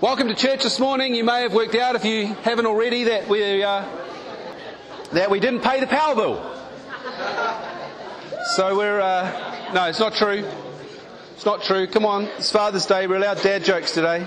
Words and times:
Welcome 0.00 0.28
to 0.28 0.34
church 0.34 0.62
this 0.62 0.80
morning. 0.80 1.14
You 1.14 1.24
may 1.24 1.42
have 1.42 1.52
worked 1.52 1.74
out, 1.74 1.94
if 1.94 2.06
you 2.06 2.28
haven't 2.28 2.64
already, 2.64 3.04
that 3.04 3.28
we 3.28 3.62
uh, 3.62 3.84
that 5.12 5.30
we 5.30 5.40
didn't 5.40 5.60
pay 5.60 5.78
the 5.78 5.86
power 5.86 6.14
bill. 6.14 6.36
So 8.54 8.78
we're 8.78 8.98
uh, 8.98 9.72
no, 9.74 9.84
it's 9.88 10.00
not 10.00 10.14
true. 10.14 10.48
It's 11.34 11.44
not 11.44 11.62
true. 11.64 11.86
Come 11.86 12.06
on, 12.06 12.24
it's 12.38 12.50
Father's 12.50 12.86
Day. 12.86 13.06
We're 13.06 13.16
allowed 13.16 13.42
dad 13.42 13.62
jokes 13.62 13.92
today. 13.92 14.26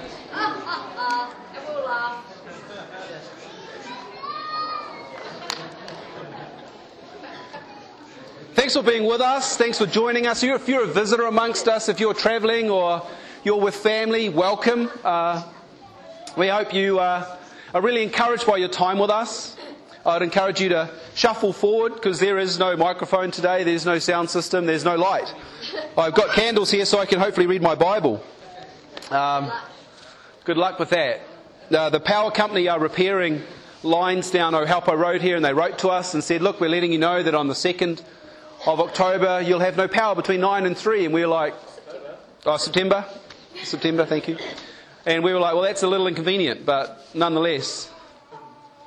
Thanks 8.54 8.76
for 8.76 8.84
being 8.84 9.06
with 9.06 9.22
us. 9.22 9.58
Thanks 9.58 9.80
for 9.80 9.88
joining 9.88 10.28
us. 10.28 10.44
If 10.44 10.68
you're 10.68 10.84
a 10.84 10.88
visitor 10.88 11.26
amongst 11.26 11.68
us, 11.68 11.90
if 11.90 12.00
you're 12.00 12.14
travelling 12.14 12.70
or 12.70 13.02
you're 13.44 13.60
with 13.60 13.76
family, 13.76 14.30
welcome. 14.30 14.92
Uh, 15.04 15.44
we 16.36 16.48
hope 16.48 16.74
you 16.74 17.00
uh, 17.00 17.38
are 17.74 17.82
really 17.82 18.02
encouraged 18.02 18.48
by 18.48 18.58
your 18.58 18.70
time 18.70 18.98
with 18.98 19.10
us. 19.10 19.56
I'd 20.06 20.22
encourage 20.22 20.60
you 20.60 20.70
to 20.70 20.90
shuffle 21.16 21.54
forward 21.54 21.94
because 21.94 22.20
there 22.20 22.40
is 22.40 22.58
no 22.58 22.76
microphone 22.76 23.32
today, 23.32 23.64
there's 23.64 23.86
no 23.86 24.00
sound 24.00 24.30
system, 24.30 24.66
there's 24.66 24.84
no 24.84 24.96
light. 24.96 25.34
I've 25.98 26.14
got 26.14 26.36
candles 26.36 26.72
here 26.72 26.86
so 26.86 27.00
I 27.00 27.06
can 27.06 27.20
hopefully 27.20 27.48
read 27.48 27.62
my 27.62 27.76
Bible. 27.76 28.24
Um, 29.12 29.52
good 30.44 30.58
luck 30.58 30.80
with 30.80 30.90
that. 30.90 31.22
Uh, 31.72 31.90
the 31.90 32.00
power 32.00 32.32
company 32.32 32.68
are 32.68 32.80
repairing 32.80 33.44
lines 33.84 34.32
down 34.32 34.54
Ohaupo 34.54 34.98
Road 34.98 35.22
here 35.22 35.36
and 35.36 35.46
they 35.46 35.54
wrote 35.54 35.78
to 35.80 35.90
us 35.90 36.14
and 36.14 36.24
said, 36.24 36.42
Look, 36.42 36.60
we're 36.60 36.70
letting 36.70 36.92
you 36.92 36.98
know 37.00 37.22
that 37.22 37.36
on 37.36 37.48
the 37.48 37.54
2nd 37.54 38.02
of 38.66 38.80
October 38.80 39.42
you'll 39.42 39.60
have 39.60 39.78
no 39.78 39.88
power 39.88 40.16
between 40.16 40.42
9 40.42 40.66
and 40.66 40.78
3. 40.78 41.06
And 41.06 41.14
we 41.14 41.22
were 41.22 41.28
like, 41.28 41.54
Oh, 42.46 42.58
September? 42.58 43.06
September, 43.64 44.06
thank 44.06 44.28
you. 44.28 44.38
And 45.06 45.24
we 45.24 45.34
were 45.34 45.40
like, 45.40 45.54
well, 45.54 45.64
that's 45.64 45.84
a 45.84 45.88
little 45.88 46.08
inconvenient, 46.08 46.66
but 46.66 47.06
nonetheless, 47.14 47.92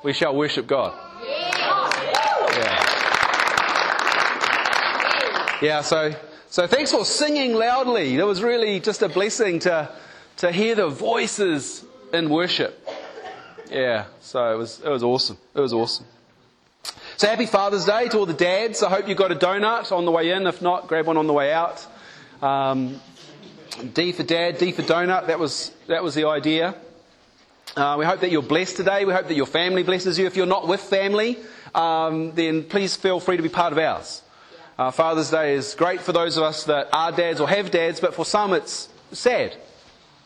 we 0.03 0.13
shall 0.13 0.35
worship 0.35 0.65
God. 0.65 0.93
Yeah. 1.23 2.83
Yeah, 5.61 5.81
so, 5.81 6.13
so 6.49 6.67
thanks 6.67 6.91
for 6.91 7.03
singing 7.03 7.53
loudly. 7.53 8.15
It 8.15 8.23
was 8.23 8.43
really 8.43 8.79
just 8.79 9.01
a 9.01 9.09
blessing 9.09 9.59
to, 9.59 9.89
to 10.37 10.51
hear 10.51 10.75
the 10.75 10.87
voices 10.87 11.83
in 12.13 12.29
worship. 12.29 12.87
Yeah, 13.71 14.05
so 14.21 14.53
it 14.53 14.57
was, 14.57 14.79
it 14.79 14.89
was 14.89 15.03
awesome. 15.03 15.37
It 15.55 15.59
was 15.59 15.73
awesome. 15.73 16.05
So 17.17 17.27
happy 17.27 17.47
Father's 17.47 17.85
Day 17.85 18.07
to 18.09 18.19
all 18.19 18.25
the 18.27 18.33
dads. 18.33 18.83
I 18.83 18.89
hope 18.89 19.07
you 19.07 19.15
got 19.15 19.31
a 19.31 19.35
donut 19.35 19.91
on 19.91 20.05
the 20.05 20.11
way 20.11 20.29
in. 20.31 20.45
If 20.45 20.61
not, 20.61 20.87
grab 20.87 21.07
one 21.07 21.17
on 21.17 21.25
the 21.25 21.33
way 21.33 21.51
out. 21.51 21.85
Um, 22.41 23.01
D 23.77 24.11
for 24.11 24.23
dad, 24.23 24.57
D 24.57 24.71
for 24.71 24.81
donut. 24.81 25.27
That 25.27 25.39
was, 25.39 25.71
that 25.85 26.03
was 26.03 26.15
the 26.15 26.27
idea. 26.27 26.75
Uh, 27.75 27.95
we 27.99 28.05
hope 28.05 28.21
that 28.21 28.31
you're 28.31 28.41
blessed 28.41 28.75
today. 28.75 29.05
We 29.05 29.13
hope 29.13 29.27
that 29.27 29.35
your 29.35 29.45
family 29.45 29.83
blesses 29.83 30.17
you. 30.17 30.25
If 30.25 30.35
you're 30.35 30.47
not 30.47 30.67
with 30.67 30.81
family, 30.81 31.37
um, 31.75 32.33
then 32.33 32.63
please 32.63 32.95
feel 32.95 33.19
free 33.19 33.37
to 33.37 33.43
be 33.43 33.49
part 33.49 33.73
of 33.73 33.77
ours. 33.77 34.23
Uh, 34.79 34.89
Father's 34.89 35.29
Day 35.29 35.53
is 35.53 35.75
great 35.75 36.01
for 36.01 36.11
those 36.11 36.37
of 36.37 36.43
us 36.43 36.63
that 36.63 36.89
are 36.91 37.11
dads 37.11 37.39
or 37.39 37.47
have 37.47 37.69
dads, 37.69 37.99
but 37.99 38.15
for 38.15 38.25
some 38.25 38.53
it's 38.53 38.89
sad. 39.11 39.55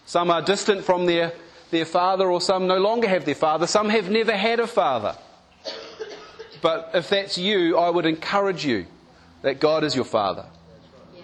Some 0.06 0.32
are 0.32 0.42
distant 0.42 0.86
from 0.86 1.06
their, 1.06 1.34
their 1.72 1.86
father, 1.86 2.32
or 2.32 2.40
some 2.40 2.68
no 2.68 2.78
longer 2.78 3.08
have 3.08 3.26
their 3.26 3.36
father. 3.36 3.68
Some 3.68 3.90
have 3.90 4.10
never 4.10 4.36
had 4.36 4.62
a 4.62 4.68
father. 4.68 5.18
But 6.62 6.92
if 6.94 7.10
that's 7.10 7.38
you, 7.38 7.78
I 7.78 7.90
would 7.90 8.06
encourage 8.06 8.66
you 8.66 8.86
that 9.42 9.60
God 9.60 9.84
is 9.84 9.94
your 9.96 10.06
father 10.06 10.46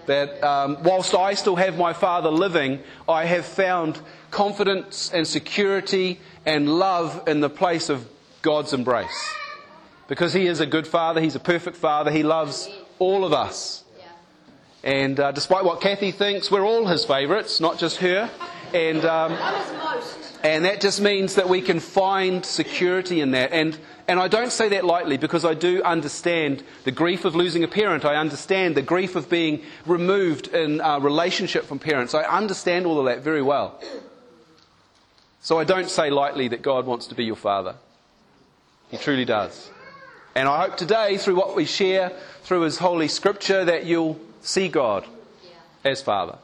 that 0.08 0.44
um, 0.44 0.82
whilst 0.84 1.14
I 1.14 1.36
still 1.36 1.56
have 1.56 1.78
my 1.78 1.94
Father 1.94 2.30
living, 2.30 2.80
I 3.08 3.26
have 3.26 3.46
found 3.46 4.00
confidence 4.32 5.12
and 5.14 5.28
security 5.28 6.20
and 6.46 6.68
love 6.80 7.28
in 7.28 7.42
the 7.42 7.50
place 7.50 7.90
of 7.90 8.08
God's 8.42 8.74
embrace. 8.74 9.34
Because 10.08 10.34
He 10.34 10.48
is 10.48 10.60
a 10.60 10.66
good 10.66 10.88
Father, 10.88 11.22
He's 11.22 11.36
a 11.36 11.40
perfect 11.40 11.78
Father, 11.78 12.10
He 12.12 12.24
loves 12.24 12.70
all 13.00 13.24
of 13.26 13.34
us. 13.34 13.84
And 14.84 15.20
uh, 15.20 15.34
despite 15.34 15.66
what 15.66 15.82
Kathy 15.82 16.12
thinks, 16.12 16.50
we're 16.50 16.66
all 16.66 16.88
His 16.88 17.04
favourites, 17.04 17.60
not 17.60 17.78
just 17.78 17.98
her. 17.98 18.30
And, 18.74 19.04
um, 19.06 19.34
and 20.44 20.66
that 20.66 20.82
just 20.82 21.02
means 21.02 21.36
that 21.36 21.50
we 21.50 21.62
can 21.62 21.80
find 21.80 22.46
security 22.46 23.22
in 23.22 23.32
that. 23.32 23.52
And 23.52 23.78
and 24.08 24.20
I 24.20 24.28
don't 24.30 24.52
say 24.52 24.70
that 24.70 24.86
lightly 24.86 25.18
because 25.18 25.44
I 25.44 25.54
do 25.54 25.84
understand 25.84 26.64
the 26.86 26.92
grief 26.92 27.26
of 27.26 27.36
losing 27.36 27.64
a 27.64 27.68
parent. 27.68 28.06
I 28.06 28.16
understand 28.16 28.76
the 28.76 28.82
grief 28.82 29.16
of 29.16 29.30
being 29.30 29.64
removed 29.86 30.48
in 30.48 30.80
a 30.82 31.00
relationship 31.00 31.66
from 31.66 31.80
parents. 31.80 32.14
I 32.14 32.24
understand 32.24 32.86
all 32.86 33.00
of 33.00 33.06
that 33.06 33.22
very 33.22 33.42
well. 33.42 33.82
So 35.42 35.60
I 35.60 35.66
don't 35.66 35.90
say 35.90 36.10
lightly 36.10 36.48
that 36.50 36.62
God 36.62 36.86
wants 36.86 37.08
to 37.08 37.16
be 37.16 37.26
your 37.26 37.36
father. 37.36 37.76
He 38.90 38.98
truly 38.98 39.26
does. 39.26 39.70
And 40.36 40.48
I 40.48 40.66
hope 40.66 40.78
today, 40.78 41.18
through 41.18 41.36
what 41.36 41.56
we 41.56 41.66
share 41.66 42.12
through 42.44 42.62
His 42.62 42.78
Holy 42.78 43.08
Scripture, 43.08 43.66
that 43.66 43.86
you'll 43.86 44.20
see 44.42 44.70
God 44.70 45.06
as 45.84 46.02
Father. 46.02 46.38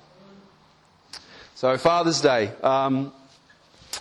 So, 1.56 1.78
Father's 1.78 2.20
Day. 2.20 2.52
Um, 2.62 3.14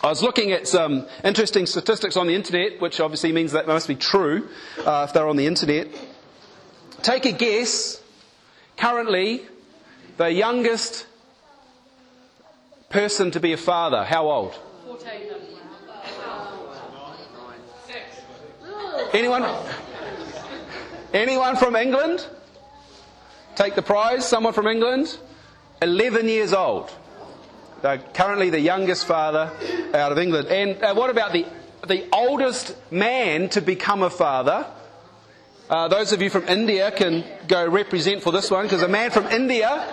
I 0.01 0.09
was 0.09 0.23
looking 0.23 0.53
at 0.53 0.67
some 0.67 1.07
interesting 1.23 1.67
statistics 1.67 2.17
on 2.17 2.27
the 2.27 2.35
internet, 2.35 2.81
which 2.81 3.01
obviously 3.01 3.33
means 3.33 3.53
that 3.53 3.67
they 3.67 3.73
must 3.73 3.89
be 3.89 3.95
true 3.95 4.49
uh, 4.85 5.07
if 5.09 5.13
they're 5.13 5.29
on 5.29 5.37
the 5.37 5.47
internet. 5.47 5.89
Take 7.03 7.27
a 7.27 7.33
guess. 7.33 8.01
Currently, 8.77 9.43
the 10.17 10.33
youngest 10.33 11.07
person 12.89 13.31
to 13.33 13.41
be 13.41 13.53
a 13.53 13.57
father, 13.57 14.05
how 14.05 14.29
old? 14.31 14.55
14. 14.87 15.11
Anyone? 19.13 19.45
Anyone 21.13 21.57
from 21.57 21.77
England? 21.77 22.27
Take 23.55 23.75
the 23.75 23.83
prize. 23.83 24.27
Someone 24.27 24.55
from 24.55 24.67
England? 24.67 25.19
11 25.83 26.29
years 26.29 26.53
old. 26.55 26.91
They're 27.83 27.99
currently 27.99 28.51
the 28.51 28.61
youngest 28.61 29.07
father 29.07 29.51
out 29.93 30.13
of 30.13 30.19
England. 30.19 30.49
And 30.49 30.81
uh, 30.83 30.95
what 30.95 31.11
about 31.11 31.33
the, 31.33 31.45
the 31.87 32.09
oldest 32.13 32.77
man 32.93 33.49
to 33.51 33.61
become 33.61 34.05
a 34.05 34.11
father? 34.11 34.67
Uh, 35.69 35.89
those 35.89 36.13
of 36.13 36.23
you 36.23 36.31
from 36.31 36.49
India 36.49 36.93
can 36.93 37.25
go 37.49 37.67
represent 37.69 38.23
for 38.23 38.31
this 38.31 38.51
one 38.51 38.67
because 38.67 38.83
a 38.83 38.89
man 38.89 39.11
from 39.11 39.27
India 39.27 39.93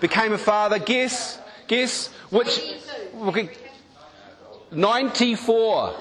became 0.00 0.32
a 0.32 0.38
father. 0.38 0.78
Guess, 0.78 1.38
guess 1.66 2.08
which? 2.30 2.58
94. 4.72 5.94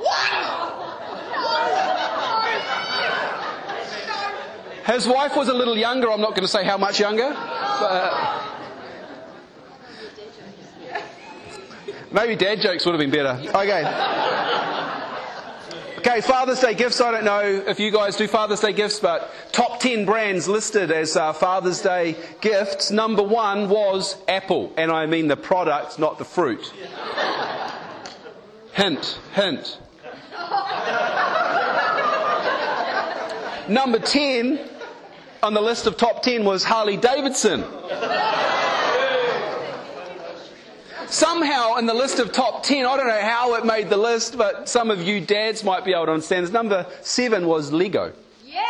His 4.85 5.07
wife 5.07 5.35
was 5.35 5.49
a 5.49 5.53
little 5.53 5.77
younger. 5.77 6.11
I'm 6.11 6.21
not 6.21 6.31
going 6.31 6.43
to 6.43 6.47
say 6.47 6.63
how 6.63 6.77
much 6.77 6.99
younger. 6.99 7.31
But, 7.31 8.44
Maybe 12.15 12.37
dad 12.37 12.61
jokes 12.61 12.85
would 12.85 12.93
have 12.93 12.99
been 12.99 13.11
better. 13.11 13.37
Okay. 13.57 13.83
Okay, 15.97 16.21
Father's 16.21 16.61
Day 16.61 16.73
gifts. 16.73 17.01
I 17.01 17.11
don't 17.11 17.25
know 17.25 17.41
if 17.41 17.77
you 17.77 17.91
guys 17.91 18.15
do 18.15 18.25
Father's 18.25 18.61
Day 18.61 18.71
gifts, 18.71 19.01
but 19.01 19.29
top 19.51 19.81
10 19.81 20.05
brands 20.05 20.47
listed 20.47 20.91
as 20.91 21.17
uh, 21.17 21.33
Father's 21.33 21.81
Day 21.81 22.15
gifts. 22.39 22.89
Number 22.89 23.21
one 23.21 23.67
was 23.67 24.15
Apple, 24.29 24.71
and 24.77 24.91
I 24.91 25.07
mean 25.07 25.27
the 25.27 25.35
product, 25.35 25.99
not 25.99 26.17
the 26.17 26.23
fruit. 26.23 26.71
hint, 28.71 29.19
hint. 29.33 29.77
Number 33.67 33.99
10 33.99 34.69
on 35.43 35.53
the 35.53 35.61
list 35.61 35.85
of 35.85 35.97
top 35.97 36.23
10 36.23 36.45
was 36.45 36.63
Harley 36.63 36.95
Davidson. 36.95 37.65
Somehow 41.09 41.75
in 41.77 41.85
the 41.85 41.93
list 41.93 42.19
of 42.19 42.31
top 42.31 42.63
10, 42.63 42.85
I 42.85 42.97
don't 42.97 43.07
know 43.07 43.21
how 43.21 43.55
it 43.55 43.65
made 43.65 43.89
the 43.89 43.97
list, 43.97 44.37
but 44.37 44.67
some 44.69 44.91
of 44.91 45.01
you 45.01 45.21
dads 45.21 45.63
might 45.63 45.85
be 45.85 45.93
able 45.93 46.05
to 46.07 46.11
understand. 46.13 46.51
Number 46.51 46.85
seven 47.01 47.47
was 47.47 47.71
Lego. 47.71 48.11
Yeah! 48.45 48.61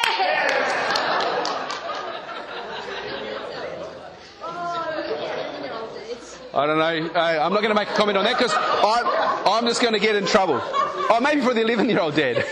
I 6.54 6.66
don't 6.66 6.80
know. 6.80 6.86
I'm 6.86 7.52
not 7.52 7.62
going 7.62 7.70
to 7.70 7.76
make 7.76 7.90
a 7.90 7.94
comment 7.96 8.18
on 8.18 8.24
that 8.24 8.38
because 8.38 8.54
I'm, 8.56 9.06
I'm 9.46 9.66
just 9.66 9.82
going 9.82 9.94
to 9.94 10.00
get 10.00 10.16
in 10.16 10.26
trouble. 10.26 10.62
Oh, 10.64 11.20
maybe 11.22 11.42
for 11.42 11.54
the 11.54 11.62
11 11.62 11.90
year 11.90 12.00
old 12.00 12.16
dad. 12.16 12.38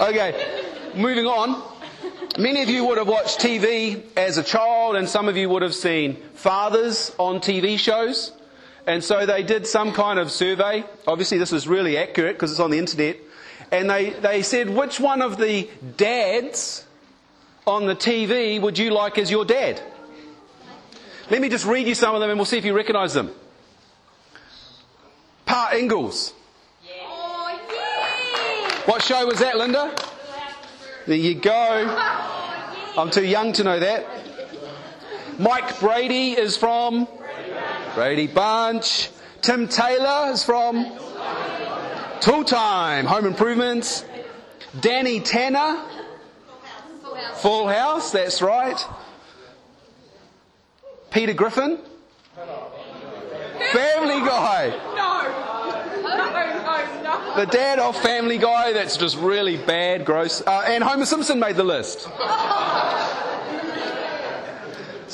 okay, 0.00 0.62
moving 0.94 1.24
on. 1.24 1.73
Many 2.38 2.62
of 2.62 2.68
you 2.68 2.84
would 2.86 2.98
have 2.98 3.08
watched 3.08 3.38
TV 3.38 4.02
as 4.16 4.38
a 4.38 4.42
child, 4.42 4.96
and 4.96 5.08
some 5.08 5.28
of 5.28 5.36
you 5.36 5.48
would 5.48 5.62
have 5.62 5.74
seen 5.74 6.16
fathers 6.34 7.14
on 7.18 7.40
TV 7.40 7.78
shows. 7.78 8.32
And 8.86 9.02
so 9.02 9.24
they 9.24 9.42
did 9.42 9.66
some 9.66 9.92
kind 9.92 10.18
of 10.18 10.30
survey. 10.30 10.84
Obviously, 11.06 11.38
this 11.38 11.52
is 11.52 11.66
really 11.68 11.96
accurate 11.96 12.36
because 12.36 12.50
it's 12.50 12.60
on 12.60 12.70
the 12.70 12.78
internet. 12.78 13.16
And 13.70 13.88
they, 13.88 14.10
they 14.10 14.42
said, 14.42 14.68
which 14.68 15.00
one 15.00 15.22
of 15.22 15.38
the 15.38 15.68
dads 15.96 16.84
on 17.66 17.86
the 17.86 17.96
TV 17.96 18.60
would 18.60 18.78
you 18.78 18.90
like 18.90 19.16
as 19.16 19.30
your 19.30 19.44
dad? 19.44 19.80
Let 21.30 21.40
me 21.40 21.48
just 21.48 21.64
read 21.64 21.86
you 21.86 21.94
some 21.94 22.14
of 22.14 22.20
them 22.20 22.30
and 22.30 22.38
we'll 22.38 22.44
see 22.44 22.58
if 22.58 22.64
you 22.64 22.74
recognize 22.74 23.14
them. 23.14 23.32
Grandpa 25.54 25.76
Ingalls. 25.76 26.34
Oh, 27.06 27.60
yeah. 27.70 28.80
What 28.86 29.02
show 29.02 29.26
was 29.26 29.38
that, 29.38 29.56
Linda? 29.56 29.94
There 31.06 31.16
you 31.16 31.34
go. 31.34 31.52
I'm 32.96 33.10
too 33.10 33.24
young 33.24 33.52
to 33.54 33.64
know 33.64 33.78
that. 33.78 34.06
Mike 35.38 35.80
Brady 35.80 36.32
is 36.32 36.56
from 36.56 37.06
Brady 37.94 38.26
Bunch. 38.26 39.10
Tim 39.42 39.68
Taylor 39.68 40.30
is 40.32 40.42
from 40.44 40.96
Tool 42.20 42.44
Time, 42.44 43.04
Home 43.04 43.26
Improvements. 43.26 44.04
Danny 44.80 45.20
Tanner, 45.20 45.84
Full 47.02 47.14
house. 47.14 47.42
Full 47.42 47.68
House, 47.68 48.10
that's 48.12 48.40
right. 48.40 48.86
Peter 51.10 51.34
Griffin, 51.34 51.78
Family 53.72 54.20
Guy. 54.26 54.70
No. 54.96 55.53
No. 57.02 57.36
The 57.36 57.46
dad 57.50 57.78
of 57.78 57.96
Family 57.96 58.38
Guy, 58.38 58.72
that's 58.72 58.96
just 58.96 59.16
really 59.18 59.56
bad, 59.56 60.04
gross. 60.04 60.42
Uh, 60.46 60.64
and 60.66 60.82
Homer 60.82 61.06
Simpson 61.06 61.38
made 61.38 61.56
the 61.56 61.64
list. 61.64 62.08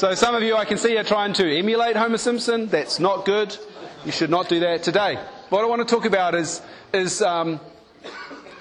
So 0.00 0.14
some 0.14 0.34
of 0.34 0.42
you 0.42 0.56
I 0.56 0.64
can 0.64 0.78
see 0.78 0.96
are 0.96 1.04
trying 1.04 1.34
to 1.34 1.58
emulate 1.58 1.94
Homer 1.94 2.16
Simpson. 2.16 2.68
That's 2.68 2.98
not 2.98 3.26
good. 3.26 3.54
You 4.06 4.12
should 4.12 4.30
not 4.30 4.48
do 4.48 4.60
that 4.60 4.82
today. 4.82 5.16
What 5.50 5.62
I 5.62 5.66
want 5.66 5.86
to 5.86 5.94
talk 5.94 6.06
about 6.06 6.34
is, 6.34 6.62
is 6.94 7.20
um, 7.20 7.60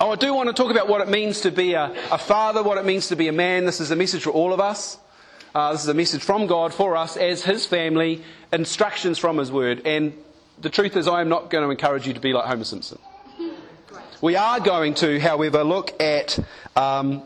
oh, 0.01 0.11
I 0.11 0.15
do 0.17 0.33
want 0.33 0.47
to 0.47 0.53
talk 0.53 0.69
about 0.69 0.89
what 0.89 0.99
it 0.99 1.07
means 1.07 1.39
to 1.41 1.51
be 1.51 1.75
a, 1.75 1.95
a 2.11 2.17
father, 2.17 2.61
what 2.61 2.77
it 2.77 2.83
means 2.83 3.07
to 3.07 3.15
be 3.15 3.29
a 3.29 3.31
man. 3.31 3.65
This 3.65 3.79
is 3.79 3.89
a 3.89 3.95
message 3.95 4.23
for 4.23 4.31
all 4.31 4.51
of 4.51 4.59
us. 4.59 4.97
Uh, 5.55 5.71
this 5.71 5.83
is 5.83 5.87
a 5.87 5.93
message 5.93 6.21
from 6.21 6.45
God 6.45 6.73
for 6.73 6.97
us 6.97 7.15
as 7.15 7.41
His 7.43 7.65
family, 7.65 8.21
instructions 8.51 9.17
from 9.17 9.37
His 9.37 9.49
Word. 9.49 9.83
And 9.85 10.13
the 10.61 10.69
truth 10.69 10.95
is, 10.95 11.07
I 11.07 11.21
am 11.21 11.29
not 11.29 11.49
going 11.49 11.63
to 11.63 11.69
encourage 11.69 12.07
you 12.07 12.13
to 12.13 12.19
be 12.19 12.33
like 12.33 12.45
Homer 12.45 12.63
Simpson. 12.63 12.99
We 14.21 14.35
are 14.35 14.59
going 14.59 14.95
to, 14.95 15.17
however, 15.17 15.63
look 15.63 16.01
at 16.01 16.37
um, 16.75 17.23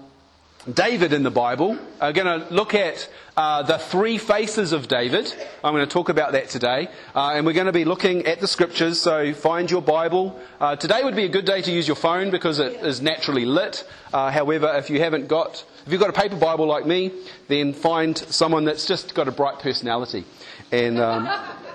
David 0.71 1.11
in 1.11 1.23
the 1.23 1.31
Bible. 1.31 1.77
We're 1.99 2.13
going 2.13 2.39
to 2.39 2.53
look 2.53 2.75
at 2.75 3.09
uh, 3.35 3.63
the 3.63 3.79
three 3.79 4.19
faces 4.19 4.73
of 4.73 4.87
David. 4.87 5.33
I'm 5.63 5.73
going 5.73 5.85
to 5.85 5.91
talk 5.91 6.09
about 6.09 6.33
that 6.33 6.49
today. 6.49 6.87
Uh, 7.15 7.31
and 7.33 7.47
we're 7.47 7.53
going 7.53 7.65
to 7.65 7.73
be 7.73 7.83
looking 7.83 8.27
at 8.27 8.39
the 8.39 8.47
scriptures, 8.47 9.01
so 9.01 9.33
find 9.33 9.71
your 9.71 9.81
Bible. 9.81 10.39
Uh, 10.59 10.75
today 10.75 11.03
would 11.03 11.15
be 11.15 11.25
a 11.25 11.29
good 11.29 11.45
day 11.45 11.63
to 11.63 11.71
use 11.71 11.87
your 11.87 11.95
phone 11.95 12.29
because 12.29 12.59
it 12.59 12.73
is 12.83 13.01
naturally 13.01 13.45
lit. 13.45 13.89
Uh, 14.13 14.29
however, 14.29 14.71
if 14.77 14.91
you 14.91 14.99
haven't 14.99 15.27
got, 15.27 15.65
if 15.85 15.91
you've 15.91 15.99
got 15.99 16.11
a 16.11 16.21
paper 16.21 16.35
Bible 16.35 16.67
like 16.67 16.85
me, 16.85 17.11
then 17.47 17.73
find 17.73 18.15
someone 18.15 18.65
that's 18.65 18.85
just 18.85 19.15
got 19.15 19.27
a 19.27 19.31
bright 19.31 19.57
personality. 19.57 20.25
And 20.71 20.99
um, 20.99 21.27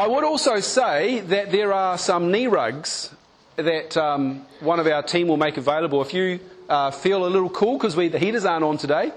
I 0.00 0.06
would 0.06 0.24
also 0.24 0.60
say 0.60 1.20
that 1.20 1.52
there 1.52 1.74
are 1.74 1.98
some 1.98 2.32
knee 2.32 2.46
rugs 2.46 3.14
that 3.56 3.98
um, 3.98 4.46
one 4.60 4.80
of 4.80 4.86
our 4.86 5.02
team 5.02 5.28
will 5.28 5.36
make 5.36 5.58
available. 5.58 6.00
If 6.00 6.14
you 6.14 6.40
uh, 6.70 6.90
feel 6.90 7.26
a 7.26 7.28
little 7.28 7.50
cool 7.50 7.76
because 7.76 7.94
the 7.96 8.18
heaters 8.18 8.46
aren't 8.46 8.64
on 8.64 8.78
today, 8.78 9.12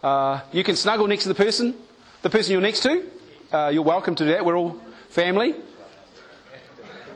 uh, 0.00 0.42
you 0.52 0.62
can 0.62 0.76
snuggle 0.76 1.08
next 1.08 1.24
to 1.24 1.28
the 1.30 1.34
person, 1.34 1.74
the 2.22 2.30
person 2.30 2.52
you're 2.52 2.60
next 2.60 2.84
to. 2.84 3.04
Uh, 3.50 3.70
you're 3.74 3.82
welcome 3.82 4.14
to 4.14 4.26
do 4.26 4.30
that. 4.30 4.44
We're 4.44 4.56
all 4.56 4.80
family. 5.08 5.56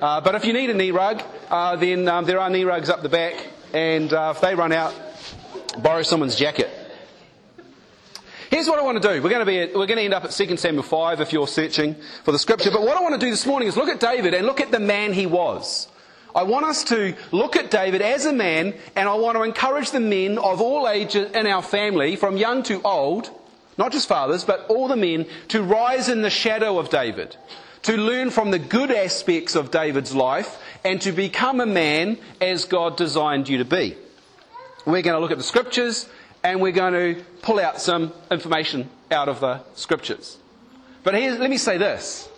Uh, 0.01 0.21
but 0.21 0.35
if 0.35 0.45
you 0.45 0.53
need 0.53 0.71
a 0.71 0.75
knee 0.75 0.91
rug, 0.91 1.23
uh, 1.49 1.77
then 1.77 2.09
um, 2.09 2.25
there 2.25 2.41
are 2.41 2.51
knee 2.51 2.65
rugs 2.65 2.91
up 2.91 3.03
the 3.03 3.09
back, 3.09 3.35
and 3.73 4.13
uh, 4.13 4.33
if 4.35 4.41
they 4.41 4.57
run 4.57 4.73
out, 4.73 4.93
borrow 5.79 6.03
someone's 6.03 6.35
jacket. 6.35 6.82
Here's 8.53 8.69
what 8.69 8.79
I 8.79 8.83
want 8.83 9.03
to 9.03 9.09
do. 9.09 9.23
We're 9.23 9.31
going 9.31 9.47
to 9.47 9.47
be 9.47 9.75
we're 9.75 9.87
going 9.87 9.97
to 9.97 10.03
end 10.03 10.13
up 10.13 10.25
at 10.25 10.31
2 10.31 10.59
Samuel 10.59 10.83
5 10.83 11.23
if 11.23 11.33
you're 11.33 11.49
searching 11.49 11.97
for 12.23 12.33
the 12.33 12.39
scripture. 12.39 12.71
But 12.71 12.83
what 12.83 12.99
I 12.99 13.01
want 13.01 13.19
to 13.19 13.27
do 13.27 13.31
this 13.31 13.47
morning 13.47 13.67
is 13.67 13.79
look 13.79 13.89
at 13.89 13.99
David 13.99 14.35
and 14.35 14.47
look 14.47 14.61
at 14.61 14.71
the 14.71 14.79
man 14.79 15.15
he 15.15 15.25
was. 15.25 15.89
I 16.37 16.43
want 16.43 16.67
us 16.67 16.85
to 16.85 17.15
look 17.31 17.57
at 17.57 17.71
David 17.71 18.03
as 18.03 18.27
a 18.27 18.33
man 18.33 18.75
and 18.95 19.09
I 19.09 19.15
want 19.15 19.39
to 19.39 19.43
encourage 19.43 19.91
the 19.91 20.01
men 20.01 20.37
of 20.37 20.61
all 20.61 20.87
ages 20.87 21.33
in 21.33 21.47
our 21.47 21.63
family, 21.63 22.15
from 22.15 22.37
young 22.37 22.63
to 22.65 22.83
old, 22.83 23.31
not 23.79 23.91
just 23.91 24.07
fathers, 24.07 24.45
but 24.45 24.67
all 24.69 24.87
the 24.87 24.97
men, 24.97 25.25
to 25.49 25.63
rise 25.63 26.11
in 26.11 26.21
the 26.21 26.29
shadow 26.29 26.79
of 26.79 26.91
David. 26.91 27.35
To 27.85 27.97
learn 27.97 28.29
from 28.29 28.51
the 28.51 28.59
good 28.59 28.91
aspects 28.91 29.57
of 29.57 29.71
David's 29.71 30.15
life 30.15 30.59
and 30.85 31.01
to 31.01 31.13
become 31.13 31.59
a 31.63 31.67
man 31.67 32.19
as 32.39 32.67
God 32.67 32.99
designed 32.99 33.49
you 33.49 33.57
to 33.57 33.65
be. 33.65 33.97
We're 34.85 35.01
going 35.01 35.15
to 35.15 35.21
look 35.21 35.31
at 35.31 35.39
the 35.39 35.45
scriptures 35.45 36.07
and 36.45 36.61
we're 36.61 36.73
going 36.73 36.93
to 36.93 37.23
pull 37.43 37.59
out 37.59 37.81
some 37.81 38.13
information 38.31 38.89
out 39.11 39.29
of 39.29 39.41
the 39.41 39.61
scriptures. 39.75 40.39
But 41.05 41.15
here, 41.15 41.33
let 41.33 41.51
me 41.51 41.59
say 41.59 41.79
this. 41.79 42.29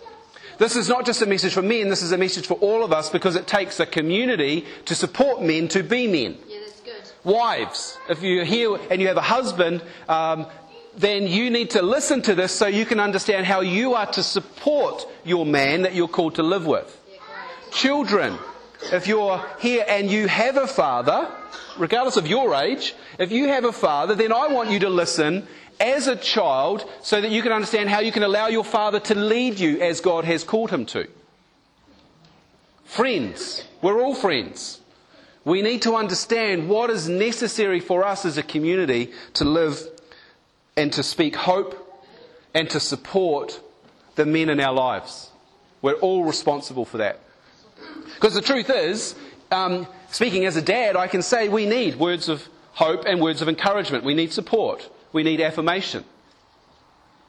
This 0.57 0.75
is 0.75 0.87
not 0.87 1.05
just 1.05 1.21
a 1.21 1.25
message 1.25 1.53
for 1.53 1.61
men, 1.61 1.89
this 1.89 2.01
is 2.01 2.11
a 2.11 2.17
message 2.17 2.47
for 2.47 2.55
all 2.55 2.83
of 2.83 2.93
us 2.93 3.09
because 3.09 3.35
it 3.35 3.45
takes 3.45 3.79
a 3.79 3.85
community 3.85 4.65
to 4.85 4.95
support 4.95 5.41
men 5.41 5.67
to 5.69 5.83
be 5.83 6.07
men. 6.07 6.37
Yeah, 6.47 6.59
that's 6.65 6.79
good. 6.81 7.11
Wives, 7.29 7.97
if 8.09 8.21
you're 8.23 8.45
here 8.45 8.77
and 8.89 9.01
you 9.01 9.07
have 9.07 9.17
a 9.17 9.21
husband, 9.21 9.81
um, 10.07 10.47
then 10.97 11.27
you 11.27 11.49
need 11.49 11.71
to 11.71 11.81
listen 11.81 12.21
to 12.21 12.35
this 12.35 12.53
so 12.53 12.67
you 12.67 12.85
can 12.85 13.01
understand 13.01 13.45
how 13.45 13.59
you 13.59 13.95
are 13.95 14.05
to 14.13 14.23
support 14.23 15.05
your 15.25 15.45
man 15.45 15.81
that 15.81 15.93
you're 15.93 16.07
called 16.07 16.35
to 16.35 16.43
live 16.43 16.65
with. 16.65 17.01
Yeah. 17.11 17.17
Children, 17.71 18.37
if 18.91 19.07
you're 19.07 19.43
here 19.59 19.85
and 19.87 20.09
you 20.09 20.27
have 20.27 20.57
a 20.57 20.67
father, 20.67 21.29
regardless 21.77 22.17
of 22.17 22.27
your 22.27 22.53
age, 22.55 22.95
if 23.19 23.31
you 23.31 23.47
have 23.47 23.65
a 23.65 23.71
father, 23.71 24.15
then 24.15 24.31
I 24.31 24.47
want 24.47 24.69
you 24.69 24.79
to 24.79 24.89
listen 24.89 25.47
as 25.79 26.07
a 26.07 26.15
child 26.15 26.89
so 27.01 27.19
that 27.19 27.31
you 27.31 27.41
can 27.41 27.51
understand 27.51 27.89
how 27.89 27.99
you 27.99 28.11
can 28.11 28.23
allow 28.23 28.47
your 28.47 28.63
father 28.63 28.99
to 29.01 29.15
lead 29.15 29.59
you 29.59 29.81
as 29.81 30.01
God 30.01 30.25
has 30.25 30.43
called 30.43 30.71
him 30.71 30.85
to. 30.87 31.07
Friends, 32.85 33.65
we're 33.81 34.01
all 34.01 34.15
friends. 34.15 34.79
We 35.43 35.61
need 35.61 35.81
to 35.83 35.95
understand 35.95 36.69
what 36.69 36.89
is 36.89 37.09
necessary 37.09 37.79
for 37.79 38.03
us 38.03 38.25
as 38.25 38.37
a 38.37 38.43
community 38.43 39.11
to 39.33 39.45
live 39.45 39.79
and 40.77 40.91
to 40.93 41.03
speak 41.03 41.35
hope 41.35 41.81
and 42.53 42.69
to 42.69 42.79
support 42.79 43.59
the 44.15 44.25
men 44.25 44.49
in 44.49 44.59
our 44.59 44.73
lives. 44.73 45.29
We're 45.81 45.93
all 45.93 46.23
responsible 46.23 46.85
for 46.85 46.97
that. 46.97 47.19
Because 48.15 48.33
the 48.33 48.41
truth 48.41 48.69
is, 48.69 49.15
um, 49.51 49.87
speaking 50.11 50.45
as 50.45 50.55
a 50.55 50.61
dad, 50.61 50.95
I 50.95 51.07
can 51.07 51.21
say 51.21 51.49
we 51.49 51.65
need 51.65 51.95
words 51.95 52.29
of 52.29 52.47
hope 52.73 53.05
and 53.05 53.21
words 53.21 53.41
of 53.41 53.49
encouragement. 53.49 54.03
We 54.03 54.13
need 54.13 54.33
support. 54.33 54.89
We 55.13 55.23
need 55.23 55.41
affirmation. 55.41 56.03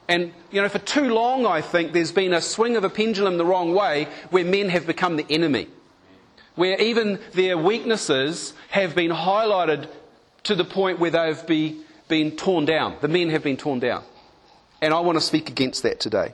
And, 0.09 0.33
you 0.51 0.61
know, 0.61 0.69
for 0.69 0.79
too 0.79 1.13
long, 1.13 1.45
I 1.45 1.61
think 1.61 1.91
there's 1.91 2.11
been 2.11 2.33
a 2.33 2.41
swing 2.41 2.77
of 2.77 2.83
a 2.83 2.89
pendulum 2.89 3.37
the 3.37 3.45
wrong 3.45 3.73
way 3.73 4.07
where 4.29 4.45
men 4.45 4.69
have 4.69 4.87
become 4.87 5.17
the 5.17 5.25
enemy. 5.29 5.67
Where 6.55 6.79
even 6.81 7.19
their 7.33 7.57
weaknesses 7.57 8.53
have 8.69 8.95
been 8.95 9.11
highlighted 9.11 9.89
to 10.43 10.55
the 10.55 10.63
point 10.63 10.99
where 10.99 11.11
they've 11.11 11.45
be, 11.45 11.81
been 12.07 12.31
torn 12.31 12.65
down. 12.65 12.95
The 13.01 13.09
men 13.09 13.29
have 13.29 13.43
been 13.43 13.57
torn 13.57 13.79
down. 13.79 14.03
And 14.81 14.93
I 14.93 15.01
want 15.01 15.17
to 15.17 15.21
speak 15.21 15.49
against 15.49 15.83
that 15.83 15.99
today. 15.99 16.33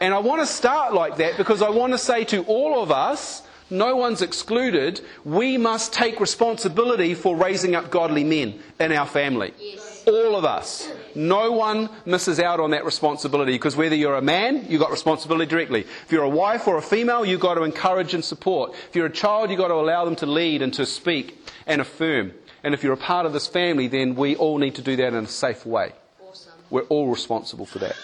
And 0.00 0.14
I 0.14 0.18
want 0.18 0.40
to 0.40 0.46
start 0.46 0.94
like 0.94 1.18
that 1.18 1.36
because 1.36 1.62
I 1.62 1.70
want 1.70 1.92
to 1.92 1.98
say 1.98 2.24
to 2.24 2.42
all 2.44 2.82
of 2.82 2.90
us, 2.90 3.42
no 3.74 3.96
one's 3.96 4.22
excluded, 4.22 5.00
we 5.24 5.58
must 5.58 5.92
take 5.92 6.20
responsibility 6.20 7.14
for 7.14 7.36
raising 7.36 7.74
up 7.74 7.90
godly 7.90 8.24
men 8.24 8.60
in 8.80 8.92
our 8.92 9.06
family. 9.06 9.52
Yes. 9.58 10.04
All 10.06 10.36
of 10.36 10.44
us. 10.44 10.90
No 11.14 11.52
one 11.52 11.88
misses 12.04 12.38
out 12.38 12.60
on 12.60 12.72
that 12.72 12.84
responsibility 12.84 13.52
because 13.52 13.74
whether 13.74 13.94
you're 13.94 14.16
a 14.16 14.22
man, 14.22 14.66
you've 14.68 14.80
got 14.80 14.90
responsibility 14.90 15.46
directly. 15.46 15.80
If 15.80 16.12
you're 16.12 16.24
a 16.24 16.28
wife 16.28 16.68
or 16.68 16.76
a 16.76 16.82
female, 16.82 17.24
you've 17.24 17.40
got 17.40 17.54
to 17.54 17.62
encourage 17.62 18.14
and 18.14 18.24
support. 18.24 18.74
If 18.90 18.94
you're 18.94 19.06
a 19.06 19.10
child, 19.10 19.50
you've 19.50 19.58
got 19.58 19.68
to 19.68 19.74
allow 19.74 20.04
them 20.04 20.16
to 20.16 20.26
lead 20.26 20.60
and 20.60 20.74
to 20.74 20.84
speak 20.84 21.38
and 21.66 21.80
affirm. 21.80 22.32
And 22.62 22.74
if 22.74 22.82
you're 22.82 22.92
a 22.94 22.98
part 22.98 23.26
of 23.26 23.32
this 23.32 23.46
family, 23.46 23.88
then 23.88 24.14
we 24.14 24.36
all 24.36 24.58
need 24.58 24.74
to 24.76 24.82
do 24.82 24.96
that 24.96 25.08
in 25.08 25.24
a 25.24 25.26
safe 25.26 25.64
way. 25.64 25.92
Awesome. 26.22 26.52
We're 26.70 26.82
all 26.82 27.08
responsible 27.08 27.66
for 27.66 27.78
that. 27.78 27.96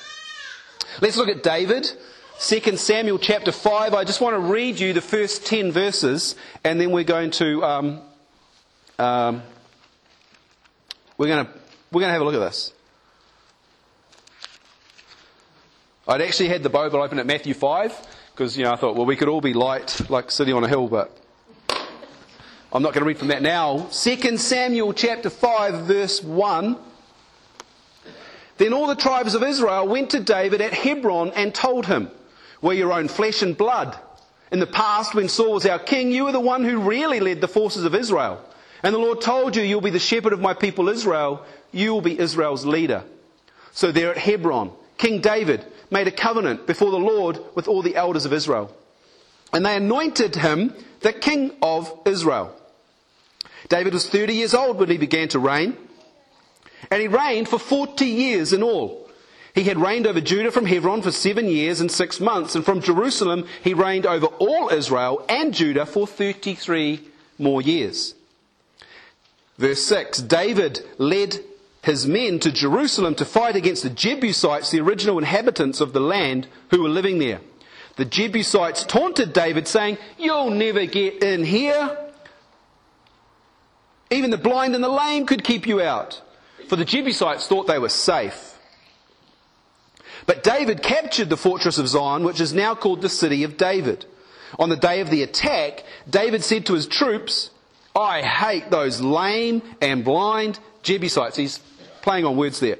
Let's 1.00 1.16
look 1.16 1.28
at 1.28 1.42
David. 1.42 1.90
2 2.42 2.78
Samuel 2.78 3.18
chapter 3.18 3.52
5. 3.52 3.92
I 3.92 4.04
just 4.04 4.22
want 4.22 4.34
to 4.34 4.40
read 4.40 4.80
you 4.80 4.94
the 4.94 5.02
first 5.02 5.44
10 5.44 5.72
verses 5.72 6.36
and 6.64 6.80
then 6.80 6.90
we're 6.90 7.04
going 7.04 7.32
to, 7.32 7.62
um, 7.62 8.00
um, 8.98 9.42
we're 11.18 11.26
going 11.26 11.44
to, 11.44 11.52
we're 11.92 12.00
going 12.00 12.08
to 12.08 12.12
have 12.14 12.22
a 12.22 12.24
look 12.24 12.32
at 12.32 12.38
this. 12.38 12.72
I'd 16.08 16.22
actually 16.22 16.48
had 16.48 16.62
the 16.62 16.70
Bible 16.70 17.02
open 17.02 17.18
at 17.18 17.26
Matthew 17.26 17.52
5 17.52 18.06
because, 18.32 18.56
you 18.56 18.64
know, 18.64 18.72
I 18.72 18.76
thought, 18.76 18.96
well, 18.96 19.04
we 19.04 19.16
could 19.16 19.28
all 19.28 19.42
be 19.42 19.52
light 19.52 20.08
like 20.08 20.30
City 20.30 20.52
on 20.52 20.64
a 20.64 20.68
Hill, 20.68 20.88
but 20.88 21.14
I'm 22.72 22.82
not 22.82 22.94
going 22.94 23.02
to 23.02 23.06
read 23.06 23.18
from 23.18 23.28
that 23.28 23.42
now. 23.42 23.86
2 23.92 24.38
Samuel 24.38 24.94
chapter 24.94 25.28
5 25.28 25.84
verse 25.84 26.22
1. 26.22 26.78
Then 28.56 28.72
all 28.72 28.86
the 28.86 28.96
tribes 28.96 29.34
of 29.34 29.42
Israel 29.42 29.86
went 29.86 30.08
to 30.10 30.20
David 30.20 30.62
at 30.62 30.72
Hebron 30.72 31.32
and 31.32 31.54
told 31.54 31.84
him, 31.84 32.10
We're 32.60 32.74
your 32.74 32.92
own 32.92 33.08
flesh 33.08 33.42
and 33.42 33.56
blood. 33.56 33.98
In 34.52 34.58
the 34.58 34.66
past, 34.66 35.14
when 35.14 35.28
Saul 35.28 35.54
was 35.54 35.66
our 35.66 35.78
king, 35.78 36.10
you 36.10 36.24
were 36.24 36.32
the 36.32 36.40
one 36.40 36.64
who 36.64 36.80
really 36.80 37.20
led 37.20 37.40
the 37.40 37.48
forces 37.48 37.84
of 37.84 37.94
Israel. 37.94 38.44
And 38.82 38.94
the 38.94 38.98
Lord 38.98 39.20
told 39.20 39.56
you, 39.56 39.62
You'll 39.62 39.80
be 39.80 39.90
the 39.90 39.98
shepherd 39.98 40.32
of 40.32 40.40
my 40.40 40.54
people 40.54 40.88
Israel. 40.88 41.44
You 41.72 41.94
will 41.94 42.00
be 42.00 42.18
Israel's 42.18 42.66
leader. 42.66 43.04
So 43.72 43.92
there 43.92 44.10
at 44.10 44.18
Hebron, 44.18 44.72
King 44.98 45.20
David 45.20 45.64
made 45.90 46.08
a 46.08 46.12
covenant 46.12 46.66
before 46.66 46.90
the 46.90 46.98
Lord 46.98 47.38
with 47.54 47.68
all 47.68 47.82
the 47.82 47.96
elders 47.96 48.24
of 48.24 48.32
Israel. 48.32 48.74
And 49.52 49.64
they 49.64 49.76
anointed 49.76 50.34
him 50.36 50.74
the 51.00 51.12
king 51.12 51.52
of 51.62 51.92
Israel. 52.04 52.54
David 53.68 53.94
was 53.94 54.08
30 54.08 54.34
years 54.34 54.54
old 54.54 54.78
when 54.78 54.90
he 54.90 54.98
began 54.98 55.28
to 55.28 55.38
reign, 55.38 55.76
and 56.90 57.00
he 57.00 57.08
reigned 57.08 57.48
for 57.48 57.58
40 57.58 58.04
years 58.04 58.52
in 58.52 58.62
all. 58.62 58.99
He 59.60 59.68
had 59.68 59.78
reigned 59.78 60.06
over 60.06 60.22
Judah 60.22 60.50
from 60.50 60.64
Hebron 60.64 61.02
for 61.02 61.12
seven 61.12 61.46
years 61.46 61.82
and 61.82 61.92
six 61.92 62.18
months, 62.18 62.54
and 62.54 62.64
from 62.64 62.80
Jerusalem 62.80 63.46
he 63.62 63.74
reigned 63.74 64.06
over 64.06 64.24
all 64.24 64.70
Israel 64.70 65.22
and 65.28 65.52
Judah 65.52 65.84
for 65.84 66.06
33 66.06 67.06
more 67.36 67.60
years. 67.60 68.14
Verse 69.58 69.82
6 69.82 70.22
David 70.22 70.80
led 70.96 71.40
his 71.82 72.06
men 72.06 72.38
to 72.38 72.50
Jerusalem 72.50 73.14
to 73.16 73.26
fight 73.26 73.54
against 73.54 73.82
the 73.82 73.90
Jebusites, 73.90 74.70
the 74.70 74.80
original 74.80 75.18
inhabitants 75.18 75.82
of 75.82 75.92
the 75.92 76.00
land 76.00 76.46
who 76.70 76.82
were 76.82 76.88
living 76.88 77.18
there. 77.18 77.42
The 77.96 78.06
Jebusites 78.06 78.84
taunted 78.84 79.34
David, 79.34 79.68
saying, 79.68 79.98
You'll 80.16 80.48
never 80.48 80.86
get 80.86 81.22
in 81.22 81.44
here. 81.44 81.98
Even 84.10 84.30
the 84.30 84.38
blind 84.38 84.74
and 84.74 84.82
the 84.82 84.88
lame 84.88 85.26
could 85.26 85.44
keep 85.44 85.66
you 85.66 85.82
out. 85.82 86.22
For 86.70 86.76
the 86.76 86.86
Jebusites 86.86 87.46
thought 87.46 87.66
they 87.66 87.78
were 87.78 87.90
safe. 87.90 88.49
But 90.26 90.42
David 90.42 90.82
captured 90.82 91.30
the 91.30 91.36
fortress 91.36 91.78
of 91.78 91.88
Zion, 91.88 92.24
which 92.24 92.40
is 92.40 92.52
now 92.52 92.74
called 92.74 93.02
the 93.02 93.08
city 93.08 93.44
of 93.44 93.56
David. 93.56 94.04
On 94.58 94.68
the 94.68 94.76
day 94.76 95.00
of 95.00 95.10
the 95.10 95.22
attack, 95.22 95.84
David 96.08 96.42
said 96.42 96.66
to 96.66 96.74
his 96.74 96.86
troops, 96.86 97.50
I 97.94 98.22
hate 98.22 98.70
those 98.70 99.00
lame 99.00 99.62
and 99.80 100.04
blind 100.04 100.58
Jebusites. 100.82 101.36
He's 101.36 101.58
playing 102.02 102.24
on 102.24 102.36
words 102.36 102.60
there. 102.60 102.78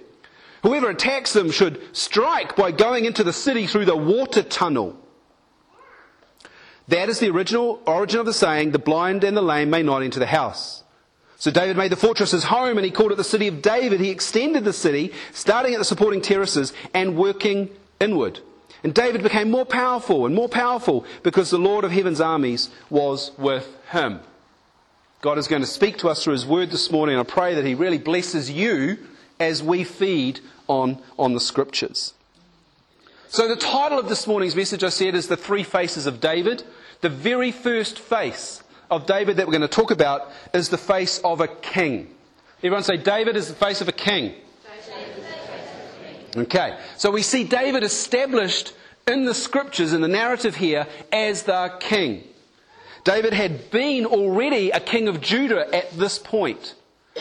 Whoever 0.63 0.91
attacks 0.91 1.33
them 1.33 1.51
should 1.51 1.81
strike 1.97 2.55
by 2.55 2.71
going 2.71 3.05
into 3.05 3.25
the 3.25 3.33
city 3.33 3.67
through 3.67 3.87
the 3.87 3.97
water 3.97 4.43
tunnel. 4.43 4.97
That 6.89 7.09
is 7.09 7.21
the 7.21 7.31
original 7.31 7.81
origin 7.87 8.21
of 8.21 8.27
the 8.27 8.33
saying, 8.33 8.73
the 8.73 8.79
blind 8.79 9.25
and 9.25 9.37
the 9.37 9.43
lame 9.43 9.71
may 9.71 9.83
not 9.83 10.03
enter 10.03 10.19
the 10.19 10.27
house. 10.27 10.83
So 11.41 11.51
David 11.51 11.79
made 11.79 11.91
the 11.91 11.97
fortress 11.97 12.33
his 12.33 12.45
home 12.45 12.77
and 12.77 12.85
he 12.85 12.91
called 12.91 13.13
it 13.13 13.17
the 13.17 13.25
city 13.25 13.49
of 13.49 13.63
David. 13.63 13.99
He 13.99 14.11
extended 14.11 14.63
the 14.63 14.75
city, 14.75 15.15
starting 15.33 15.73
at 15.73 15.79
the 15.79 15.87
supporting 15.87 16.21
terraces 16.21 16.75
and 16.93 17.17
working 17.17 17.71
inward. 17.99 18.41
And 18.85 18.93
David 18.93 19.23
became 19.23 19.51
more 19.51 19.65
powerful 19.65 20.27
and 20.27 20.35
more 20.35 20.51
powerful 20.51 21.07
because 21.23 21.49
the 21.49 21.59
Lord 21.59 21.83
of 21.85 21.93
heaven's 21.93 22.21
armies 22.21 22.69
was 22.91 23.33
with 23.39 23.75
him. 23.91 24.21
God 25.23 25.39
is 25.39 25.49
going 25.49 25.63
to 25.63 25.67
speak 25.67 25.97
to 25.99 26.11
us 26.11 26.23
through 26.23 26.35
his 26.35 26.45
word 26.45 26.71
this 26.71 26.91
morning. 26.91 27.17
And 27.19 27.27
I 27.27 27.31
pray 27.31 27.55
that 27.55 27.65
he 27.65 27.75
really 27.75 27.99
blesses 27.99 28.51
you 28.51 28.99
as 29.39 29.63
we 29.63 29.83
feed 29.83 30.41
on, 30.69 31.03
on 31.19 31.33
the 31.33 31.41
scriptures. 31.41 32.13
So 33.29 33.49
the 33.49 33.57
title 33.57 33.99
of 33.99 34.11
this 34.11 34.27
morning's 34.27 34.57
message, 34.57 34.85
I 34.85 34.91
said, 34.91 35.15
is 35.15 35.29
The 35.29 35.39
Three 35.39 35.63
Faces 35.63 36.05
of 36.05 36.21
David. 36.21 36.65
The 37.01 37.09
very 37.09 37.51
first 37.51 37.99
face 37.99 38.63
of 38.91 39.07
David 39.07 39.37
that 39.37 39.47
we're 39.47 39.53
going 39.53 39.63
to 39.63 39.69
talk 39.69 39.91
about 39.91 40.31
is 40.53 40.69
the 40.69 40.79
face 40.79 41.19
of 41.19 41.41
a 41.41 41.49
king. 41.49 42.09
Everyone 42.59 42.83
say, 42.83 42.97
David 42.97 43.37
is 43.37 43.49
the 43.49 43.55
face 43.55 43.81
of 43.81 43.89
a 43.89 43.93
king. 43.93 44.35
Okay, 46.37 46.79
so 46.97 47.11
we 47.11 47.23
see 47.23 47.43
David 47.43 47.83
established 47.83 48.73
in 49.09 49.25
the 49.25 49.35
scriptures, 49.35 49.93
in 49.93 50.01
the 50.01 50.09
narrative 50.09 50.55
here, 50.55 50.87
as 51.11 51.43
the 51.43 51.73
king. 51.81 52.23
David 53.03 53.33
had 53.33 53.71
been 53.71 54.07
already 54.07 54.71
a 54.71 54.79
king 54.79 55.09
of 55.09 55.21
Judah 55.21 55.75
at 55.75 55.91
this 55.93 56.19
point. 56.19 56.75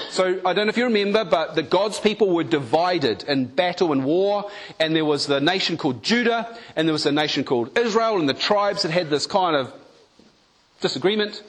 So 0.10 0.40
I 0.46 0.54
don't 0.54 0.68
know 0.68 0.70
if 0.70 0.78
you 0.78 0.84
remember, 0.84 1.26
but 1.26 1.56
the 1.56 1.64
God's 1.64 2.00
people 2.00 2.30
were 2.30 2.44
divided 2.44 3.24
in 3.24 3.46
battle 3.46 3.92
and 3.92 4.06
war, 4.06 4.50
and 4.80 4.96
there 4.96 5.06
was 5.06 5.26
the 5.26 5.42
nation 5.42 5.78
called 5.78 6.04
Judah, 6.04 6.56
and 6.76 6.88
there 6.88 6.94
was 6.94 7.06
a 7.06 7.12
nation 7.12 7.44
called 7.44 7.78
Israel, 7.78 8.20
and 8.20 8.30
the 8.30 8.34
tribes 8.36 8.84
that 8.84 8.92
had 8.92 9.10
this 9.10 9.26
kind 9.26 9.56
of 9.56 9.74
disagreement. 10.82 11.42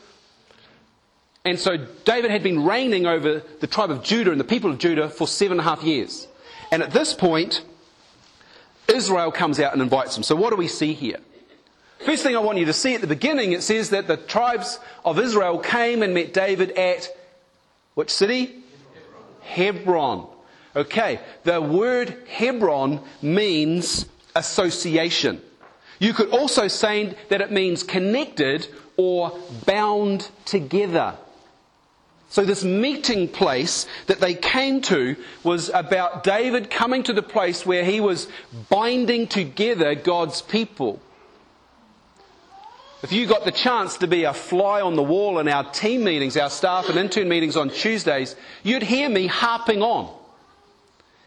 And 1.44 1.58
so 1.58 1.78
David 2.04 2.30
had 2.30 2.42
been 2.42 2.64
reigning 2.64 3.06
over 3.06 3.42
the 3.60 3.66
tribe 3.66 3.90
of 3.90 4.02
Judah 4.02 4.30
and 4.30 4.38
the 4.38 4.44
people 4.44 4.70
of 4.70 4.78
Judah 4.78 5.08
for 5.08 5.26
seven 5.26 5.58
and 5.58 5.66
a 5.66 5.70
half 5.70 5.82
years. 5.82 6.28
And 6.70 6.82
at 6.82 6.90
this 6.90 7.14
point, 7.14 7.62
Israel 8.88 9.32
comes 9.32 9.58
out 9.58 9.72
and 9.72 9.80
invites 9.80 10.16
him. 10.16 10.22
So 10.22 10.36
what 10.36 10.50
do 10.50 10.56
we 10.56 10.68
see 10.68 10.92
here? 10.92 11.18
First 12.04 12.22
thing 12.22 12.36
I 12.36 12.40
want 12.40 12.58
you 12.58 12.66
to 12.66 12.72
see 12.72 12.94
at 12.94 13.00
the 13.00 13.06
beginning, 13.06 13.52
it 13.52 13.62
says 13.62 13.90
that 13.90 14.06
the 14.06 14.16
tribes 14.16 14.78
of 15.04 15.18
Israel 15.18 15.58
came 15.58 16.02
and 16.02 16.14
met 16.14 16.32
David 16.32 16.72
at 16.72 17.08
which 17.94 18.10
city? 18.10 18.56
Hebron. 19.42 20.26
Okay, 20.76 21.20
the 21.42 21.60
word 21.60 22.16
Hebron 22.28 23.00
means 23.20 24.06
association. 24.34 25.42
You 25.98 26.14
could 26.14 26.30
also 26.30 26.68
say 26.68 27.16
that 27.28 27.40
it 27.40 27.50
means 27.50 27.82
connected 27.82 28.68
or 28.96 29.38
bound 29.66 30.30
together. 30.44 31.16
So, 32.30 32.44
this 32.44 32.62
meeting 32.62 33.26
place 33.26 33.86
that 34.06 34.20
they 34.20 34.34
came 34.34 34.82
to 34.82 35.16
was 35.42 35.68
about 35.68 36.22
David 36.22 36.70
coming 36.70 37.02
to 37.02 37.12
the 37.12 37.22
place 37.22 37.66
where 37.66 37.84
he 37.84 38.00
was 38.00 38.28
binding 38.68 39.26
together 39.26 39.96
God's 39.96 40.40
people. 40.40 41.00
If 43.02 43.10
you 43.10 43.26
got 43.26 43.44
the 43.44 43.50
chance 43.50 43.96
to 43.98 44.06
be 44.06 44.24
a 44.24 44.32
fly 44.32 44.80
on 44.80 44.94
the 44.94 45.02
wall 45.02 45.40
in 45.40 45.48
our 45.48 45.68
team 45.72 46.04
meetings, 46.04 46.36
our 46.36 46.50
staff 46.50 46.88
and 46.88 46.98
intern 46.98 47.28
meetings 47.28 47.56
on 47.56 47.68
Tuesdays, 47.68 48.36
you'd 48.62 48.84
hear 48.84 49.08
me 49.08 49.26
harping 49.26 49.82
on 49.82 50.14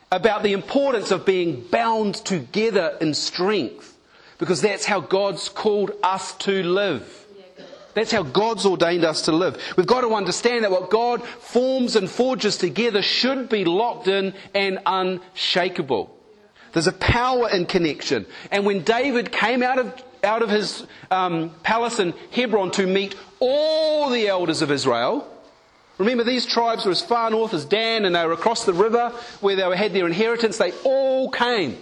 about 0.10 0.44
the 0.44 0.54
importance 0.54 1.12
of 1.12 1.26
being 1.26 1.66
bound 1.70 2.16
together 2.16 2.98
in 3.02 3.14
strength 3.14 3.98
because 4.38 4.62
that's 4.62 4.86
how 4.86 5.02
God's 5.02 5.50
called 5.50 5.92
us 6.02 6.34
to 6.36 6.64
live. 6.64 7.23
That's 7.94 8.12
how 8.12 8.24
God's 8.24 8.66
ordained 8.66 9.06
us 9.06 9.24
to 9.24 9.32
live. 9.32 9.62
We've 9.78 9.88
got 9.88 10.02
to 10.02 10.14
understand 10.14 10.64
that 10.64 10.72
what 10.72 10.90
God 10.90 11.24
forms 11.24 11.96
and 11.96 12.10
forges 12.10 12.58
together 12.58 13.02
should 13.02 13.50
be 13.50 13.66
locked 13.66 14.08
in 14.08 14.34
and 14.54 14.80
unshakable. 14.86 16.16
There's 16.74 16.88
a 16.88 16.94
power 16.94 17.50
in 17.50 17.68
connection. 17.68 18.26
And 18.52 18.66
when 18.66 18.84
David 18.84 19.32
came 19.32 19.62
out 19.62 19.78
of, 19.78 20.04
out 20.24 20.42
of 20.42 20.50
his 20.50 20.86
um, 21.12 21.52
palace 21.62 22.00
in 22.00 22.14
Hebron 22.32 22.72
to 22.72 22.88
meet 22.88 23.16
all 23.40 24.10
the 24.10 24.28
elders 24.28 24.64
of 24.64 24.72
Israel, 24.72 25.28
remember 26.00 26.24
these 26.24 26.48
tribes 26.48 26.86
were 26.86 26.92
as 26.92 27.02
far 27.02 27.30
north 27.30 27.54
as 27.54 27.64
Dan 27.64 28.06
and 28.06 28.16
they 28.16 28.26
were 28.26 28.34
across 28.34 28.66
the 28.66 28.74
river 28.74 29.10
where 29.40 29.56
they 29.56 29.78
had 29.78 29.94
their 29.94 30.08
inheritance. 30.08 30.58
They 30.58 30.72
all 30.84 31.30
came 31.30 31.78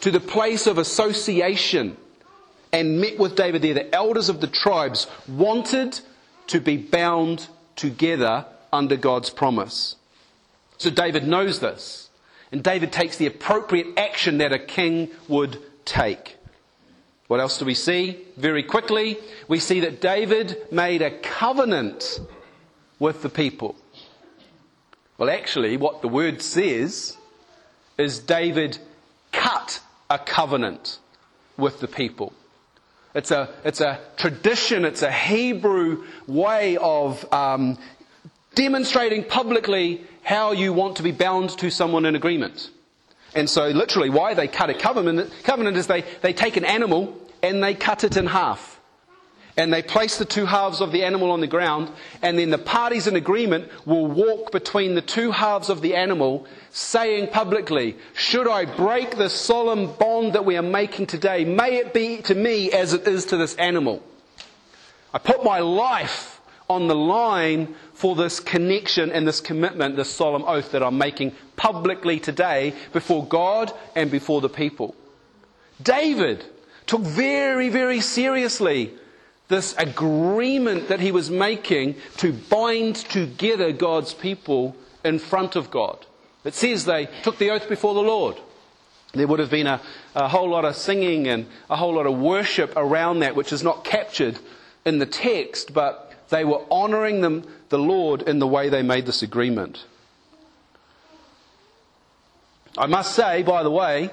to 0.00 0.10
the 0.10 0.20
place 0.20 0.66
of 0.66 0.78
association 0.78 1.96
and 2.74 3.00
met 3.00 3.18
with 3.18 3.36
David 3.36 3.62
there. 3.62 3.72
The 3.72 3.94
elders 3.94 4.28
of 4.28 4.40
the 4.40 4.48
tribes 4.48 5.06
wanted 5.28 6.00
to 6.48 6.60
be 6.60 6.76
bound 6.76 7.46
together 7.76 8.46
under 8.72 8.96
God's 8.96 9.30
promise. 9.30 9.94
So 10.78 10.90
David 10.90 11.24
knows 11.24 11.60
this. 11.60 12.10
And 12.50 12.62
David 12.64 12.92
takes 12.92 13.16
the 13.16 13.26
appropriate 13.26 13.96
action 13.96 14.38
that 14.38 14.52
a 14.52 14.58
king 14.58 15.10
would 15.28 15.62
take. 15.84 16.36
What 17.28 17.38
else 17.38 17.58
do 17.58 17.64
we 17.64 17.74
see? 17.74 18.18
Very 18.36 18.64
quickly, 18.64 19.18
we 19.48 19.60
see 19.60 19.80
that 19.80 20.00
David 20.00 20.56
made 20.72 21.00
a 21.00 21.16
covenant 21.18 22.20
with 22.98 23.22
the 23.22 23.28
people. 23.28 23.76
Well, 25.16 25.30
actually, 25.30 25.76
what 25.76 26.02
the 26.02 26.08
word 26.08 26.42
says 26.42 27.16
is 27.96 28.18
David 28.18 28.78
cut 29.30 29.80
a 30.10 30.18
covenant 30.18 30.98
with 31.56 31.78
the 31.78 31.88
people. 31.88 32.32
It's 33.14 33.30
a, 33.30 33.48
it's 33.64 33.80
a 33.80 34.00
tradition, 34.16 34.84
it's 34.84 35.02
a 35.02 35.12
Hebrew 35.12 36.04
way 36.26 36.76
of 36.76 37.32
um, 37.32 37.78
demonstrating 38.54 39.24
publicly 39.24 40.04
how 40.22 40.52
you 40.52 40.72
want 40.72 40.96
to 40.96 41.02
be 41.02 41.12
bound 41.12 41.50
to 41.58 41.70
someone 41.70 42.06
in 42.06 42.16
agreement. 42.16 42.70
And 43.34 43.48
so, 43.48 43.68
literally, 43.68 44.10
why 44.10 44.34
they 44.34 44.48
cut 44.48 44.70
a 44.70 44.74
covenant, 44.74 45.32
covenant 45.42 45.76
is 45.76 45.86
they, 45.86 46.02
they 46.22 46.32
take 46.32 46.56
an 46.56 46.64
animal 46.64 47.16
and 47.42 47.62
they 47.62 47.74
cut 47.74 48.04
it 48.04 48.16
in 48.16 48.26
half 48.26 48.73
and 49.56 49.72
they 49.72 49.82
place 49.82 50.18
the 50.18 50.24
two 50.24 50.46
halves 50.46 50.80
of 50.80 50.90
the 50.90 51.04
animal 51.04 51.30
on 51.30 51.40
the 51.40 51.46
ground, 51.46 51.90
and 52.22 52.38
then 52.38 52.50
the 52.50 52.58
parties 52.58 53.06
in 53.06 53.14
agreement 53.14 53.70
will 53.86 54.06
walk 54.06 54.50
between 54.50 54.94
the 54.94 55.02
two 55.02 55.30
halves 55.30 55.68
of 55.68 55.80
the 55.80 55.94
animal, 55.94 56.46
saying 56.70 57.28
publicly, 57.28 57.96
Should 58.14 58.48
I 58.48 58.64
break 58.64 59.16
the 59.16 59.30
solemn 59.30 59.92
bond 59.92 60.32
that 60.32 60.44
we 60.44 60.56
are 60.56 60.62
making 60.62 61.06
today, 61.06 61.44
may 61.44 61.76
it 61.76 61.94
be 61.94 62.18
to 62.22 62.34
me 62.34 62.72
as 62.72 62.92
it 62.92 63.06
is 63.06 63.26
to 63.26 63.36
this 63.36 63.54
animal. 63.54 64.02
I 65.12 65.18
put 65.18 65.44
my 65.44 65.60
life 65.60 66.40
on 66.68 66.88
the 66.88 66.96
line 66.96 67.76
for 67.92 68.16
this 68.16 68.40
connection 68.40 69.12
and 69.12 69.28
this 69.28 69.40
commitment, 69.40 69.94
this 69.94 70.10
solemn 70.10 70.44
oath 70.44 70.72
that 70.72 70.82
I'm 70.82 70.98
making 70.98 71.32
publicly 71.54 72.18
today 72.18 72.74
before 72.92 73.24
God 73.24 73.72
and 73.94 74.10
before 74.10 74.40
the 74.40 74.48
people. 74.48 74.96
David 75.80 76.44
took 76.86 77.02
very, 77.02 77.68
very 77.68 78.00
seriously 78.00 78.92
this 79.48 79.74
agreement 79.76 80.88
that 80.88 81.00
he 81.00 81.12
was 81.12 81.30
making 81.30 81.96
to 82.18 82.32
bind 82.32 82.96
together 82.96 83.72
God's 83.72 84.14
people 84.14 84.74
in 85.04 85.18
front 85.18 85.54
of 85.56 85.70
God. 85.70 86.06
It 86.44 86.54
says 86.54 86.84
they 86.84 87.08
took 87.22 87.38
the 87.38 87.50
oath 87.50 87.68
before 87.68 87.94
the 87.94 88.00
Lord. 88.00 88.36
there 89.12 89.26
would 89.26 89.40
have 89.40 89.50
been 89.50 89.66
a, 89.66 89.80
a 90.14 90.28
whole 90.28 90.48
lot 90.48 90.64
of 90.64 90.76
singing 90.76 91.28
and 91.28 91.46
a 91.70 91.76
whole 91.76 91.94
lot 91.94 92.06
of 92.06 92.18
worship 92.18 92.72
around 92.76 93.20
that, 93.20 93.36
which 93.36 93.52
is 93.52 93.62
not 93.62 93.84
captured 93.84 94.38
in 94.84 94.98
the 94.98 95.06
text, 95.06 95.72
but 95.72 96.12
they 96.30 96.44
were 96.44 96.62
honoring 96.70 97.20
them, 97.20 97.46
the 97.68 97.78
Lord 97.78 98.22
in 98.22 98.38
the 98.38 98.46
way 98.46 98.68
they 98.68 98.82
made 98.82 99.06
this 99.06 99.22
agreement. 99.22 99.84
I 102.76 102.86
must 102.86 103.14
say, 103.14 103.42
by 103.42 103.62
the 103.62 103.70
way, 103.70 104.10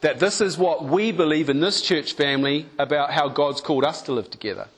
that 0.00 0.20
this 0.20 0.40
is 0.40 0.56
what 0.56 0.84
we 0.84 1.12
believe 1.12 1.48
in 1.48 1.60
this 1.60 1.82
church 1.82 2.12
family 2.12 2.66
about 2.78 3.10
how 3.10 3.28
God's 3.28 3.60
called 3.60 3.84
us 3.84 4.02
to 4.02 4.12
live 4.12 4.30
together. 4.30 4.68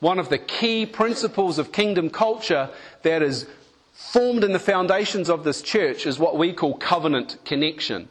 One 0.00 0.18
of 0.18 0.28
the 0.28 0.38
key 0.38 0.84
principles 0.84 1.58
of 1.58 1.72
kingdom 1.72 2.10
culture 2.10 2.70
that 3.02 3.22
is 3.22 3.46
formed 3.92 4.42
in 4.42 4.52
the 4.52 4.58
foundations 4.58 5.30
of 5.30 5.44
this 5.44 5.62
church 5.62 6.06
is 6.06 6.18
what 6.18 6.36
we 6.36 6.52
call 6.52 6.74
covenant 6.74 7.38
connection. 7.44 8.08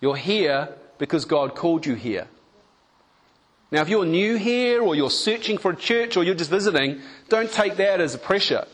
You're 0.00 0.16
here 0.16 0.70
because 0.98 1.26
God 1.26 1.54
called 1.54 1.84
you 1.86 1.94
here. 1.94 2.28
Now, 3.70 3.82
if 3.82 3.88
you're 3.88 4.06
new 4.06 4.36
here 4.36 4.82
or 4.82 4.96
you're 4.96 5.10
searching 5.10 5.58
for 5.58 5.70
a 5.72 5.76
church 5.76 6.16
or 6.16 6.24
you're 6.24 6.34
just 6.34 6.50
visiting, 6.50 7.00
don't 7.28 7.52
take 7.52 7.76
that 7.76 8.00
as 8.00 8.14
a 8.14 8.18
pressure. 8.18 8.66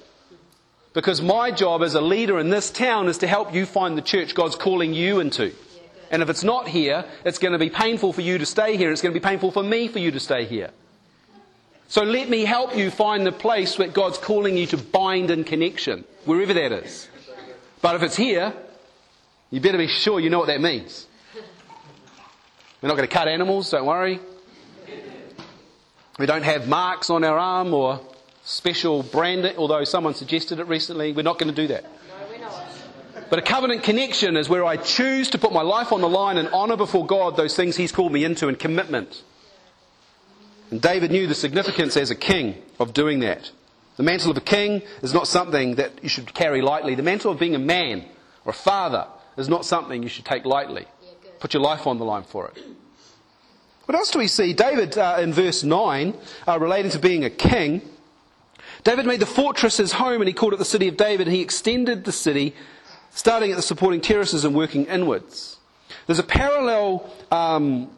Because 0.94 1.20
my 1.20 1.50
job 1.50 1.82
as 1.82 1.94
a 1.94 2.00
leader 2.00 2.38
in 2.38 2.48
this 2.48 2.70
town 2.70 3.08
is 3.08 3.18
to 3.18 3.26
help 3.26 3.52
you 3.52 3.66
find 3.66 3.98
the 3.98 4.02
church 4.02 4.34
God's 4.34 4.56
calling 4.56 4.94
you 4.94 5.20
into. 5.20 5.52
And 6.10 6.22
if 6.22 6.30
it's 6.30 6.44
not 6.44 6.68
here, 6.68 7.04
it's 7.24 7.38
going 7.38 7.52
to 7.52 7.58
be 7.58 7.70
painful 7.70 8.12
for 8.12 8.20
you 8.20 8.38
to 8.38 8.46
stay 8.46 8.76
here. 8.76 8.92
It's 8.92 9.02
going 9.02 9.14
to 9.14 9.20
be 9.20 9.24
painful 9.24 9.50
for 9.50 9.62
me 9.62 9.88
for 9.88 9.98
you 9.98 10.10
to 10.12 10.20
stay 10.20 10.44
here. 10.44 10.70
So 11.88 12.02
let 12.02 12.28
me 12.28 12.44
help 12.44 12.76
you 12.76 12.90
find 12.90 13.26
the 13.26 13.32
place 13.32 13.78
where 13.78 13.88
God's 13.88 14.18
calling 14.18 14.56
you 14.56 14.66
to 14.66 14.76
bind 14.76 15.30
in 15.30 15.44
connection, 15.44 16.04
wherever 16.24 16.52
that 16.52 16.72
is. 16.72 17.08
But 17.80 17.94
if 17.96 18.02
it's 18.02 18.16
here, 18.16 18.52
you 19.50 19.60
better 19.60 19.78
be 19.78 19.86
sure 19.86 20.18
you 20.18 20.30
know 20.30 20.38
what 20.38 20.48
that 20.48 20.60
means. 20.60 21.06
We're 22.82 22.88
not 22.88 22.96
going 22.96 23.08
to 23.08 23.14
cut 23.14 23.28
animals, 23.28 23.70
don't 23.70 23.86
worry. 23.86 24.20
We 26.18 26.26
don't 26.26 26.42
have 26.42 26.66
marks 26.66 27.10
on 27.10 27.24
our 27.24 27.38
arm 27.38 27.72
or 27.72 28.00
special 28.42 29.02
branding, 29.02 29.56
although 29.56 29.84
someone 29.84 30.14
suggested 30.14 30.58
it 30.58 30.66
recently. 30.66 31.12
We're 31.12 31.22
not 31.22 31.38
going 31.38 31.54
to 31.54 31.62
do 31.62 31.68
that. 31.68 31.84
But 33.28 33.38
a 33.38 33.42
covenant 33.42 33.82
connection 33.82 34.36
is 34.36 34.48
where 34.48 34.64
I 34.64 34.76
choose 34.76 35.30
to 35.30 35.38
put 35.38 35.52
my 35.52 35.62
life 35.62 35.92
on 35.92 36.00
the 36.00 36.08
line 36.08 36.36
and 36.36 36.48
honour 36.48 36.76
before 36.76 37.06
God 37.06 37.36
those 37.36 37.56
things 37.56 37.76
He's 37.76 37.92
called 37.92 38.12
me 38.12 38.24
into 38.24 38.48
and 38.48 38.58
commitment. 38.58 39.22
And 40.70 40.80
David 40.80 41.10
knew 41.10 41.26
the 41.26 41.34
significance 41.34 41.96
as 41.96 42.10
a 42.10 42.14
king 42.14 42.62
of 42.78 42.92
doing 42.92 43.20
that. 43.20 43.50
The 43.96 44.02
mantle 44.02 44.30
of 44.30 44.36
a 44.36 44.42
king 44.42 44.82
is 45.02 45.14
not 45.14 45.26
something 45.26 45.76
that 45.76 46.02
you 46.02 46.08
should 46.08 46.34
carry 46.34 46.60
lightly. 46.60 46.94
The 46.94 47.02
mantle 47.02 47.32
of 47.32 47.38
being 47.38 47.54
a 47.54 47.58
man 47.58 48.04
or 48.44 48.50
a 48.50 48.54
father 48.54 49.06
is 49.36 49.48
not 49.48 49.64
something 49.64 50.02
you 50.02 50.08
should 50.08 50.24
take 50.24 50.44
lightly. 50.44 50.86
Put 51.40 51.54
your 51.54 51.62
life 51.62 51.86
on 51.86 51.98
the 51.98 52.04
line 52.04 52.24
for 52.24 52.48
it. 52.48 52.62
What 53.86 53.96
else 53.96 54.10
do 54.10 54.18
we 54.18 54.28
see? 54.28 54.52
David, 54.52 54.98
uh, 54.98 55.18
in 55.20 55.32
verse 55.32 55.62
9, 55.62 56.14
uh, 56.46 56.58
relating 56.58 56.90
to 56.90 56.98
being 56.98 57.24
a 57.24 57.30
king, 57.30 57.82
David 58.82 59.06
made 59.06 59.20
the 59.20 59.26
fortress 59.26 59.76
his 59.76 59.92
home 59.92 60.20
and 60.20 60.28
he 60.28 60.34
called 60.34 60.52
it 60.52 60.58
the 60.58 60.64
city 60.64 60.88
of 60.88 60.96
David. 60.96 61.28
He 61.28 61.40
extended 61.40 62.04
the 62.04 62.12
city, 62.12 62.54
starting 63.16 63.50
at 63.50 63.56
the 63.56 63.62
supporting 63.62 64.00
terraces 64.00 64.44
and 64.44 64.54
working 64.54 64.84
inwards. 64.84 65.56
There's 66.06 66.18
a 66.18 66.22
parallel 66.22 67.10
um, 67.32 67.90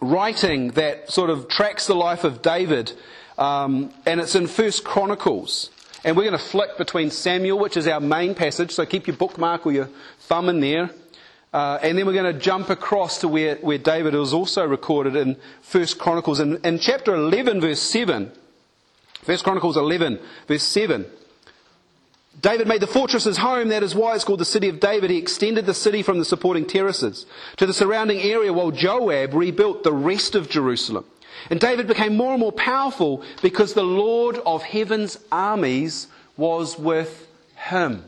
writing 0.00 0.72
that 0.72 1.10
sort 1.10 1.30
of 1.30 1.48
tracks 1.48 1.86
the 1.86 1.94
life 1.94 2.24
of 2.24 2.42
David, 2.42 2.92
um, 3.38 3.94
and 4.04 4.20
it's 4.20 4.34
in 4.34 4.48
First 4.48 4.84
Chronicles. 4.84 5.70
And 6.04 6.16
we're 6.16 6.24
going 6.24 6.36
to 6.36 6.44
flick 6.44 6.76
between 6.76 7.12
Samuel, 7.12 7.60
which 7.60 7.76
is 7.76 7.86
our 7.86 8.00
main 8.00 8.34
passage, 8.34 8.72
so 8.72 8.84
keep 8.84 9.06
your 9.06 9.16
bookmark 9.16 9.64
or 9.64 9.70
your 9.70 9.88
thumb 10.18 10.48
in 10.48 10.58
there. 10.58 10.90
Uh, 11.52 11.78
and 11.80 11.96
then 11.96 12.04
we're 12.04 12.12
going 12.12 12.34
to 12.34 12.40
jump 12.40 12.68
across 12.68 13.20
to 13.20 13.28
where, 13.28 13.56
where 13.56 13.78
David 13.78 14.14
is 14.14 14.32
also 14.32 14.66
recorded 14.66 15.14
in 15.14 15.36
First 15.60 15.98
Chronicles. 15.98 16.40
In, 16.40 16.56
in 16.64 16.80
chapter 16.80 17.14
11, 17.14 17.60
verse 17.60 17.80
7, 17.80 18.32
First 19.22 19.44
Chronicles 19.44 19.76
11, 19.76 20.18
verse 20.48 20.64
7, 20.64 21.06
David 22.40 22.66
made 22.66 22.80
the 22.80 22.86
fortress 22.86 23.24
his 23.24 23.38
home. 23.38 23.68
That 23.68 23.82
is 23.82 23.94
why 23.94 24.14
it's 24.14 24.24
called 24.24 24.40
the 24.40 24.44
city 24.44 24.68
of 24.68 24.80
David. 24.80 25.10
He 25.10 25.18
extended 25.18 25.66
the 25.66 25.74
city 25.74 26.02
from 26.02 26.18
the 26.18 26.24
supporting 26.24 26.66
terraces 26.66 27.26
to 27.58 27.66
the 27.66 27.74
surrounding 27.74 28.20
area 28.20 28.52
while 28.52 28.70
Joab 28.70 29.34
rebuilt 29.34 29.84
the 29.84 29.92
rest 29.92 30.34
of 30.34 30.48
Jerusalem. 30.48 31.04
And 31.50 31.60
David 31.60 31.86
became 31.86 32.16
more 32.16 32.32
and 32.32 32.40
more 32.40 32.52
powerful 32.52 33.22
because 33.42 33.74
the 33.74 33.84
Lord 33.84 34.38
of 34.46 34.62
heaven's 34.62 35.18
armies 35.30 36.06
was 36.36 36.78
with 36.78 37.26
him. 37.56 38.04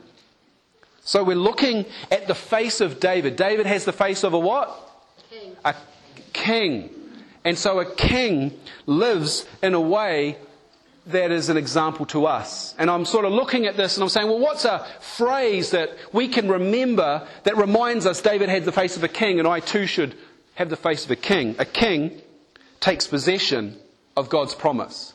So 1.02 1.22
we're 1.22 1.36
looking 1.36 1.84
at 2.10 2.26
the 2.26 2.34
face 2.34 2.80
of 2.80 2.98
David. 2.98 3.36
David 3.36 3.66
has 3.66 3.84
the 3.84 3.92
face 3.92 4.24
of 4.24 4.32
a 4.32 4.38
what? 4.38 4.70
King. 5.30 5.56
A 5.64 5.74
king. 6.32 6.90
And 7.44 7.58
so 7.58 7.78
a 7.78 7.94
king 7.94 8.58
lives 8.86 9.44
in 9.62 9.74
a 9.74 9.80
way 9.80 10.38
that 11.06 11.30
is 11.30 11.48
an 11.48 11.56
example 11.56 12.06
to 12.06 12.26
us. 12.26 12.74
And 12.78 12.90
I'm 12.90 13.04
sort 13.04 13.24
of 13.24 13.32
looking 13.32 13.66
at 13.66 13.76
this 13.76 13.96
and 13.96 14.02
I'm 14.02 14.08
saying, 14.08 14.28
well, 14.28 14.38
what's 14.38 14.64
a 14.64 14.86
phrase 15.00 15.70
that 15.70 15.90
we 16.12 16.28
can 16.28 16.48
remember 16.48 17.26
that 17.44 17.56
reminds 17.56 18.06
us 18.06 18.22
David 18.22 18.48
had 18.48 18.64
the 18.64 18.72
face 18.72 18.96
of 18.96 19.04
a 19.04 19.08
king 19.08 19.38
and 19.38 19.46
I 19.46 19.60
too 19.60 19.86
should 19.86 20.16
have 20.54 20.70
the 20.70 20.76
face 20.76 21.04
of 21.04 21.10
a 21.10 21.16
king? 21.16 21.56
A 21.58 21.64
king 21.64 22.22
takes 22.80 23.06
possession 23.06 23.78
of 24.16 24.30
God's 24.30 24.54
promise. 24.54 25.12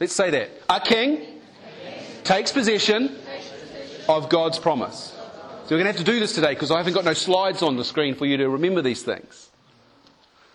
Let's 0.00 0.14
say 0.14 0.30
that. 0.30 0.50
A 0.68 0.80
king 0.80 1.40
takes 2.24 2.52
possession 2.52 3.16
of 4.08 4.28
God's 4.28 4.58
promise. 4.58 5.12
So 5.64 5.76
we're 5.76 5.82
going 5.82 5.92
to 5.92 5.98
have 5.98 6.06
to 6.06 6.12
do 6.12 6.20
this 6.20 6.34
today 6.34 6.54
because 6.54 6.70
I 6.70 6.78
haven't 6.78 6.94
got 6.94 7.04
no 7.04 7.14
slides 7.14 7.62
on 7.62 7.76
the 7.76 7.84
screen 7.84 8.14
for 8.14 8.26
you 8.26 8.36
to 8.38 8.48
remember 8.48 8.82
these 8.82 9.02
things. 9.02 9.50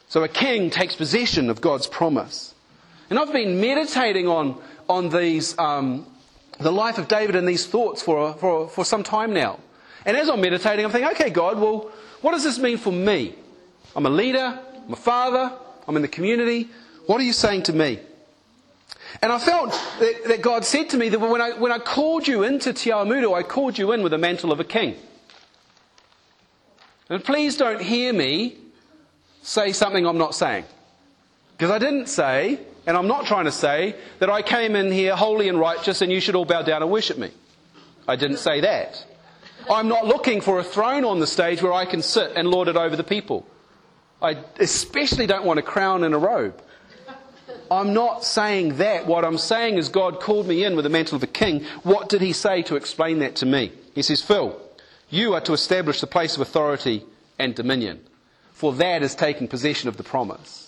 So 0.07 0.23
a 0.23 0.27
king 0.27 0.69
takes 0.69 0.95
possession 0.95 1.49
of 1.49 1.61
God's 1.61 1.87
promise. 1.87 2.54
And 3.09 3.19
I've 3.19 3.31
been 3.31 3.59
meditating 3.61 4.27
on, 4.27 4.59
on 4.89 5.09
these, 5.09 5.57
um, 5.59 6.05
the 6.59 6.71
life 6.71 6.97
of 6.97 7.07
David 7.07 7.35
and 7.35 7.47
these 7.47 7.65
thoughts 7.65 8.01
for, 8.01 8.33
for, 8.33 8.67
for 8.67 8.85
some 8.85 9.03
time 9.03 9.33
now. 9.33 9.59
And 10.05 10.15
as 10.15 10.29
I'm 10.29 10.41
meditating, 10.41 10.85
I'm 10.85 10.91
thinking, 10.91 11.11
okay, 11.11 11.29
God, 11.29 11.59
well, 11.59 11.91
what 12.21 12.31
does 12.31 12.43
this 12.43 12.59
mean 12.59 12.77
for 12.77 12.91
me? 12.91 13.35
I'm 13.95 14.05
a 14.05 14.09
leader, 14.09 14.59
I'm 14.85 14.93
a 14.93 14.97
father, 14.97 15.51
I'm 15.87 15.95
in 15.95 16.01
the 16.01 16.07
community. 16.07 16.69
What 17.05 17.21
are 17.21 17.23
you 17.23 17.33
saying 17.33 17.63
to 17.63 17.73
me? 17.73 17.99
And 19.21 19.31
I 19.31 19.39
felt 19.39 19.71
that, 19.99 20.23
that 20.25 20.41
God 20.41 20.65
said 20.65 20.89
to 20.89 20.97
me 20.97 21.09
that 21.09 21.19
when 21.19 21.41
I, 21.41 21.51
when 21.51 21.71
I 21.71 21.79
called 21.79 22.27
you 22.27 22.43
into 22.43 22.73
Te 22.73 22.91
I 22.91 23.43
called 23.43 23.77
you 23.77 23.91
in 23.91 24.03
with 24.03 24.11
the 24.11 24.17
mantle 24.17 24.51
of 24.51 24.59
a 24.59 24.63
king. 24.63 24.95
And 27.09 27.23
please 27.23 27.55
don't 27.55 27.81
hear 27.81 28.11
me 28.11 28.57
say 29.41 29.71
something 29.71 30.05
I'm 30.05 30.17
not 30.17 30.33
saying. 30.35 30.65
Because 31.51 31.71
I 31.71 31.77
didn't 31.77 32.07
say, 32.07 32.59
and 32.85 32.95
I'm 32.95 33.07
not 33.07 33.25
trying 33.25 33.45
to 33.45 33.51
say, 33.51 33.95
that 34.19 34.29
I 34.29 34.41
came 34.41 34.75
in 34.75 34.91
here 34.91 35.15
holy 35.15 35.49
and 35.49 35.59
righteous 35.59 36.01
and 36.01 36.11
you 36.11 36.19
should 36.19 36.35
all 36.35 36.45
bow 36.45 36.61
down 36.61 36.81
and 36.81 36.91
worship 36.91 37.17
me. 37.17 37.31
I 38.07 38.15
didn't 38.15 38.37
say 38.37 38.61
that. 38.61 39.03
I'm 39.69 39.87
not 39.87 40.05
looking 40.05 40.41
for 40.41 40.59
a 40.59 40.63
throne 40.63 41.05
on 41.05 41.19
the 41.19 41.27
stage 41.27 41.61
where 41.61 41.73
I 41.73 41.85
can 41.85 42.01
sit 42.01 42.33
and 42.35 42.47
lord 42.47 42.67
it 42.67 42.75
over 42.75 42.95
the 42.95 43.03
people. 43.03 43.47
I 44.21 44.37
especially 44.59 45.25
don't 45.25 45.45
want 45.45 45.59
a 45.59 45.63
crown 45.63 46.03
and 46.03 46.13
a 46.13 46.17
robe. 46.17 46.61
I'm 47.71 47.93
not 47.93 48.23
saying 48.23 48.77
that. 48.77 49.07
What 49.07 49.25
I'm 49.25 49.39
saying 49.39 49.77
is 49.77 49.89
God 49.89 50.19
called 50.19 50.47
me 50.47 50.63
in 50.63 50.75
with 50.75 50.83
the 50.83 50.89
mantle 50.89 51.15
of 51.15 51.23
a 51.23 51.27
king. 51.27 51.63
What 51.83 52.09
did 52.09 52.21
he 52.21 52.31
say 52.31 52.61
to 52.63 52.75
explain 52.75 53.19
that 53.19 53.37
to 53.37 53.45
me? 53.45 53.71
He 53.95 54.03
says, 54.03 54.21
Phil, 54.21 54.59
you 55.09 55.33
are 55.33 55.41
to 55.41 55.53
establish 55.53 55.99
the 55.99 56.07
place 56.07 56.35
of 56.35 56.41
authority 56.41 57.03
and 57.39 57.55
dominion, 57.55 58.01
for 58.53 58.73
that 58.73 59.01
is 59.01 59.15
taking 59.15 59.47
possession 59.47 59.89
of 59.89 59.97
the 59.97 60.03
promise. 60.03 60.64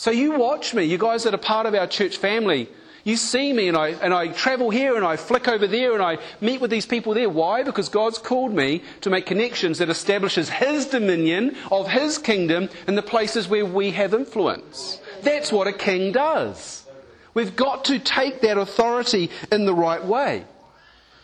So 0.00 0.10
you 0.10 0.32
watch 0.32 0.72
me, 0.72 0.84
you 0.84 0.96
guys 0.96 1.24
that 1.24 1.34
are 1.34 1.36
part 1.36 1.66
of 1.66 1.74
our 1.74 1.86
church 1.86 2.16
family. 2.16 2.70
You 3.04 3.18
see 3.18 3.52
me 3.52 3.68
and 3.68 3.76
I, 3.76 3.88
and 3.88 4.14
I 4.14 4.28
travel 4.28 4.70
here 4.70 4.96
and 4.96 5.04
I 5.04 5.16
flick 5.16 5.46
over 5.46 5.66
there 5.66 5.92
and 5.92 6.02
I 6.02 6.16
meet 6.40 6.62
with 6.62 6.70
these 6.70 6.86
people 6.86 7.12
there. 7.12 7.28
Why? 7.28 7.64
Because 7.64 7.90
God's 7.90 8.16
called 8.16 8.54
me 8.54 8.82
to 9.02 9.10
make 9.10 9.26
connections 9.26 9.76
that 9.76 9.90
establishes 9.90 10.48
His 10.48 10.86
dominion 10.86 11.54
of 11.70 11.86
His 11.86 12.16
kingdom 12.16 12.70
in 12.88 12.94
the 12.94 13.02
places 13.02 13.46
where 13.46 13.66
we 13.66 13.90
have 13.90 14.14
influence. 14.14 14.98
That's 15.20 15.52
what 15.52 15.66
a 15.66 15.72
king 15.74 16.12
does. 16.12 16.86
We've 17.34 17.54
got 17.54 17.84
to 17.84 17.98
take 17.98 18.40
that 18.40 18.56
authority 18.56 19.30
in 19.52 19.66
the 19.66 19.74
right 19.74 20.02
way. 20.02 20.46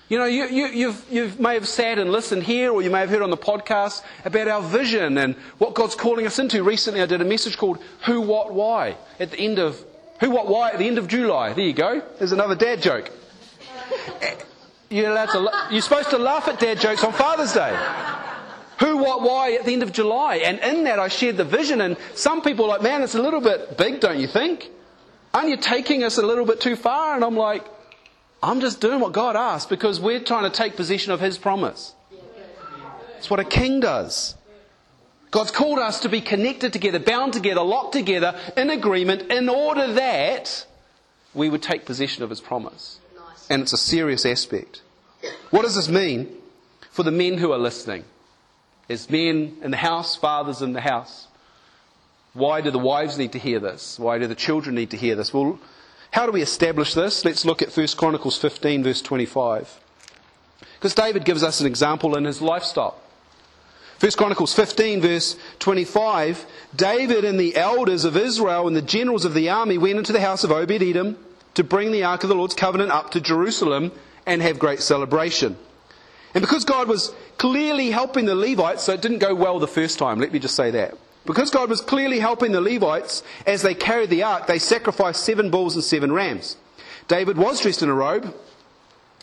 You 0.08 0.18
know, 0.18 0.24
you, 0.24 0.46
you 0.46 0.66
you've, 0.68 1.06
you've 1.10 1.40
may 1.40 1.54
have 1.54 1.66
sat 1.66 1.98
and 1.98 2.12
listened 2.12 2.44
here, 2.44 2.72
or 2.72 2.80
you 2.80 2.90
may 2.90 3.00
have 3.00 3.10
heard 3.10 3.22
on 3.22 3.30
the 3.30 3.36
podcast 3.36 4.02
about 4.24 4.46
our 4.46 4.62
vision 4.62 5.18
and 5.18 5.34
what 5.58 5.74
God's 5.74 5.96
calling 5.96 6.26
us 6.26 6.38
into. 6.38 6.62
Recently, 6.62 7.02
I 7.02 7.06
did 7.06 7.20
a 7.20 7.24
message 7.24 7.58
called 7.58 7.82
Who, 8.04 8.20
What, 8.20 8.54
Why 8.54 8.96
at 9.18 9.32
the 9.32 9.38
end 9.38 9.58
of 9.58 9.84
Who, 10.20 10.30
What, 10.30 10.46
Why 10.46 10.70
at 10.70 10.78
the 10.78 10.86
end 10.86 10.98
of 10.98 11.08
July. 11.08 11.54
There 11.54 11.64
you 11.64 11.72
go. 11.72 12.02
There's 12.18 12.30
another 12.30 12.54
dad 12.54 12.82
joke. 12.82 13.10
You're, 14.90 15.10
allowed 15.10 15.30
to, 15.30 15.50
you're 15.72 15.82
supposed 15.82 16.10
to 16.10 16.18
laugh 16.18 16.46
at 16.46 16.60
dad 16.60 16.78
jokes 16.78 17.02
on 17.02 17.12
Father's 17.12 17.52
Day. 17.52 17.76
Who, 18.78 18.98
what, 18.98 19.20
why 19.20 19.54
at 19.54 19.64
the 19.64 19.72
end 19.72 19.82
of 19.82 19.90
July. 19.90 20.36
And 20.36 20.60
in 20.60 20.84
that, 20.84 21.00
I 21.00 21.08
shared 21.08 21.36
the 21.36 21.44
vision. 21.44 21.80
And 21.80 21.96
some 22.14 22.40
people 22.40 22.66
are 22.66 22.68
like, 22.68 22.82
man, 22.82 23.02
it's 23.02 23.16
a 23.16 23.20
little 23.20 23.40
bit 23.40 23.76
big, 23.76 23.98
don't 23.98 24.20
you 24.20 24.28
think? 24.28 24.70
Aren't 25.34 25.48
you 25.48 25.56
taking 25.56 26.04
us 26.04 26.18
a 26.18 26.22
little 26.22 26.44
bit 26.44 26.60
too 26.60 26.76
far? 26.76 27.16
And 27.16 27.24
I'm 27.24 27.36
like, 27.36 27.64
I'm 28.42 28.60
just 28.60 28.80
doing 28.80 29.00
what 29.00 29.12
God 29.12 29.36
asked 29.36 29.68
because 29.68 30.00
we're 30.00 30.22
trying 30.22 30.50
to 30.50 30.56
take 30.56 30.76
possession 30.76 31.12
of 31.12 31.20
His 31.20 31.38
promise. 31.38 31.94
It's 33.18 33.30
what 33.30 33.40
a 33.40 33.44
king 33.44 33.80
does. 33.80 34.36
God's 35.30 35.50
called 35.50 35.78
us 35.78 36.00
to 36.00 36.08
be 36.08 36.20
connected 36.20 36.72
together, 36.72 36.98
bound 36.98 37.32
together, 37.32 37.62
locked 37.62 37.92
together, 37.92 38.38
in 38.56 38.70
agreement, 38.70 39.30
in 39.30 39.48
order 39.48 39.92
that 39.94 40.66
we 41.34 41.50
would 41.50 41.62
take 41.62 41.84
possession 41.84 42.22
of 42.22 42.30
his 42.30 42.40
promise. 42.40 42.98
And 43.50 43.62
it's 43.62 43.72
a 43.72 43.78
serious 43.78 44.24
aspect. 44.24 44.82
What 45.50 45.62
does 45.62 45.74
this 45.74 45.88
mean 45.88 46.34
for 46.90 47.02
the 47.02 47.10
men 47.10 47.38
who 47.38 47.52
are 47.52 47.58
listening? 47.58 48.04
As 48.88 49.10
men 49.10 49.58
in 49.62 49.70
the 49.70 49.76
house, 49.76 50.16
fathers 50.16 50.62
in 50.62 50.72
the 50.72 50.80
house. 50.80 51.26
Why 52.32 52.60
do 52.60 52.70
the 52.70 52.78
wives 52.78 53.18
need 53.18 53.32
to 53.32 53.38
hear 53.38 53.58
this? 53.58 53.98
Why 53.98 54.18
do 54.18 54.26
the 54.26 54.34
children 54.34 54.74
need 54.74 54.90
to 54.90 54.96
hear 54.96 55.16
this? 55.16 55.34
Well, 55.34 55.58
how 56.10 56.26
do 56.26 56.32
we 56.32 56.42
establish 56.42 56.94
this? 56.94 57.24
Let's 57.24 57.44
look 57.44 57.62
at 57.62 57.76
1 57.76 57.86
Chronicles 57.96 58.38
15, 58.38 58.82
verse 58.82 59.02
25. 59.02 59.80
Because 60.74 60.94
David 60.94 61.24
gives 61.24 61.42
us 61.42 61.60
an 61.60 61.66
example 61.66 62.16
in 62.16 62.24
his 62.24 62.40
lifestyle. 62.40 62.98
1 64.00 64.12
Chronicles 64.12 64.52
15, 64.52 65.00
verse 65.00 65.36
25 65.58 66.44
David 66.74 67.24
and 67.24 67.40
the 67.40 67.56
elders 67.56 68.04
of 68.04 68.16
Israel 68.16 68.66
and 68.66 68.76
the 68.76 68.82
generals 68.82 69.24
of 69.24 69.32
the 69.32 69.48
army 69.48 69.78
went 69.78 69.96
into 69.96 70.12
the 70.12 70.20
house 70.20 70.44
of 70.44 70.52
Obed 70.52 70.82
Edom 70.82 71.16
to 71.54 71.64
bring 71.64 71.92
the 71.92 72.04
ark 72.04 72.22
of 72.22 72.28
the 72.28 72.34
Lord's 72.34 72.54
covenant 72.54 72.90
up 72.90 73.12
to 73.12 73.20
Jerusalem 73.20 73.92
and 74.26 74.42
have 74.42 74.58
great 74.58 74.82
celebration. 74.82 75.56
And 76.34 76.42
because 76.42 76.66
God 76.66 76.88
was 76.88 77.14
clearly 77.38 77.90
helping 77.90 78.26
the 78.26 78.34
Levites, 78.34 78.82
so 78.82 78.92
it 78.92 79.00
didn't 79.00 79.18
go 79.18 79.34
well 79.34 79.58
the 79.58 79.66
first 79.66 79.98
time, 79.98 80.18
let 80.18 80.32
me 80.32 80.38
just 80.38 80.54
say 80.54 80.70
that. 80.72 80.94
Because 81.26 81.50
God 81.50 81.68
was 81.68 81.80
clearly 81.80 82.20
helping 82.20 82.52
the 82.52 82.60
Levites 82.60 83.22
as 83.46 83.62
they 83.62 83.74
carried 83.74 84.10
the 84.10 84.22
ark, 84.22 84.46
they 84.46 84.58
sacrificed 84.58 85.24
seven 85.24 85.50
bulls 85.50 85.74
and 85.74 85.84
seven 85.84 86.12
rams. 86.12 86.56
David 87.08 87.36
was 87.36 87.60
dressed 87.60 87.82
in 87.82 87.88
a 87.88 87.94
robe, 87.94 88.34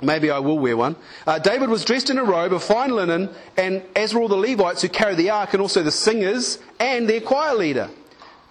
Maybe 0.02 0.30
I 0.32 0.40
will 0.40 0.60
wear 0.60 0.76
one. 0.76 0.96
Uh, 1.26 1.40
David 1.40 1.70
was 1.70 1.86
dressed 1.86 2.10
in 2.10 2.18
a 2.18 2.24
robe 2.24 2.52
of 2.52 2.64
fine 2.64 2.92
linen, 2.92 3.30
and 3.58 3.84
as 3.96 4.14
were 4.14 4.22
all 4.22 4.28
the 4.28 4.36
Levites 4.36 4.82
who 4.82 4.90
carried 4.90 5.18
the 5.18 5.30
ark, 5.30 5.54
and 5.54 5.62
also 5.62 5.84
the 5.84 5.92
singers 5.92 6.60
and 6.80 7.08
their 7.08 7.22
choir 7.22 7.56
leader. 7.56 7.90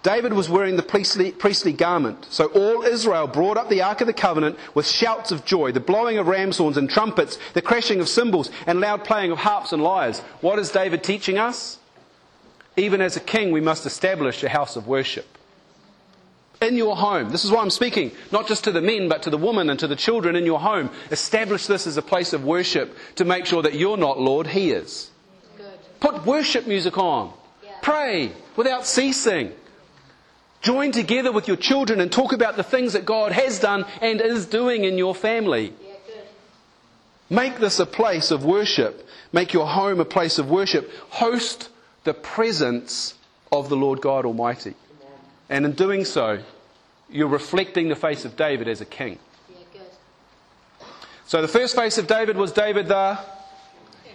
David 0.03 0.33
was 0.33 0.49
wearing 0.49 0.75
the 0.75 0.83
priestly, 0.83 1.31
priestly 1.31 1.71
garment. 1.71 2.27
So 2.29 2.47
all 2.47 2.83
Israel 2.83 3.27
brought 3.27 3.55
up 3.55 3.69
the 3.69 3.81
ark 3.83 4.01
of 4.01 4.07
the 4.07 4.13
covenant 4.13 4.57
with 4.73 4.85
shouts 4.85 5.31
of 5.31 5.45
joy, 5.45 5.71
the 5.71 5.79
blowing 5.79 6.17
of 6.17 6.27
ram's 6.27 6.57
horns 6.57 6.75
and 6.75 6.89
trumpets, 6.89 7.37
the 7.53 7.61
crashing 7.61 8.01
of 8.01 8.09
cymbals, 8.09 8.49
and 8.67 8.81
loud 8.81 9.05
playing 9.05 9.31
of 9.31 9.37
harps 9.37 9.71
and 9.71 9.81
lyres. 9.81 10.19
What 10.41 10.59
is 10.59 10.71
David 10.71 11.03
teaching 11.03 11.37
us? 11.37 11.77
Even 12.75 13.01
as 13.01 13.15
a 13.15 13.19
king, 13.19 13.51
we 13.51 13.61
must 13.61 13.85
establish 13.85 14.43
a 14.43 14.49
house 14.49 14.75
of 14.75 14.87
worship 14.87 15.27
in 16.61 16.75
your 16.75 16.95
home. 16.95 17.29
This 17.29 17.45
is 17.45 17.51
why 17.51 17.61
I'm 17.61 17.69
speaking, 17.69 18.11
not 18.31 18.47
just 18.47 18.63
to 18.63 18.71
the 18.71 18.81
men, 18.81 19.09
but 19.09 19.23
to 19.23 19.29
the 19.29 19.37
women 19.37 19.69
and 19.69 19.79
to 19.79 19.87
the 19.87 19.95
children 19.95 20.35
in 20.35 20.45
your 20.45 20.59
home. 20.59 20.89
Establish 21.11 21.67
this 21.67 21.87
as 21.87 21.97
a 21.97 22.01
place 22.01 22.33
of 22.33 22.43
worship 22.43 22.95
to 23.15 23.25
make 23.25 23.45
sure 23.45 23.61
that 23.61 23.73
you're 23.73 23.97
not 23.97 24.19
Lord, 24.19 24.47
He 24.47 24.71
is. 24.71 25.11
Good. 25.57 25.65
Put 25.99 26.25
worship 26.25 26.67
music 26.67 26.97
on. 26.97 27.33
Yeah. 27.63 27.71
Pray 27.81 28.31
without 28.55 28.85
ceasing. 28.85 29.51
Join 30.61 30.93
together 30.93 31.31
with 31.31 31.47
your 31.47 31.57
children 31.57 31.99
and 31.99 32.11
talk 32.11 32.31
about 32.31 32.55
the 32.55 32.63
things 32.63 32.93
that 32.93 33.05
God 33.05 33.33
has 33.33 33.59
done 33.59 33.85
and 34.01 34.21
is 34.21 34.45
doing 34.45 34.85
in 34.85 34.97
your 34.97 35.13
family. 35.13 35.73
Yeah. 35.85 35.93
Make 37.29 37.57
this 37.59 37.79
a 37.79 37.85
place 37.85 38.31
of 38.31 38.45
worship. 38.45 39.07
Make 39.31 39.53
your 39.53 39.65
home 39.65 39.99
a 39.99 40.05
place 40.05 40.37
of 40.37 40.49
worship. 40.49 40.91
Host 41.09 41.69
the 42.03 42.13
presence 42.13 43.15
of 43.51 43.69
the 43.69 43.75
Lord 43.75 44.01
God 44.01 44.25
Almighty. 44.25 44.73
And 45.49 45.65
in 45.65 45.73
doing 45.73 46.05
so, 46.05 46.39
you're 47.09 47.27
reflecting 47.27 47.89
the 47.89 47.95
face 47.95 48.25
of 48.25 48.35
David 48.35 48.67
as 48.67 48.81
a 48.81 48.85
king. 48.85 49.19
So 51.25 51.41
the 51.41 51.47
first 51.47 51.75
face 51.75 51.97
of 51.97 52.07
David 52.07 52.37
was 52.37 52.51
David 52.51 52.87
the 52.87 53.17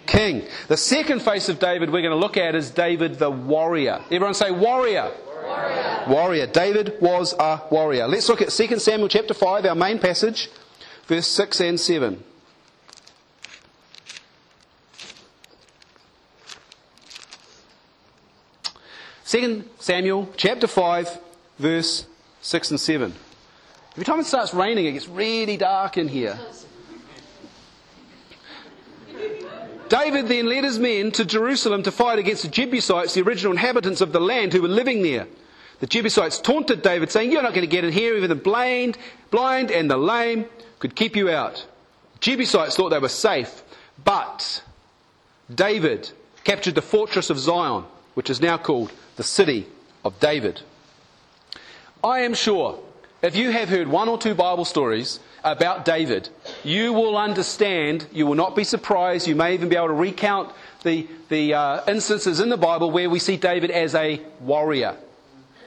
king. 0.06 0.44
The 0.68 0.76
second 0.76 1.20
face 1.22 1.48
of 1.48 1.58
David 1.58 1.90
we're 1.90 2.02
going 2.02 2.12
to 2.12 2.16
look 2.16 2.36
at 2.36 2.54
is 2.54 2.70
David 2.70 3.18
the 3.18 3.30
warrior. 3.30 4.00
Everyone 4.04 4.34
say 4.34 4.50
warrior. 4.50 5.10
Warrior. 5.42 6.04
Warrior. 6.08 6.46
David 6.46 6.94
was 7.00 7.34
a 7.38 7.62
warrior. 7.70 8.06
Let's 8.06 8.28
look 8.28 8.42
at 8.42 8.50
2 8.50 8.78
Samuel 8.78 9.08
chapter 9.08 9.34
5, 9.34 9.64
our 9.66 9.74
main 9.74 9.98
passage, 9.98 10.50
verse 11.06 11.26
6 11.26 11.60
and 11.60 11.80
7. 11.80 12.24
Second 19.28 19.68
Samuel 19.78 20.26
chapter 20.38 20.66
5, 20.66 21.18
verse 21.58 22.06
6 22.40 22.70
and 22.70 22.80
7. 22.80 23.14
Every 23.92 24.04
time 24.06 24.20
it 24.20 24.24
starts 24.24 24.54
raining, 24.54 24.86
it 24.86 24.92
gets 24.92 25.06
really 25.06 25.58
dark 25.58 25.98
in 25.98 26.08
here. 26.08 26.38
David 29.90 30.28
then 30.28 30.46
led 30.46 30.64
his 30.64 30.78
men 30.78 31.12
to 31.12 31.26
Jerusalem 31.26 31.82
to 31.82 31.92
fight 31.92 32.18
against 32.18 32.44
the 32.44 32.48
Jebusites, 32.48 33.12
the 33.12 33.20
original 33.20 33.52
inhabitants 33.52 34.00
of 34.00 34.12
the 34.12 34.18
land 34.18 34.54
who 34.54 34.62
were 34.62 34.68
living 34.68 35.02
there. 35.02 35.26
The 35.80 35.86
Jebusites 35.86 36.38
taunted 36.38 36.80
David, 36.80 37.10
saying, 37.10 37.30
You're 37.30 37.42
not 37.42 37.52
going 37.52 37.68
to 37.68 37.70
get 37.70 37.84
in 37.84 37.92
here, 37.92 38.16
even 38.16 38.30
the 38.30 38.34
blind, 38.34 38.96
blind 39.30 39.70
and 39.70 39.90
the 39.90 39.98
lame 39.98 40.46
could 40.78 40.96
keep 40.96 41.16
you 41.16 41.28
out. 41.28 41.66
Jebusites 42.20 42.76
thought 42.76 42.88
they 42.88 42.98
were 42.98 43.10
safe, 43.10 43.62
but 44.02 44.62
David 45.54 46.12
captured 46.44 46.76
the 46.76 46.80
fortress 46.80 47.28
of 47.28 47.38
Zion, 47.38 47.84
which 48.18 48.30
is 48.30 48.40
now 48.40 48.58
called 48.58 48.90
the 49.14 49.22
city 49.22 49.64
of 50.04 50.18
David. 50.18 50.60
I 52.02 52.22
am 52.22 52.34
sure 52.34 52.76
if 53.22 53.36
you 53.36 53.52
have 53.52 53.68
heard 53.68 53.86
one 53.86 54.08
or 54.08 54.18
two 54.18 54.34
Bible 54.34 54.64
stories 54.64 55.20
about 55.44 55.84
David, 55.84 56.28
you 56.64 56.92
will 56.92 57.16
understand, 57.16 58.08
you 58.10 58.26
will 58.26 58.34
not 58.34 58.56
be 58.56 58.64
surprised, 58.64 59.28
you 59.28 59.36
may 59.36 59.54
even 59.54 59.68
be 59.68 59.76
able 59.76 59.86
to 59.86 59.92
recount 59.94 60.52
the, 60.82 61.06
the 61.28 61.54
uh, 61.54 61.84
instances 61.86 62.40
in 62.40 62.48
the 62.48 62.56
Bible 62.56 62.90
where 62.90 63.08
we 63.08 63.20
see 63.20 63.36
David 63.36 63.70
as 63.70 63.94
a 63.94 64.20
warrior. 64.40 64.96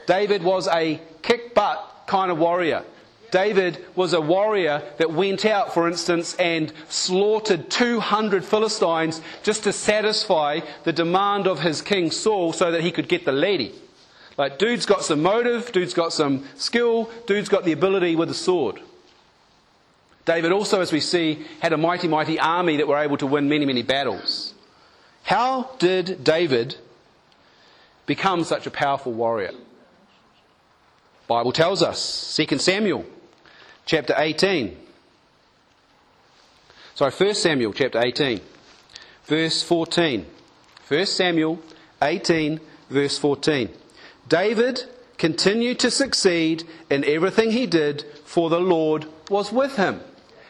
David 0.06 0.42
was 0.42 0.68
a 0.68 1.00
kick 1.22 1.54
butt 1.54 2.04
kind 2.06 2.30
of 2.30 2.36
warrior. 2.36 2.84
David 3.32 3.82
was 3.96 4.12
a 4.12 4.20
warrior 4.20 4.82
that 4.98 5.10
went 5.10 5.46
out, 5.46 5.72
for 5.72 5.88
instance, 5.88 6.34
and 6.36 6.70
slaughtered 6.90 7.70
200 7.70 8.44
Philistines 8.44 9.22
just 9.42 9.64
to 9.64 9.72
satisfy 9.72 10.60
the 10.84 10.92
demand 10.92 11.46
of 11.48 11.60
his 11.60 11.80
king 11.80 12.10
Saul 12.10 12.52
so 12.52 12.70
that 12.70 12.82
he 12.82 12.92
could 12.92 13.08
get 13.08 13.24
the 13.24 13.32
lady. 13.32 13.74
Like, 14.36 14.58
dude's 14.58 14.84
got 14.84 15.02
some 15.02 15.22
motive, 15.22 15.72
dude's 15.72 15.94
got 15.94 16.12
some 16.12 16.46
skill, 16.56 17.10
dude's 17.26 17.48
got 17.48 17.64
the 17.64 17.72
ability 17.72 18.16
with 18.16 18.30
a 18.30 18.34
sword. 18.34 18.80
David 20.26 20.52
also, 20.52 20.82
as 20.82 20.92
we 20.92 21.00
see, 21.00 21.46
had 21.60 21.72
a 21.72 21.78
mighty, 21.78 22.08
mighty 22.08 22.38
army 22.38 22.76
that 22.76 22.86
were 22.86 22.98
able 22.98 23.16
to 23.16 23.26
win 23.26 23.48
many, 23.48 23.64
many 23.64 23.82
battles. 23.82 24.52
How 25.22 25.70
did 25.78 26.22
David 26.22 26.76
become 28.04 28.44
such 28.44 28.66
a 28.66 28.70
powerful 28.70 29.12
warrior? 29.12 29.52
Bible 31.28 31.52
tells 31.52 31.82
us, 31.82 32.36
2 32.36 32.58
Samuel 32.58 33.06
chapter 33.86 34.14
18. 34.16 34.76
Sorry, 36.94 37.10
1 37.10 37.34
Samuel 37.34 37.72
chapter 37.72 38.00
18, 38.02 38.40
verse 39.24 39.62
14. 39.62 40.26
1 40.88 41.06
Samuel 41.06 41.58
18, 42.02 42.60
verse 42.90 43.18
14. 43.18 43.70
David 44.28 44.84
continued 45.18 45.78
to 45.80 45.90
succeed 45.90 46.64
in 46.90 47.04
everything 47.04 47.50
he 47.50 47.66
did, 47.66 48.04
for 48.24 48.50
the 48.50 48.60
Lord 48.60 49.06
was 49.30 49.52
with 49.52 49.76
him. 49.76 50.00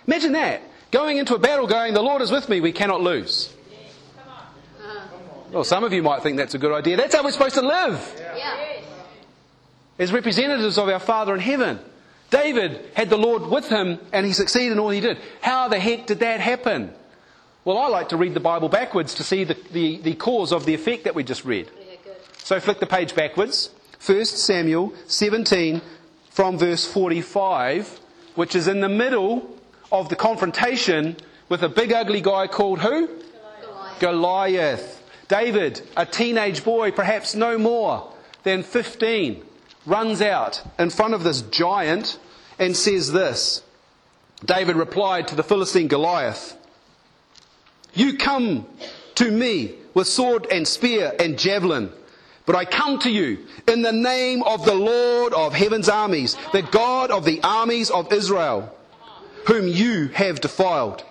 Imagine 0.07 0.33
that. 0.33 0.63
Going 0.91 1.17
into 1.19 1.35
a 1.35 1.39
battle 1.39 1.67
going, 1.67 1.95
the 1.95 2.03
Lord 2.03 2.21
is 2.23 2.31
with 2.31 2.49
me, 2.49 2.61
we 2.61 2.73
cannot 2.73 3.01
lose. 3.01 3.53
Well, 5.51 5.65
some 5.65 5.85
of 5.85 5.93
you 5.93 6.03
might 6.03 6.23
think 6.23 6.39
that's 6.39 6.55
a 6.55 6.59
good 6.59 6.73
idea. 6.73 6.97
That's 6.97 7.15
how 7.15 7.23
we're 7.23 7.31
supposed 7.31 7.55
to 7.57 7.63
live 7.63 8.23
Yeah. 8.37 8.81
as 9.99 10.11
representatives 10.13 10.79
of 10.79 10.89
our 10.89 10.99
Father 10.99 11.35
in 11.35 11.41
heaven. 11.41 11.79
David 12.33 12.81
had 12.95 13.11
the 13.11 13.19
Lord 13.19 13.47
with 13.47 13.69
him 13.69 13.99
and 14.11 14.25
he 14.25 14.33
succeeded 14.33 14.73
in 14.73 14.79
all 14.79 14.89
he 14.89 15.01
did. 15.01 15.19
How 15.43 15.69
the 15.69 15.79
heck 15.79 16.07
did 16.07 16.21
that 16.21 16.41
happen? 16.41 16.91
Well, 17.65 17.77
I 17.77 17.89
like 17.89 18.09
to 18.09 18.17
read 18.17 18.33
the 18.33 18.41
Bible 18.41 18.71
backwards 18.71 19.15
to 19.17 19.23
see 19.23 19.45
the, 19.45 19.57
the, 19.71 19.99
the 19.99 20.15
cause 20.15 20.51
of 20.51 20.65
the 20.65 20.73
effect 20.73 21.05
that 21.05 21.15
we 21.15 21.25
just 21.25 21.45
read. 21.45 21.71
Yeah. 21.79 22.15
So 22.39 22.59
flick 22.59 22.81
the 22.81 22.87
page 22.87 23.15
backwards. 23.15 23.69
1 24.05 24.25
Samuel 24.25 24.95
17 25.09 25.83
from 26.31 26.57
verse 26.59 26.91
45, 26.91 28.01
which 28.35 28.57
is 28.57 28.67
in 28.67 28.81
the 28.81 28.89
middle 28.89 29.55
of 29.93 30.09
the 30.09 30.17
confrontation 30.17 31.17
with 31.51 31.63
a 31.63 31.69
big 31.69 31.93
ugly 31.93 32.23
guy 32.23 32.47
called 32.47 32.79
who? 32.81 33.09
Goliath. 33.09 34.01
Goliath. 34.01 35.03
David, 35.29 35.83
a 35.99 36.07
teenage 36.07 36.65
boy, 36.65 36.91
perhaps 36.93 37.35
no 37.35 37.59
more 37.59 38.11
than 38.43 38.63
15, 38.63 39.45
runs 39.87 40.23
out 40.23 40.63
in 40.79 40.91
front 40.91 41.15
of 41.15 41.25
this 41.25 41.43
giant 41.43 42.19
and 42.59 42.77
says 42.77 43.13
this. 43.13 43.63
David 44.45 44.77
replied 44.77 45.29
to 45.29 45.35
the 45.35 45.43
Philistine 45.43 45.89
Goliath, 45.89 46.57
You 47.95 48.17
come 48.17 48.67
to 49.17 49.31
me 49.31 49.75
with 49.95 50.07
sword 50.07 50.47
and 50.51 50.67
spear 50.67 51.15
and 51.19 51.39
javelin, 51.39 51.93
but 52.45 52.57
I 52.57 52.65
come 52.65 52.99
to 53.01 53.11
you 53.11 53.47
in 53.69 53.83
the 53.83 53.93
name 53.93 54.43
of 54.43 54.65
the 54.65 54.75
Lord 54.75 55.33
of 55.33 55.55
heaven's 55.55 55.89
armies, 55.89 56.37
the 56.53 56.63
God 56.63 57.11
of 57.11 57.25
the 57.25 57.41
armies 57.43 57.91
of 57.91 58.13
Israel, 58.13 58.75
whom 59.47 59.69
you 59.69 60.09
have 60.09 60.41
defiled. 60.41 61.05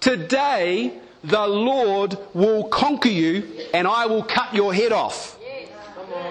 Today, 0.00 0.98
the 1.24 1.46
Lord 1.46 2.18
will 2.34 2.64
conquer 2.64 3.08
you, 3.08 3.44
and 3.72 3.88
I 3.88 4.06
will 4.06 4.22
cut 4.22 4.54
your 4.54 4.72
head 4.74 4.92
off. 4.92 5.35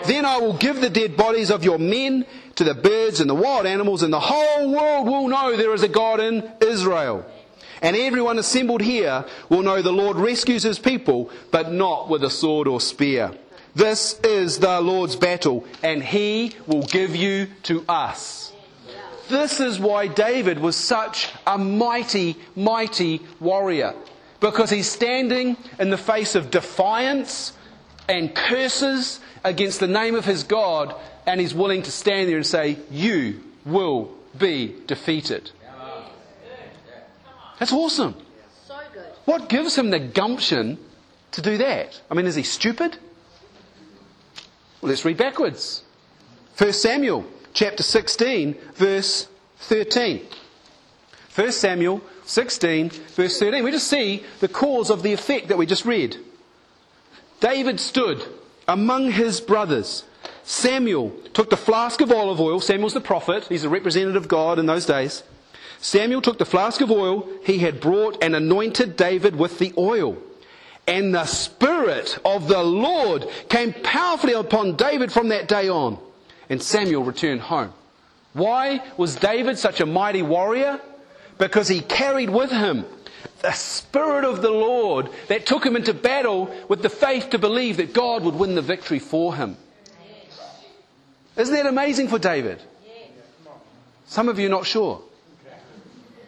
Then 0.06 0.26
I 0.26 0.38
will 0.38 0.54
give 0.54 0.82
the 0.82 0.89
dead 0.89 1.17
bodies 1.17 1.50
of 1.50 1.63
your 1.63 1.80
men 1.80 2.26
to 2.56 2.63
the 2.63 2.74
birds 2.74 3.19
and 3.19 3.30
the 3.30 3.36
wild 3.36 3.65
animals, 3.65 4.04
and 4.04 4.13
the 4.13 4.19
whole 4.19 4.71
world 4.71 5.08
will 5.08 5.28
know 5.28 5.56
there 5.56 5.74
is 5.74 5.84
a 5.84 5.88
God 5.88 6.19
in 6.19 6.50
Israel. 6.62 7.26
And 7.82 7.95
everyone 7.95 8.39
assembled 8.39 8.82
here 8.82 9.26
will 9.50 9.62
know 9.62 9.82
the 9.82 9.91
Lord 9.91 10.17
rescues 10.17 10.63
his 10.63 10.80
people, 10.80 11.30
but 11.52 11.71
not 11.71 12.10
with 12.10 12.24
a 12.24 12.30
sword 12.30 12.67
or 12.67 12.80
spear. 12.80 13.32
This 13.76 14.19
is 14.21 14.60
the 14.60 14.80
Lord's 14.80 15.17
battle, 15.17 15.65
and 15.84 16.02
he 16.02 16.56
will 16.65 16.84
give 16.84 17.15
you 17.15 17.48
to 17.63 17.84
us. 17.89 18.54
This 19.28 19.60
is 19.60 19.80
why 19.80 20.08
David 20.08 20.60
was 20.60 20.76
such 20.76 21.30
a 21.45 21.58
mighty, 21.58 22.38
mighty 22.56 23.21
warrior. 23.39 23.93
Because 24.39 24.69
he's 24.69 24.89
standing 24.89 25.58
in 25.80 25.89
the 25.89 25.98
face 25.98 26.36
of 26.36 26.52
defiance 26.52 27.54
and 28.08 28.34
curses 28.36 29.20
against 29.44 29.80
the 29.80 29.88
name 29.88 30.15
of 30.15 30.26
his 30.26 30.44
God, 30.44 30.96
and 31.26 31.39
he's 31.39 31.54
willing 31.54 31.82
to 31.84 31.91
stand 31.91 32.30
there 32.30 32.38
and 32.38 32.46
say, 32.46 32.78
You 32.91 33.41
will 33.65 34.12
be 34.38 34.76
defeated. 34.88 35.52
That's 37.60 37.72
awesome. 37.72 38.15
So 38.68 38.76
good. 38.94 39.06
What 39.26 39.50
gives 39.50 39.78
him 39.78 39.89
the 39.89 40.00
gumption 40.00 40.78
to 41.32 41.41
do 41.41 41.58
that? 41.58 42.02
I 42.10 42.13
mean, 42.13 42.26
is 42.26 42.36
he 42.36 42.44
stupid? 42.44 42.98
Well, 44.82 44.89
let's 44.89 45.06
read 45.06 45.18
backwards. 45.18 45.84
1 46.58 46.74
Samuel 46.74 47.26
chapter 47.54 47.84
16, 47.84 48.56
verse 48.76 49.28
13. 49.60 50.26
1 51.34 51.52
Samuel 51.52 52.02
16, 52.26 52.89
verse 52.89 53.39
13. 53.39 53.63
We 53.63 53.72
just 53.72 53.88
see 53.88 54.24
the 54.39 54.48
cause 54.48 54.89
of 54.89 55.04
the 55.04 55.13
effect 55.13 55.48
that 55.48 55.58
we 55.58 55.65
just 55.65 55.86
read. 55.86 56.18
David 57.46 57.80
stood 57.80 58.26
among 58.68 59.12
his 59.12 59.40
brothers. 59.40 60.04
Samuel 60.46 61.12
took 61.36 61.52
the 61.52 61.56
flask 61.56 62.02
of 62.02 62.12
olive 62.12 62.42
oil. 62.42 62.60
Samuel's 62.60 62.96
the 62.96 63.02
prophet. 63.02 63.46
He's 63.48 63.64
a 63.64 63.70
representative 63.70 64.24
of 64.24 64.28
God 64.28 64.58
in 64.58 64.66
those 64.66 64.88
days. 64.88 65.22
Samuel 65.80 66.24
took 66.24 66.40
the 66.40 66.46
flask 66.46 66.82
of 66.82 66.90
oil 66.90 67.30
he 67.44 67.60
had 67.60 67.80
brought 67.80 68.18
and 68.24 68.36
anointed 68.36 68.98
David 68.98 69.36
with 69.36 69.60
the 69.60 69.76
oil. 69.78 70.18
And 70.88 71.14
the 71.14 71.26
Spirit 71.26 72.18
of 72.26 72.48
the 72.48 72.64
Lord 72.64 73.28
came 73.48 73.74
powerfully 73.74 74.34
upon 74.34 74.76
David 74.76 75.12
from 75.12 75.28
that 75.28 75.48
day 75.48 75.70
on. 75.70 76.00
And 76.50 76.60
Samuel 76.60 77.04
returned 77.04 77.42
home. 77.42 77.74
Why 78.34 78.82
was 78.98 79.18
David 79.18 79.60
such 79.60 79.80
a 79.82 79.86
mighty 79.86 80.24
warrior? 80.24 80.82
Because 81.38 81.68
he 81.68 81.82
carried 81.82 82.32
with 82.32 82.50
him 82.50 82.86
the 83.41 83.52
Spirit 83.52 84.24
of 84.26 84.41
the 84.41 84.50
Lord 84.50 85.10
that 85.28 85.45
took 85.45 85.65
him 85.65 85.76
into 85.76 85.93
battle 85.93 86.54
with 86.67 86.82
the 86.82 86.89
faith 86.89 87.30
to 87.32 87.39
believe 87.39 87.78
that 87.78 87.93
God 87.93 88.24
would 88.24 88.36
win 88.36 88.56
the 88.56 88.62
victory 88.62 89.00
for 89.00 89.36
him. 89.36 89.58
Isn't 91.38 91.54
that 91.54 91.65
amazing 91.65 92.08
for 92.08 92.17
David? 92.17 92.62
Some 94.08 94.30
of 94.30 94.39
you 94.39 94.48
are 94.48 94.52
not 94.52 94.65
sure. 94.65 95.02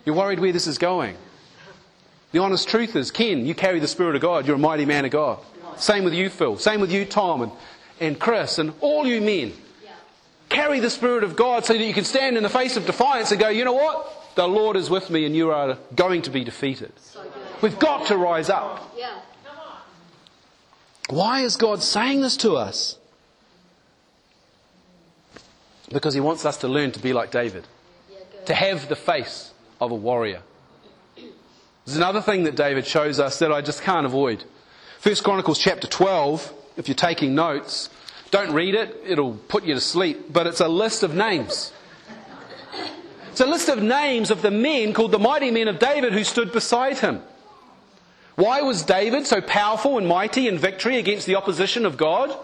You're 0.05 0.15
worried 0.15 0.39
where 0.39 0.51
this 0.51 0.67
is 0.67 0.77
going. 0.77 1.15
The 2.31 2.39
honest 2.39 2.67
truth 2.67 2.95
is, 2.95 3.11
Ken, 3.11 3.45
you 3.45 3.55
carry 3.55 3.79
the 3.79 3.87
Spirit 3.87 4.15
of 4.15 4.21
God. 4.21 4.45
You're 4.45 4.57
a 4.57 4.59
mighty 4.59 4.85
man 4.85 5.05
of 5.05 5.11
God. 5.11 5.39
Same 5.77 6.03
with 6.03 6.13
you, 6.13 6.29
Phil. 6.29 6.57
Same 6.57 6.81
with 6.81 6.91
you, 6.91 7.05
Tom, 7.05 7.41
and, 7.41 7.51
and 7.99 8.19
Chris, 8.19 8.57
and 8.59 8.73
all 8.81 9.07
you 9.07 9.21
men. 9.21 9.53
Carry 10.49 10.79
the 10.79 10.89
Spirit 10.89 11.23
of 11.23 11.35
God 11.35 11.65
so 11.65 11.73
that 11.73 11.83
you 11.83 11.93
can 11.93 12.03
stand 12.03 12.37
in 12.37 12.43
the 12.43 12.49
face 12.49 12.77
of 12.77 12.85
defiance 12.85 13.31
and 13.31 13.39
go, 13.39 13.49
you 13.49 13.65
know 13.65 13.73
what? 13.73 14.26
The 14.37 14.47
Lord 14.47 14.77
is 14.77 14.87
with 14.87 15.09
me 15.09 15.25
and 15.25 15.35
you 15.35 15.49
are 15.49 15.79
going 15.95 16.21
to 16.21 16.29
be 16.29 16.43
defeated. 16.43 16.91
So. 16.99 17.25
We've 17.63 17.79
got 17.79 18.05
to 18.07 18.17
rise 18.17 18.51
up. 18.51 18.93
Yeah. 18.95 19.19
Why 21.09 21.41
is 21.41 21.55
God 21.55 21.81
saying 21.81 22.21
this 22.21 22.37
to 22.37 22.53
us? 22.53 22.99
Because 25.89 26.13
He 26.13 26.19
wants 26.19 26.45
us 26.45 26.57
to 26.57 26.67
learn 26.67 26.91
to 26.91 26.99
be 26.99 27.13
like 27.13 27.31
David, 27.31 27.65
Yeah, 28.11 28.17
to 28.45 28.53
have 28.53 28.87
the 28.89 28.95
face 28.95 29.53
of 29.81 29.89
a 29.89 29.95
warrior. 29.95 30.43
There's 31.15 31.97
another 31.97 32.21
thing 32.21 32.43
that 32.43 32.55
David 32.55 32.85
shows 32.85 33.19
us 33.19 33.39
that 33.39 33.51
I 33.51 33.61
just 33.61 33.81
can't 33.81 34.05
avoid. 34.05 34.43
First 34.99 35.23
Chronicles 35.23 35.57
chapter 35.57 35.87
12, 35.87 36.53
if 36.75 36.87
you're 36.87 36.93
taking 36.95 37.33
notes, 37.33 37.89
don't 38.29 38.53
read 38.53 38.75
it, 38.75 39.01
it'll 39.03 39.33
put 39.33 39.63
you 39.63 39.73
to 39.73 39.81
sleep, 39.81 40.31
but 40.31 40.45
it's 40.45 40.61
a 40.61 40.67
list 40.67 41.01
of 41.01 41.15
names. 41.15 41.71
It's 43.37 43.45
a 43.45 43.51
list 43.51 43.69
of 43.69 43.83
names 43.83 44.31
of 44.31 44.41
the 44.41 44.49
men 44.49 44.93
called 44.95 45.11
the 45.11 45.19
mighty 45.19 45.51
men 45.51 45.67
of 45.67 45.77
David 45.77 46.11
who 46.11 46.23
stood 46.23 46.51
beside 46.51 46.97
him. 46.97 47.21
Why 48.33 48.63
was 48.63 48.81
David 48.81 49.27
so 49.27 49.41
powerful 49.41 49.99
and 49.99 50.07
mighty 50.07 50.47
in 50.47 50.57
victory 50.57 50.97
against 50.97 51.27
the 51.27 51.35
opposition 51.35 51.85
of 51.85 51.97
God? 51.97 52.35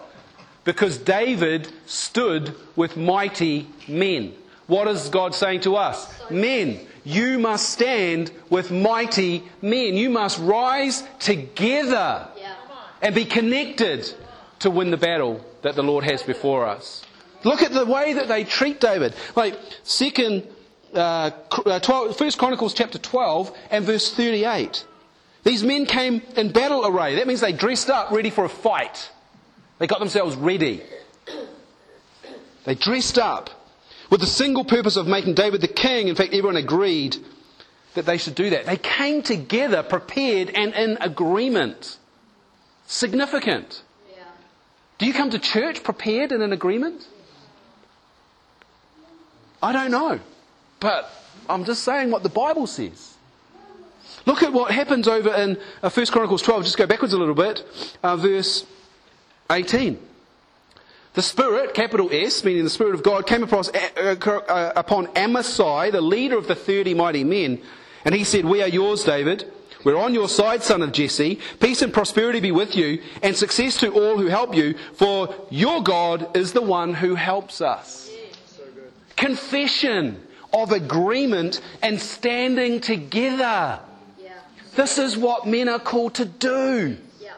Because 0.62 0.96
David 0.96 1.66
stood 1.86 2.54
with 2.76 2.96
mighty 2.96 3.66
men. 3.88 4.34
What 4.68 4.86
is 4.86 5.08
God 5.08 5.34
saying 5.34 5.62
to 5.62 5.74
us? 5.74 6.08
Men, 6.30 6.78
you 7.02 7.40
must 7.40 7.70
stand 7.70 8.30
with 8.48 8.70
mighty 8.70 9.42
men. 9.60 9.94
You 9.94 10.10
must 10.10 10.38
rise 10.38 11.02
together 11.18 12.28
and 13.02 13.12
be 13.16 13.24
connected 13.24 14.14
to 14.60 14.70
win 14.70 14.92
the 14.92 14.96
battle 14.96 15.44
that 15.62 15.74
the 15.74 15.82
Lord 15.82 16.04
has 16.04 16.22
before 16.22 16.64
us. 16.66 17.04
Look 17.42 17.62
at 17.62 17.72
the 17.72 17.84
way 17.84 18.12
that 18.12 18.28
they 18.28 18.44
treat 18.44 18.78
David. 18.80 19.12
Like 19.34 19.58
second, 19.82 20.46
uh, 20.94 21.30
uh, 21.66 21.78
12, 21.80 22.16
First 22.16 22.38
Chronicles 22.38 22.74
chapter 22.74 22.98
12 22.98 23.56
and 23.70 23.84
verse 23.84 24.12
38. 24.12 24.84
These 25.44 25.62
men 25.62 25.86
came 25.86 26.22
in 26.36 26.52
battle 26.52 26.86
array. 26.86 27.16
That 27.16 27.26
means 27.26 27.40
they 27.40 27.52
dressed 27.52 27.90
up 27.90 28.10
ready 28.10 28.30
for 28.30 28.44
a 28.44 28.48
fight. 28.48 29.10
They 29.78 29.86
got 29.86 29.98
themselves 29.98 30.36
ready. 30.36 30.82
They 32.64 32.74
dressed 32.74 33.18
up 33.18 33.50
with 34.10 34.20
the 34.20 34.26
single 34.26 34.64
purpose 34.64 34.96
of 34.96 35.06
making 35.06 35.34
David 35.34 35.60
the 35.60 35.68
king. 35.68 36.08
In 36.08 36.14
fact, 36.14 36.32
everyone 36.32 36.56
agreed 36.56 37.16
that 37.94 38.06
they 38.06 38.16
should 38.16 38.34
do 38.34 38.50
that. 38.50 38.66
They 38.66 38.76
came 38.76 39.22
together 39.22 39.82
prepared 39.82 40.50
and 40.50 40.72
in 40.74 40.96
agreement. 41.00 41.98
Significant. 42.86 43.82
Yeah. 44.10 44.24
Do 44.98 45.06
you 45.06 45.12
come 45.12 45.30
to 45.30 45.38
church 45.38 45.82
prepared 45.82 46.32
and 46.32 46.42
in 46.42 46.52
agreement? 46.52 47.06
I 49.62 49.72
don't 49.72 49.90
know. 49.90 50.20
But 50.84 51.10
I'm 51.48 51.64
just 51.64 51.82
saying 51.82 52.10
what 52.10 52.22
the 52.22 52.28
Bible 52.28 52.66
says. 52.66 53.14
Look 54.26 54.42
at 54.42 54.52
what 54.52 54.70
happens 54.70 55.08
over 55.08 55.32
in 55.34 55.56
uh, 55.82 55.88
1 55.88 56.06
Chronicles 56.08 56.42
12. 56.42 56.64
Just 56.64 56.76
go 56.76 56.86
backwards 56.86 57.14
a 57.14 57.18
little 57.18 57.34
bit. 57.34 57.64
Uh, 58.02 58.16
verse 58.16 58.66
18. 59.50 59.98
The 61.14 61.22
Spirit, 61.22 61.72
capital 61.72 62.10
S, 62.12 62.44
meaning 62.44 62.64
the 62.64 62.70
Spirit 62.70 62.94
of 62.94 63.02
God, 63.02 63.26
came 63.26 63.42
across, 63.42 63.70
uh, 63.70 64.14
uh, 64.26 64.72
upon 64.76 65.06
Amasai, 65.16 65.90
the 65.90 66.02
leader 66.02 66.36
of 66.36 66.48
the 66.48 66.54
30 66.54 66.92
mighty 66.92 67.24
men. 67.24 67.62
And 68.04 68.14
he 68.14 68.22
said, 68.22 68.44
We 68.44 68.60
are 68.60 68.68
yours, 68.68 69.04
David. 69.04 69.50
We're 69.84 69.96
on 69.96 70.12
your 70.12 70.28
side, 70.28 70.62
son 70.62 70.82
of 70.82 70.92
Jesse. 70.92 71.40
Peace 71.60 71.80
and 71.80 71.94
prosperity 71.94 72.40
be 72.40 72.52
with 72.52 72.76
you, 72.76 73.02
and 73.22 73.34
success 73.34 73.78
to 73.78 73.90
all 73.90 74.18
who 74.18 74.26
help 74.26 74.54
you, 74.54 74.74
for 74.92 75.34
your 75.48 75.82
God 75.82 76.36
is 76.36 76.52
the 76.52 76.60
one 76.60 76.92
who 76.92 77.14
helps 77.14 77.62
us. 77.62 78.10
Confession 79.16 80.20
of 80.54 80.70
agreement 80.70 81.60
and 81.82 82.00
standing 82.00 82.80
together. 82.80 83.80
Yeah. 84.18 84.30
This 84.76 84.98
is 84.98 85.16
what 85.16 85.46
men 85.46 85.68
are 85.68 85.80
called 85.80 86.14
to 86.14 86.24
do. 86.24 86.96
Yeah. 87.20 87.32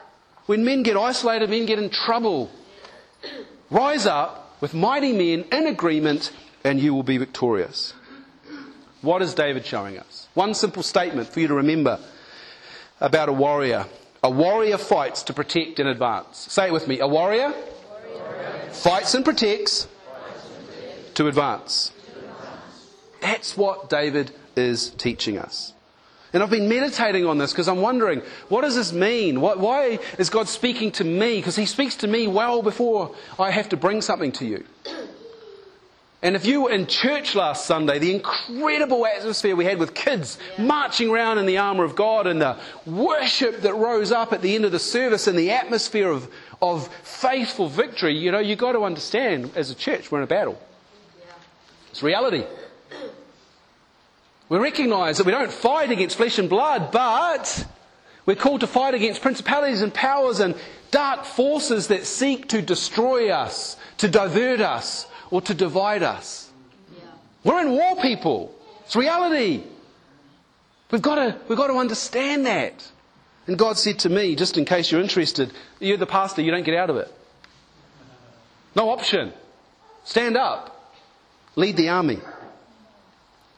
When 0.45 0.65
men 0.65 0.83
get 0.83 0.97
isolated, 0.97 1.49
men 1.49 1.65
get 1.65 1.79
in 1.79 1.89
trouble. 1.89 2.51
Rise 3.71 4.07
up 4.07 4.57
with 4.61 4.75
mighty 4.75 5.13
men 5.13 5.47
in 5.51 5.67
agreement, 5.67 6.31
and 6.63 6.79
you 6.79 6.95
will 6.95 7.03
be 7.03 7.17
victorious. 7.17 7.95
What 9.01 9.23
is 9.23 9.35
David 9.35 9.65
showing 9.65 9.99
us? 9.99 10.29
One 10.35 10.55
simple 10.55 10.83
statement 10.83 11.29
for 11.29 11.41
you 11.41 11.49
to 11.49 11.55
remember 11.55 11.99
about 13.01 13.29
a 13.29 13.33
warrior. 13.33 13.87
A 14.23 14.31
warrior 14.31 14.79
fights 14.79 15.23
to 15.25 15.33
protect 15.33 15.79
and 15.79 15.89
advance. 15.89 16.39
Say 16.51 16.67
it 16.67 16.73
with 16.73 16.89
me. 16.89 17.01
A 17.01 17.07
warrior, 17.07 17.55
fights 18.73 19.15
and 19.15 19.25
protects 19.25 19.87
to 21.15 21.29
advance. 21.29 21.93
That's 23.21 23.57
what 23.57 23.89
David 23.89 24.33
is 24.57 24.91
teaching 24.91 25.39
us. 25.39 25.73
And 26.33 26.43
I've 26.43 26.51
been 26.51 26.69
meditating 26.69 27.25
on 27.25 27.39
this 27.39 27.53
because 27.53 27.69
I'm 27.69 27.81
wondering, 27.81 28.21
what 28.49 28.63
does 28.63 28.75
this 28.75 28.93
mean? 28.93 29.41
Why, 29.41 29.99
is 30.19 30.29
God 30.29 30.49
speaking 30.49 30.93
to 30.93 31.05
me? 31.05 31.37
Because 31.37 31.57
He 31.57 31.67
speaks 31.67 31.97
to 31.97 32.07
me 32.07 32.27
well 32.27 32.63
before 32.63 33.15
I 33.39 33.51
have 33.51 33.71
to 33.71 33.77
bring 33.77 34.03
something 34.03 34.33
to 34.33 34.45
you. 34.45 34.65
And 36.23 36.35
if 36.35 36.45
you 36.45 36.63
were 36.63 36.71
in 36.71 36.87
church 36.87 37.35
last 37.35 37.67
Sunday, 37.67 37.99
the 37.99 38.15
incredible 38.15 39.07
atmosphere 39.07 39.55
we 39.55 39.65
had 39.65 39.79
with 39.79 39.95
kids 39.95 40.39
marching 40.59 41.11
around 41.11 41.39
in 41.39 41.47
the 41.47 41.59
armour 41.59 41.85
of 41.85 41.95
God 41.95 42.27
and 42.27 42.41
the 42.41 42.57
worship 42.85 43.61
that 43.61 43.75
rose 43.75 44.11
up 44.11 44.33
at 44.33 44.43
the 44.43 44.55
end 44.55 44.65
of 44.65 44.73
the 44.73 44.79
service 44.79 45.27
and 45.29 45.39
the 45.39 45.53
atmosphere 45.53 46.11
of, 46.11 46.29
of 46.61 46.89
faithful 47.05 47.69
victory, 47.69 48.17
you 48.17 48.33
know, 48.33 48.41
you've 48.41 48.59
got 48.59 48.73
to 48.73 48.83
understand 48.85 49.53
as 49.55 49.71
a 49.71 49.75
church, 49.75 50.11
we're 50.11 50.19
in 50.19 50.25
a 50.25 50.27
battle. 50.27 50.61
It's 51.91 52.03
reality. 52.03 52.45
We 54.49 54.59
recognize 54.59 55.19
that 55.19 55.27
we 55.27 55.33
don't 55.33 55.53
fight 55.53 55.91
against 55.91 56.17
flesh 56.17 56.39
and 56.39 56.49
blood, 56.49 56.93
but 56.93 57.67
We're 58.27 58.35
called 58.35 58.61
to 58.61 58.67
fight 58.67 58.95
against 58.95 59.23
principalities 59.23 59.83
and 59.83 59.95
powers 59.95 60.41
and 60.41 60.57
dark 60.91 61.25
forces 61.25 61.89
that 61.89 62.05
seek 62.05 62.49
to 62.49 62.61
destroy 62.61 63.31
us, 63.31 63.77
to 63.99 64.09
divert 64.09 64.61
us, 64.61 65.07
or 65.31 65.41
to 65.43 65.55
divide 65.55 66.03
us. 66.03 66.51
Yeah. 66.93 67.05
We're 67.45 67.61
in 67.61 67.71
war, 67.71 67.97
people. 68.03 68.53
It's 68.85 68.97
reality. 68.97 69.63
We've 70.91 71.03
got 71.03 71.15
to, 71.17 71.37
we've 71.49 71.59
got 71.59 71.69
to 71.69 71.75
understand 71.75 72.47
that. 72.47 72.91
And 73.47 73.57
God 73.57 73.79
said 73.79 74.01
to 74.01 74.09
me, 74.09 74.35
just 74.35 74.59
in 74.59 74.65
case 74.65 74.91
you're 74.91 75.01
interested, 75.01 75.53
you're 75.79 75.97
the 75.97 76.07
pastor, 76.07 76.43
you 76.43 76.51
don't 76.51 76.65
get 76.65 76.75
out 76.75 76.91
of 76.91 76.97
it. 76.97 77.13
No 78.75 78.91
option. 78.91 79.33
Stand 80.05 80.37
up. 80.37 80.93
Lead 81.55 81.77
the 81.77 81.89
army. 81.91 82.19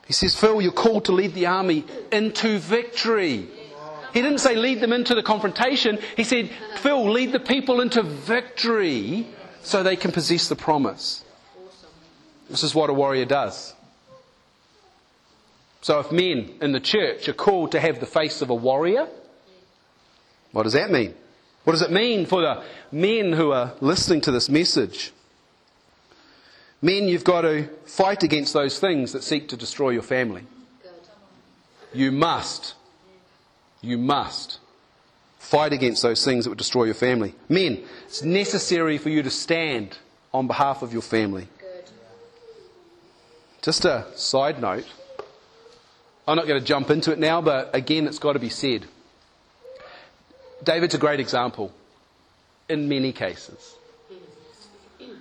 He 0.08 0.14
says, 0.14 0.34
Phil, 0.34 0.62
you're 0.62 0.72
called 0.72 1.04
to 1.04 1.12
lead 1.12 1.34
the 1.34 1.46
army 1.46 1.84
into 2.10 2.58
victory. 2.58 3.46
He 4.14 4.22
didn't 4.22 4.38
say 4.38 4.56
lead 4.56 4.80
them 4.80 4.94
into 4.94 5.14
the 5.14 5.22
confrontation. 5.22 5.98
He 6.16 6.24
said, 6.24 6.50
Phil, 6.76 7.10
lead 7.10 7.30
the 7.32 7.40
people 7.40 7.82
into 7.82 8.02
victory 8.02 9.26
so 9.62 9.82
they 9.82 9.96
can 9.96 10.10
possess 10.10 10.48
the 10.48 10.56
promise. 10.56 11.24
This 12.48 12.64
is 12.64 12.74
what 12.74 12.88
a 12.88 12.94
warrior 12.94 13.26
does. 13.26 13.74
So 15.82 16.00
if 16.00 16.10
men 16.10 16.54
in 16.62 16.72
the 16.72 16.80
church 16.80 17.28
are 17.28 17.34
called 17.34 17.72
to 17.72 17.80
have 17.80 18.00
the 18.00 18.06
face 18.06 18.40
of 18.40 18.48
a 18.48 18.54
warrior, 18.54 19.06
what 20.52 20.62
does 20.62 20.72
that 20.72 20.90
mean? 20.90 21.14
What 21.64 21.74
does 21.74 21.82
it 21.82 21.92
mean 21.92 22.24
for 22.24 22.40
the 22.40 22.64
men 22.90 23.34
who 23.34 23.52
are 23.52 23.74
listening 23.82 24.22
to 24.22 24.30
this 24.30 24.48
message? 24.48 25.12
Men, 26.80 27.08
you've 27.08 27.24
got 27.24 27.42
to 27.42 27.68
fight 27.84 28.22
against 28.22 28.52
those 28.52 28.78
things 28.78 29.12
that 29.12 29.24
seek 29.24 29.48
to 29.48 29.56
destroy 29.56 29.90
your 29.90 30.02
family. 30.02 30.44
You 31.92 32.12
must. 32.12 32.74
You 33.80 33.98
must 33.98 34.58
fight 35.38 35.72
against 35.72 36.02
those 36.02 36.24
things 36.24 36.44
that 36.44 36.50
would 36.50 36.58
destroy 36.58 36.84
your 36.84 36.94
family. 36.94 37.34
Men, 37.48 37.82
it's 38.06 38.22
necessary 38.22 38.98
for 38.98 39.08
you 39.08 39.22
to 39.22 39.30
stand 39.30 39.96
on 40.34 40.46
behalf 40.46 40.82
of 40.82 40.92
your 40.92 41.02
family. 41.02 41.48
Just 43.62 43.84
a 43.84 44.06
side 44.14 44.60
note. 44.60 44.86
I'm 46.26 46.36
not 46.36 46.46
going 46.46 46.60
to 46.60 46.66
jump 46.66 46.90
into 46.90 47.12
it 47.12 47.18
now, 47.18 47.40
but 47.40 47.74
again, 47.74 48.06
it's 48.06 48.18
got 48.18 48.34
to 48.34 48.38
be 48.38 48.50
said. 48.50 48.86
David's 50.62 50.94
a 50.94 50.98
great 50.98 51.20
example 51.20 51.72
in 52.68 52.88
many 52.88 53.12
cases. 53.12 53.74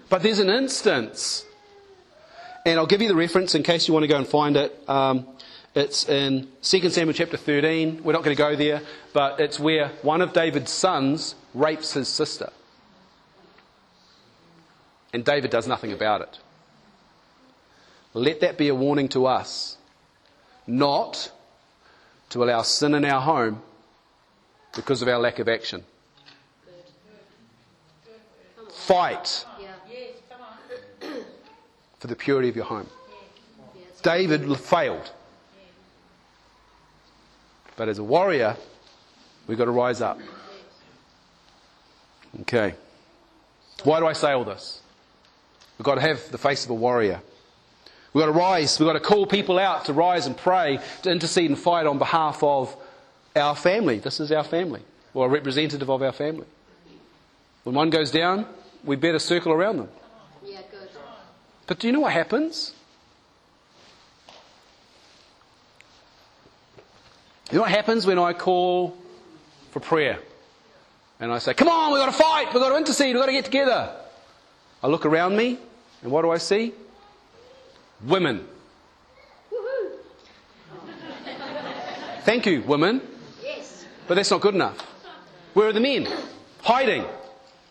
But 0.09 0.23
there's 0.23 0.39
an 0.39 0.49
instance, 0.49 1.45
and 2.67 2.77
I'll 2.77 2.85
give 2.85 3.01
you 3.01 3.07
the 3.07 3.15
reference 3.15 3.55
in 3.55 3.63
case 3.63 3.87
you 3.87 3.93
want 3.93 4.03
to 4.03 4.09
go 4.09 4.17
and 4.17 4.27
find 4.27 4.57
it. 4.57 4.77
Um, 4.89 5.25
it's 5.73 6.09
in 6.09 6.49
2 6.63 6.89
Samuel 6.89 7.13
chapter 7.13 7.37
13. 7.37 8.03
We're 8.03 8.11
not 8.11 8.25
going 8.25 8.35
to 8.35 8.37
go 8.37 8.57
there, 8.57 8.81
but 9.13 9.39
it's 9.39 9.57
where 9.57 9.87
one 10.01 10.21
of 10.21 10.33
David's 10.33 10.71
sons 10.71 11.35
rapes 11.53 11.93
his 11.93 12.09
sister. 12.09 12.51
And 15.13 15.23
David 15.23 15.49
does 15.49 15.65
nothing 15.65 15.93
about 15.93 16.21
it. 16.21 16.39
Let 18.13 18.41
that 18.41 18.57
be 18.57 18.67
a 18.67 18.75
warning 18.75 19.07
to 19.09 19.27
us 19.27 19.77
not 20.65 21.31
to 22.31 22.43
allow 22.43 22.63
sin 22.63 22.95
in 22.95 23.05
our 23.05 23.21
home 23.21 23.61
because 24.75 25.01
of 25.01 25.07
our 25.07 25.19
lack 25.19 25.39
of 25.39 25.47
action. 25.47 25.85
Fight. 28.71 29.45
For 31.99 32.07
the 32.07 32.15
purity 32.15 32.49
of 32.49 32.55
your 32.55 32.65
home. 32.65 32.87
David 34.03 34.55
failed. 34.57 35.11
But 37.75 37.89
as 37.89 37.99
a 37.99 38.03
warrior, 38.03 38.57
we've 39.47 39.57
got 39.57 39.65
to 39.65 39.71
rise 39.71 40.01
up. 40.01 40.19
Okay. 42.41 42.75
Why 43.83 43.99
do 43.99 44.07
I 44.07 44.13
say 44.13 44.31
all 44.31 44.43
this? 44.43 44.81
We've 45.77 45.85
got 45.85 45.95
to 45.95 46.01
have 46.01 46.31
the 46.31 46.37
face 46.37 46.65
of 46.65 46.71
a 46.71 46.75
warrior. 46.75 47.21
We've 48.13 48.21
got 48.21 48.31
to 48.31 48.37
rise. 48.37 48.79
We've 48.79 48.87
got 48.87 48.93
to 48.93 48.99
call 48.99 49.27
people 49.27 49.59
out 49.59 49.85
to 49.85 49.93
rise 49.93 50.25
and 50.25 50.35
pray, 50.35 50.79
to 51.03 51.11
intercede 51.11 51.49
and 51.51 51.59
fight 51.59 51.85
on 51.85 51.99
behalf 51.99 52.41
of 52.41 52.75
our 53.35 53.55
family. 53.55 53.99
This 53.99 54.19
is 54.19 54.31
our 54.31 54.43
family, 54.43 54.81
or 55.13 55.27
a 55.27 55.29
representative 55.29 55.89
of 55.89 56.01
our 56.01 56.11
family. 56.11 56.47
When 57.63 57.75
one 57.75 57.89
goes 57.91 58.09
down, 58.09 58.47
we 58.83 58.95
better 58.95 59.19
circle 59.19 59.51
around 59.51 59.77
them. 59.77 59.89
But 61.67 61.79
do 61.79 61.87
you 61.87 61.93
know 61.93 61.99
what 61.99 62.13
happens? 62.13 62.73
You 67.51 67.57
know 67.57 67.61
what 67.61 67.71
happens 67.71 68.05
when 68.05 68.17
I 68.17 68.33
call 68.33 68.97
for 69.71 69.79
prayer? 69.79 70.19
And 71.19 71.31
I 71.31 71.39
say, 71.39 71.53
come 71.53 71.67
on, 71.67 71.91
we've 71.91 71.99
got 71.99 72.11
to 72.11 72.11
fight, 72.11 72.53
we've 72.53 72.61
got 72.61 72.69
to 72.69 72.77
intercede, 72.77 73.15
we've 73.15 73.21
got 73.21 73.27
to 73.27 73.31
get 73.31 73.45
together. 73.45 73.95
I 74.83 74.87
look 74.87 75.05
around 75.05 75.35
me, 75.35 75.57
and 76.01 76.11
what 76.11 76.21
do 76.21 76.31
I 76.31 76.37
see? 76.37 76.73
Women. 78.05 78.45
Thank 82.23 82.45
you, 82.45 82.61
women. 82.63 83.01
Yes. 83.41 83.85
But 84.07 84.15
that's 84.15 84.29
not 84.29 84.41
good 84.41 84.53
enough. 84.53 84.77
Where 85.53 85.69
are 85.69 85.73
the 85.73 85.79
men? 85.79 86.07
Hiding. 86.61 87.05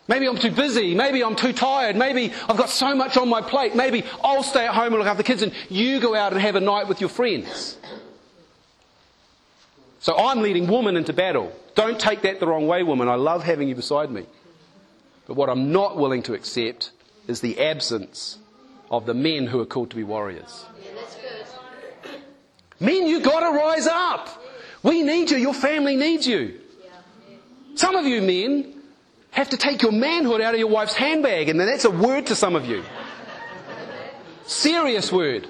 Maybe 0.08 0.26
I'm 0.28 0.38
too 0.38 0.52
busy. 0.52 0.94
Maybe 0.94 1.22
I'm 1.24 1.34
too 1.34 1.52
tired. 1.52 1.96
Maybe 1.96 2.32
I've 2.48 2.56
got 2.56 2.70
so 2.70 2.94
much 2.94 3.16
on 3.16 3.28
my 3.28 3.42
plate. 3.42 3.74
Maybe 3.74 4.04
I'll 4.22 4.42
stay 4.42 4.66
at 4.66 4.74
home 4.74 4.86
and 4.86 4.96
look 4.96 5.06
after 5.06 5.22
the 5.22 5.26
kids 5.26 5.42
and 5.42 5.52
you 5.68 5.98
go 6.00 6.14
out 6.14 6.32
and 6.32 6.40
have 6.40 6.54
a 6.54 6.60
night 6.60 6.86
with 6.86 7.00
your 7.00 7.10
friends. 7.10 7.76
So 9.98 10.16
I'm 10.16 10.42
leading 10.42 10.68
woman 10.68 10.96
into 10.96 11.12
battle. 11.12 11.52
Don't 11.74 11.98
take 11.98 12.22
that 12.22 12.38
the 12.38 12.46
wrong 12.46 12.68
way, 12.68 12.84
woman. 12.84 13.08
I 13.08 13.16
love 13.16 13.42
having 13.42 13.68
you 13.68 13.74
beside 13.74 14.10
me. 14.10 14.26
But 15.26 15.34
what 15.34 15.48
I'm 15.48 15.72
not 15.72 15.96
willing 15.96 16.22
to 16.24 16.34
accept 16.34 16.92
is 17.26 17.40
the 17.40 17.58
absence 17.58 18.38
of 18.88 19.06
the 19.06 19.14
men 19.14 19.48
who 19.48 19.60
are 19.60 19.66
called 19.66 19.90
to 19.90 19.96
be 19.96 20.04
warriors. 20.04 20.64
Men, 22.78 23.06
you 23.06 23.20
gotta 23.20 23.56
rise 23.56 23.88
up. 23.88 24.28
We 24.84 25.02
need 25.02 25.32
you. 25.32 25.38
Your 25.38 25.54
family 25.54 25.96
needs 25.96 26.28
you. 26.28 26.60
Some 27.74 27.96
of 27.96 28.06
you 28.06 28.22
men 28.22 28.75
have 29.36 29.50
to 29.50 29.58
take 29.58 29.82
your 29.82 29.92
manhood 29.92 30.40
out 30.40 30.54
of 30.54 30.58
your 30.58 30.70
wife's 30.70 30.94
handbag, 30.94 31.50
and 31.50 31.60
then 31.60 31.66
that's 31.66 31.84
a 31.84 31.90
word 31.90 32.26
to 32.28 32.34
some 32.34 32.56
of 32.56 32.64
you. 32.64 32.82
Serious 34.46 35.12
word. 35.12 35.46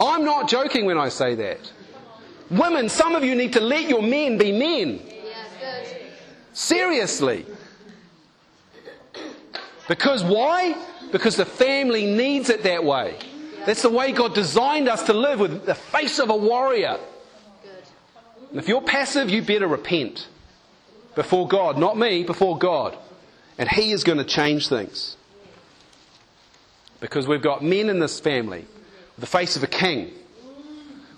I'm 0.00 0.24
not 0.24 0.48
joking 0.48 0.84
when 0.84 0.98
I 0.98 1.10
say 1.10 1.36
that. 1.36 1.72
Women, 2.50 2.88
some 2.88 3.14
of 3.14 3.22
you 3.22 3.36
need 3.36 3.52
to 3.52 3.60
let 3.60 3.88
your 3.88 4.02
men 4.02 4.36
be 4.36 4.50
men. 4.50 5.00
Seriously. 6.52 7.46
Because 9.86 10.24
why? 10.24 10.74
Because 11.12 11.36
the 11.36 11.44
family 11.44 12.04
needs 12.04 12.50
it 12.50 12.64
that 12.64 12.82
way. 12.82 13.16
That's 13.64 13.82
the 13.82 13.90
way 13.90 14.10
God 14.10 14.34
designed 14.34 14.88
us 14.88 15.04
to 15.04 15.12
live 15.12 15.38
with 15.38 15.66
the 15.66 15.76
face 15.76 16.18
of 16.18 16.30
a 16.30 16.36
warrior. 16.36 16.98
And 18.50 18.58
if 18.58 18.66
you're 18.66 18.82
passive, 18.82 19.30
you 19.30 19.40
better 19.42 19.68
repent 19.68 20.26
before 21.14 21.48
God, 21.48 21.78
not 21.78 21.96
me, 21.98 22.22
before 22.22 22.58
God. 22.58 22.96
And 23.58 23.68
He 23.68 23.92
is 23.92 24.04
going 24.04 24.18
to 24.18 24.24
change 24.24 24.68
things. 24.68 25.16
Because 27.00 27.26
we've 27.26 27.42
got 27.42 27.62
men 27.62 27.88
in 27.88 27.98
this 27.98 28.20
family 28.20 28.66
with 29.16 29.20
the 29.20 29.26
face 29.26 29.56
of 29.56 29.62
a 29.62 29.66
king, 29.66 30.12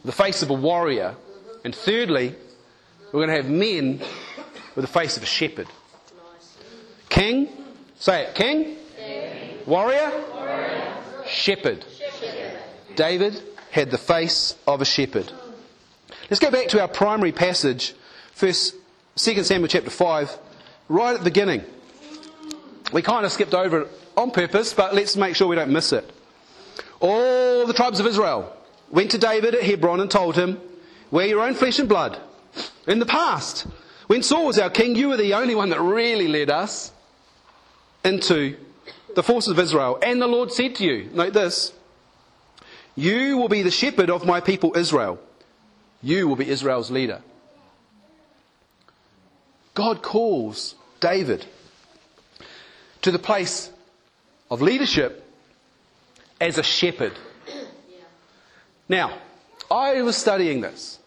with 0.02 0.04
the 0.04 0.12
face 0.12 0.42
of 0.42 0.50
a 0.50 0.54
warrior, 0.54 1.16
and 1.64 1.74
thirdly, 1.74 2.34
we're 3.12 3.26
going 3.26 3.28
to 3.28 3.36
have 3.36 3.50
men 3.50 4.00
with 4.74 4.84
the 4.84 4.92
face 4.92 5.16
of 5.16 5.22
a 5.22 5.26
shepherd. 5.26 5.68
King, 7.08 7.48
say 7.98 8.24
it, 8.24 8.34
king, 8.34 8.76
warrior, 9.66 10.10
shepherd. 11.26 11.84
David 12.96 13.40
had 13.70 13.90
the 13.90 13.98
face 13.98 14.54
of 14.66 14.80
a 14.80 14.84
shepherd. 14.84 15.30
Let's 16.30 16.40
go 16.40 16.50
back 16.50 16.68
to 16.68 16.80
our 16.80 16.88
primary 16.88 17.32
passage, 17.32 17.94
first, 18.32 18.74
2 19.16 19.44
Samuel 19.44 19.68
chapter 19.68 19.90
5, 19.90 20.38
right 20.88 21.12
at 21.12 21.18
the 21.18 21.24
beginning. 21.24 21.62
We 22.94 23.02
kind 23.02 23.26
of 23.26 23.32
skipped 23.32 23.52
over 23.52 23.82
it 23.82 23.88
on 24.16 24.30
purpose, 24.30 24.72
but 24.72 24.94
let's 24.94 25.16
make 25.16 25.36
sure 25.36 25.46
we 25.46 25.56
don't 25.56 25.70
miss 25.70 25.92
it. 25.92 26.10
All 26.98 27.66
the 27.66 27.74
tribes 27.74 28.00
of 28.00 28.06
Israel 28.06 28.56
went 28.90 29.10
to 29.10 29.18
David 29.18 29.54
at 29.54 29.62
Hebron 29.62 30.00
and 30.00 30.10
told 30.10 30.36
him, 30.36 30.58
We're 31.10 31.26
your 31.26 31.42
own 31.42 31.52
flesh 31.52 31.78
and 31.78 31.90
blood. 31.90 32.18
In 32.86 33.00
the 33.00 33.06
past, 33.06 33.66
when 34.06 34.22
Saul 34.22 34.46
was 34.46 34.58
our 34.58 34.70
king, 34.70 34.96
you 34.96 35.08
were 35.08 35.18
the 35.18 35.34
only 35.34 35.54
one 35.54 35.68
that 35.70 35.80
really 35.80 36.28
led 36.28 36.48
us 36.48 36.90
into 38.04 38.56
the 39.14 39.22
forces 39.22 39.50
of 39.50 39.58
Israel. 39.58 39.98
And 40.02 40.22
the 40.22 40.26
Lord 40.26 40.52
said 40.52 40.74
to 40.76 40.84
you, 40.84 41.10
note 41.12 41.34
this, 41.34 41.74
you 42.96 43.36
will 43.36 43.48
be 43.48 43.60
the 43.60 43.70
shepherd 43.70 44.08
of 44.08 44.24
my 44.24 44.40
people 44.40 44.74
Israel. 44.74 45.18
You 46.02 46.28
will 46.28 46.36
be 46.36 46.48
Israel's 46.48 46.90
leader. 46.90 47.20
God 49.74 50.02
calls 50.02 50.74
David 51.00 51.46
to 53.02 53.10
the 53.10 53.18
place 53.18 53.70
of 54.50 54.62
leadership 54.62 55.24
as 56.40 56.58
a 56.58 56.62
shepherd. 56.62 57.12
Now, 58.88 59.18
I 59.70 60.02
was 60.02 60.16
studying 60.16 60.60
this, 60.60 60.98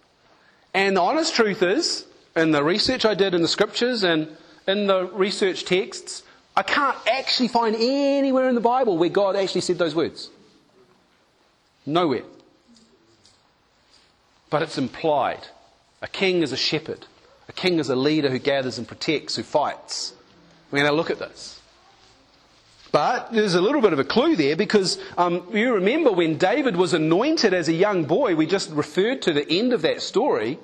and 0.73 0.97
the 0.97 1.01
honest 1.01 1.35
truth 1.35 1.61
is, 1.61 2.05
in 2.35 2.51
the 2.51 2.63
research 2.63 3.05
I 3.05 3.13
did 3.13 3.33
in 3.33 3.41
the 3.41 3.47
scriptures 3.47 4.03
and 4.03 4.35
in 4.67 4.87
the 4.87 5.05
research 5.05 5.65
texts, 5.65 6.23
I 6.55 6.63
can't 6.63 6.97
actually 7.07 7.49
find 7.49 7.75
anywhere 7.75 8.49
in 8.49 8.55
the 8.55 8.61
Bible 8.61 8.97
where 8.97 9.09
God 9.09 9.35
actually 9.35 9.61
said 9.61 9.77
those 9.77 9.93
words. 9.93 10.29
Nowhere. 11.85 12.23
But 14.49 14.63
it's 14.63 14.77
implied. 14.77 15.47
A 16.01 16.07
king 16.07 16.41
is 16.41 16.51
a 16.51 16.57
shepherd. 16.57 17.05
King 17.55 17.79
is 17.79 17.89
a 17.89 17.95
leader 17.95 18.29
who 18.29 18.39
gathers 18.39 18.77
and 18.77 18.87
protects, 18.87 19.35
who 19.35 19.43
fights. 19.43 20.13
We're 20.71 20.79
going 20.79 20.91
to 20.91 20.95
look 20.95 21.09
at 21.09 21.19
this. 21.19 21.61
But 22.91 23.33
there's 23.33 23.55
a 23.55 23.61
little 23.61 23.81
bit 23.81 23.93
of 23.93 23.99
a 23.99 24.05
clue 24.05 24.35
there 24.35 24.55
because 24.55 24.97
um, 25.17 25.45
you 25.51 25.73
remember 25.73 26.11
when 26.11 26.37
David 26.37 26.77
was 26.77 26.93
anointed 26.93 27.53
as 27.53 27.67
a 27.67 27.73
young 27.73 28.05
boy, 28.05 28.35
we 28.35 28.45
just 28.45 28.69
referred 28.71 29.21
to 29.23 29.33
the 29.33 29.49
end 29.49 29.73
of 29.73 29.81
that 29.81 30.01
story. 30.01 30.59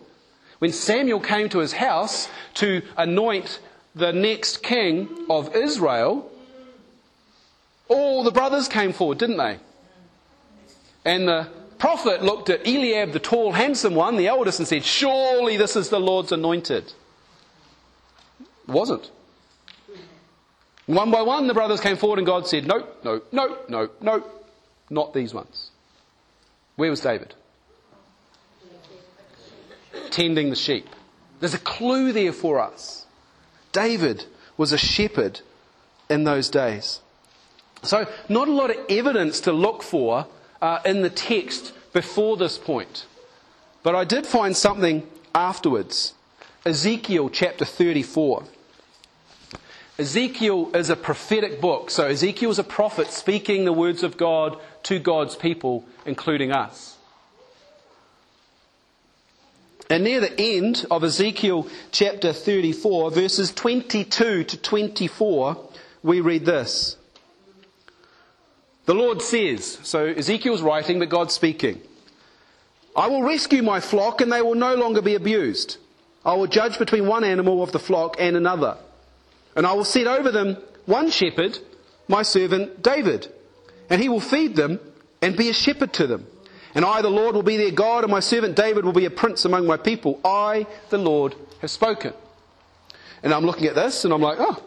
When 0.60 0.72
Samuel 0.72 1.20
came 1.20 1.50
to 1.50 1.60
his 1.60 1.74
house 1.74 2.30
to 2.56 2.84
anoint 2.96 3.60
the 3.96 4.14
next 4.14 4.64
king 4.64 5.10
of 5.30 5.56
Israel, 5.56 6.32
all 7.90 8.24
the 8.24 8.32
brothers 8.32 8.70
came 8.70 8.94
forward, 8.94 9.18
didn't 9.18 9.38
they? 9.38 9.58
And 11.04 11.28
the 11.28 11.48
prophet 11.82 12.22
looked 12.22 12.52
at 12.52 12.68
Eliab, 12.68 13.12
the 13.12 13.20
tall, 13.20 13.52
handsome 13.54 13.96
one, 13.96 14.16
the 14.16 14.28
eldest, 14.28 14.60
and 14.60 14.68
said, 14.68 14.86
Surely 14.86 15.58
this 15.58 15.76
is 15.76 15.90
the 15.90 16.00
Lord's 16.00 16.32
anointed. 16.32 16.94
It 18.40 18.48
wasn't. 18.68 19.10
One 20.86 21.10
by 21.10 21.24
one, 21.24 21.48
the 21.48 21.56
brothers 21.56 21.82
came 21.82 21.98
forward, 21.98 22.20
and 22.20 22.26
God 22.28 22.46
said, 22.46 22.68
No, 22.68 22.88
no, 23.04 23.24
no, 23.32 23.58
no, 23.68 23.90
no, 24.00 24.24
not 24.92 25.16
these 25.16 25.34
ones. 25.34 25.72
Where 26.76 26.92
was 26.92 27.02
David? 27.02 27.34
Tending 30.12 30.52
the 30.52 30.56
sheep. 30.56 30.88
There's 31.40 31.56
a 31.56 31.60
clue 31.60 32.14
there 32.14 32.32
for 32.32 32.60
us. 32.60 33.08
David 33.72 34.26
was 34.56 34.72
a 34.72 34.78
shepherd 34.78 35.42
in 36.12 36.26
those 36.26 36.48
days. 36.48 37.02
So, 37.82 38.06
not 38.30 38.48
a 38.48 38.52
lot 38.52 38.70
of 38.70 38.78
evidence 38.88 39.42
to 39.42 39.52
look 39.52 39.82
for 39.82 40.28
uh, 40.62 40.80
in 40.86 41.02
the 41.02 41.10
text 41.10 41.74
before 41.94 42.38
this 42.38 42.58
point. 42.58 43.06
But 43.84 43.96
I 43.96 44.04
did 44.04 44.28
find 44.28 44.56
something 44.56 45.08
afterwards. 45.34 46.14
Ezekiel 46.66 47.30
chapter 47.30 47.66
34. 47.66 48.44
Ezekiel 49.98 50.72
is 50.76 50.90
a 50.90 50.96
prophetic 50.96 51.60
book. 51.60 51.90
So 51.90 52.08
Ezekiel 52.08 52.52
is 52.52 52.60
a 52.60 52.64
prophet 52.64 53.08
speaking 53.08 53.66
the 53.66 53.74
words 53.74 54.04
of 54.04 54.18
God 54.18 54.60
to 54.84 55.00
God's 55.00 55.36
people, 55.36 55.86
including 56.06 56.52
us. 56.52 56.98
And 59.90 60.06
near 60.06 60.22
the 60.22 60.40
end 60.40 60.86
of 60.90 61.04
Ezekiel 61.04 61.68
chapter 61.92 62.32
34, 62.32 63.12
verses 63.12 63.52
22 63.52 64.46
to 64.46 64.58
24, 64.58 65.70
we 66.02 66.22
read 66.22 66.46
this. 66.46 66.96
The 68.92 68.98
Lord 68.98 69.22
says, 69.22 69.80
so 69.84 70.04
Ezekiel's 70.06 70.62
writing, 70.62 71.00
but 71.00 71.08
God's 71.08 71.34
speaking. 71.34 71.80
I 72.94 73.08
will 73.08 73.24
rescue 73.24 73.64
my 73.64 73.80
flock 73.80 74.20
and 74.20 74.30
they 74.30 74.42
will 74.42 74.56
no 74.56 74.76
longer 74.76 75.02
be 75.02 75.16
abused. 75.16 75.78
I 76.26 76.34
will 76.34 76.48
judge 76.48 76.78
between 76.78 77.08
one 77.08 77.24
animal 77.24 77.64
of 77.64 77.72
the 77.72 77.80
flock 77.80 78.18
and 78.20 78.36
another. 78.36 78.76
And 79.56 79.66
I 79.66 79.72
will 79.76 79.86
set 79.86 80.08
over 80.08 80.30
them 80.30 80.58
one 80.88 81.10
shepherd, 81.10 81.58
my 82.10 82.24
servant 82.24 82.84
David. 82.84 83.32
And 83.90 84.02
he 84.02 84.10
will 84.10 84.20
feed 84.20 84.58
them 84.58 84.78
and 85.22 85.38
be 85.38 85.48
a 85.48 85.54
shepherd 85.54 85.94
to 85.94 86.06
them. 86.06 86.28
And 86.76 86.84
I, 86.84 87.02
the 87.02 87.08
Lord, 87.08 87.34
will 87.34 87.44
be 87.44 87.56
their 87.56 87.72
God, 87.72 88.04
and 88.04 88.12
my 88.12 88.20
servant 88.20 88.58
David 88.58 88.84
will 88.84 88.92
be 88.92 89.06
a 89.06 89.10
prince 89.10 89.46
among 89.46 89.68
my 89.68 89.78
people. 89.78 90.20
I, 90.26 90.68
the 90.90 90.98
Lord, 90.98 91.34
have 91.62 91.72
spoken. 91.72 92.12
And 93.24 93.34
I'm 93.34 93.46
looking 93.46 93.68
at 93.68 93.76
this 93.76 94.04
and 94.04 94.14
I'm 94.14 94.22
like, 94.22 94.40
oh. 94.42 94.62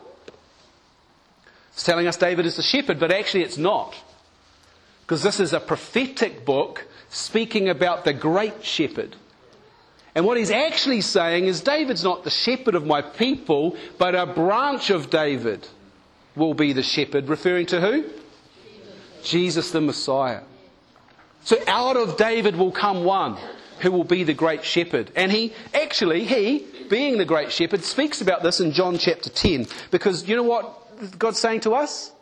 It's 1.74 1.84
telling 1.84 2.06
us 2.06 2.16
David 2.16 2.46
is 2.46 2.56
the 2.56 2.62
shepherd, 2.62 2.98
but 2.98 3.12
actually 3.12 3.42
it's 3.42 3.58
not. 3.58 3.94
Because 5.04 5.22
this 5.22 5.38
is 5.38 5.52
a 5.52 5.60
prophetic 5.60 6.46
book 6.46 6.86
speaking 7.10 7.68
about 7.68 8.04
the 8.04 8.14
great 8.14 8.64
shepherd. 8.64 9.16
And 10.14 10.24
what 10.24 10.38
he's 10.38 10.50
actually 10.50 11.02
saying 11.02 11.44
is 11.44 11.60
David's 11.60 12.02
not 12.02 12.24
the 12.24 12.30
shepherd 12.30 12.74
of 12.74 12.86
my 12.86 13.02
people, 13.02 13.76
but 13.98 14.14
a 14.14 14.24
branch 14.24 14.88
of 14.88 15.10
David 15.10 15.68
will 16.34 16.54
be 16.54 16.72
the 16.72 16.82
shepherd, 16.82 17.28
referring 17.28 17.66
to 17.66 17.80
who? 17.80 18.04
Jesus 19.22 19.72
the 19.72 19.80
Messiah. 19.80 20.42
So 21.42 21.56
out 21.66 21.96
of 21.96 22.16
David 22.16 22.56
will 22.56 22.72
come 22.72 23.04
one 23.04 23.36
who 23.80 23.90
will 23.90 24.04
be 24.04 24.24
the 24.24 24.32
great 24.32 24.64
shepherd. 24.64 25.10
And 25.14 25.30
he, 25.30 25.52
actually, 25.74 26.24
he, 26.24 26.64
being 26.88 27.18
the 27.18 27.24
great 27.24 27.52
shepherd, 27.52 27.84
speaks 27.84 28.20
about 28.22 28.42
this 28.42 28.60
in 28.60 28.72
John 28.72 28.96
chapter 28.96 29.28
10. 29.28 29.66
Because 29.90 30.26
you 30.26 30.36
know 30.36 30.42
what 30.42 31.18
God's 31.18 31.38
saying 31.38 31.60
to 31.60 31.74
us? 31.74 32.12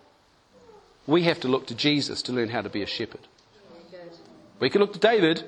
We 1.07 1.23
have 1.25 1.41
to 1.41 1.49
look 1.49 1.67
to 1.67 1.75
Jesus 1.75 2.23
to 2.23 2.33
learn 2.33 2.49
how 2.49 2.63
to 2.63 2.69
be 2.69 2.83
a 2.83 2.87
shepherd. 2.87 3.21
We 4.61 4.71
can 4.71 4.81
look 4.81 4.93
to 4.93 4.99
David, 4.99 5.43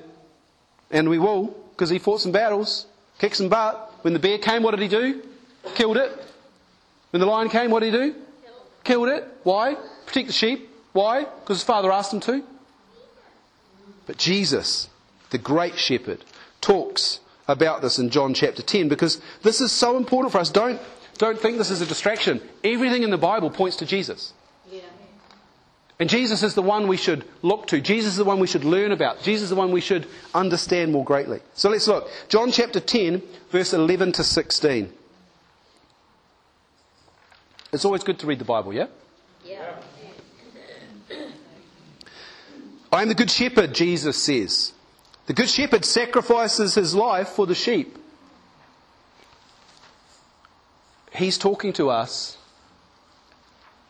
and 0.91 1.09
we 1.09 1.17
will, 1.17 1.55
because 1.71 1.89
he 1.89 1.99
fought 1.99 2.19
some 2.21 2.33
battles, 2.33 2.85
kicked 3.17 3.37
some 3.37 3.47
butt. 3.47 3.93
When 4.01 4.13
the 4.13 4.19
bear 4.19 4.37
came, 4.37 4.61
what 4.61 4.71
did 4.71 4.81
he 4.81 4.89
do? 4.89 5.23
Killed 5.75 5.97
it. 5.97 6.11
When 7.11 7.21
the 7.21 7.25
lion 7.25 7.49
came, 7.49 7.71
what 7.71 7.79
did 7.79 7.93
he 7.93 7.99
do? 8.11 8.15
Killed 8.83 9.07
it. 9.07 9.25
Why? 9.43 9.77
Protect 10.05 10.27
the 10.27 10.33
sheep. 10.33 10.69
Why? 10.91 11.23
Because 11.23 11.57
his 11.57 11.63
father 11.63 11.91
asked 11.91 12.13
him 12.13 12.19
to. 12.21 12.43
But 14.05 14.17
Jesus, 14.17 14.89
the 15.29 15.37
great 15.37 15.77
shepherd, 15.77 16.23
talks 16.61 17.19
about 17.47 17.81
this 17.81 17.99
in 17.99 18.09
John 18.09 18.33
chapter 18.33 18.61
10 18.61 18.89
because 18.89 19.21
this 19.43 19.61
is 19.61 19.71
so 19.71 19.97
important 19.97 20.31
for 20.31 20.39
us. 20.39 20.49
Don't, 20.49 20.79
don't 21.17 21.39
think 21.39 21.57
this 21.57 21.71
is 21.71 21.81
a 21.81 21.85
distraction. 21.85 22.41
Everything 22.63 23.03
in 23.03 23.09
the 23.09 23.17
Bible 23.17 23.49
points 23.49 23.77
to 23.77 23.85
Jesus. 23.85 24.33
And 25.97 26.09
Jesus 26.09 26.43
is 26.43 26.55
the 26.55 26.61
one 26.61 26.87
we 26.87 26.97
should 26.97 27.23
look 27.41 27.67
to. 27.67 27.79
Jesus 27.79 28.13
is 28.13 28.17
the 28.17 28.25
one 28.25 28.39
we 28.39 28.47
should 28.47 28.65
learn 28.65 28.91
about. 28.91 29.21
Jesus 29.21 29.43
is 29.43 29.49
the 29.49 29.55
one 29.55 29.71
we 29.71 29.79
should 29.79 30.07
understand 30.33 30.91
more 30.91 31.05
greatly. 31.05 31.39
So 31.53 31.69
let's 31.69 31.87
look. 31.87 32.09
John 32.27 32.51
chapter 32.51 32.81
10, 32.81 33.21
verse 33.49 33.73
11 33.73 34.11
to 34.13 34.23
16. 34.23 34.91
It's 37.71 37.85
always 37.85 38.03
good 38.03 38.19
to 38.19 38.27
read 38.27 38.39
the 38.39 38.45
Bible, 38.45 38.73
yeah? 38.73 38.87
Yeah. 39.45 39.75
I 42.91 43.01
am 43.01 43.07
the 43.07 43.15
good 43.15 43.31
shepherd, 43.31 43.73
Jesus 43.73 44.21
says. 44.21 44.73
The 45.27 45.33
good 45.33 45.49
shepherd 45.49 45.85
sacrifices 45.85 46.75
his 46.75 46.93
life 46.93 47.29
for 47.29 47.47
the 47.47 47.55
sheep. 47.55 47.97
He's 51.13 51.37
talking 51.37 51.71
to 51.73 51.89
us 51.89 52.37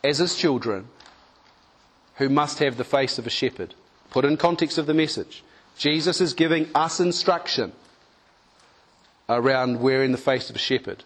as 0.04 0.18
his 0.18 0.36
children 0.36 0.88
who 2.16 2.28
must 2.28 2.58
have 2.58 2.76
the 2.76 2.84
face 2.84 3.18
of 3.18 3.26
a 3.26 3.30
shepherd. 3.30 3.74
Put 4.10 4.24
in 4.24 4.36
context 4.36 4.78
of 4.78 4.86
the 4.86 4.94
message. 4.94 5.42
Jesus 5.76 6.20
is 6.20 6.34
giving 6.34 6.68
us 6.74 7.00
instruction 7.00 7.72
around 9.28 9.80
wearing 9.80 10.12
the 10.12 10.18
face 10.18 10.48
of 10.48 10.56
a 10.56 10.60
shepherd. 10.60 11.04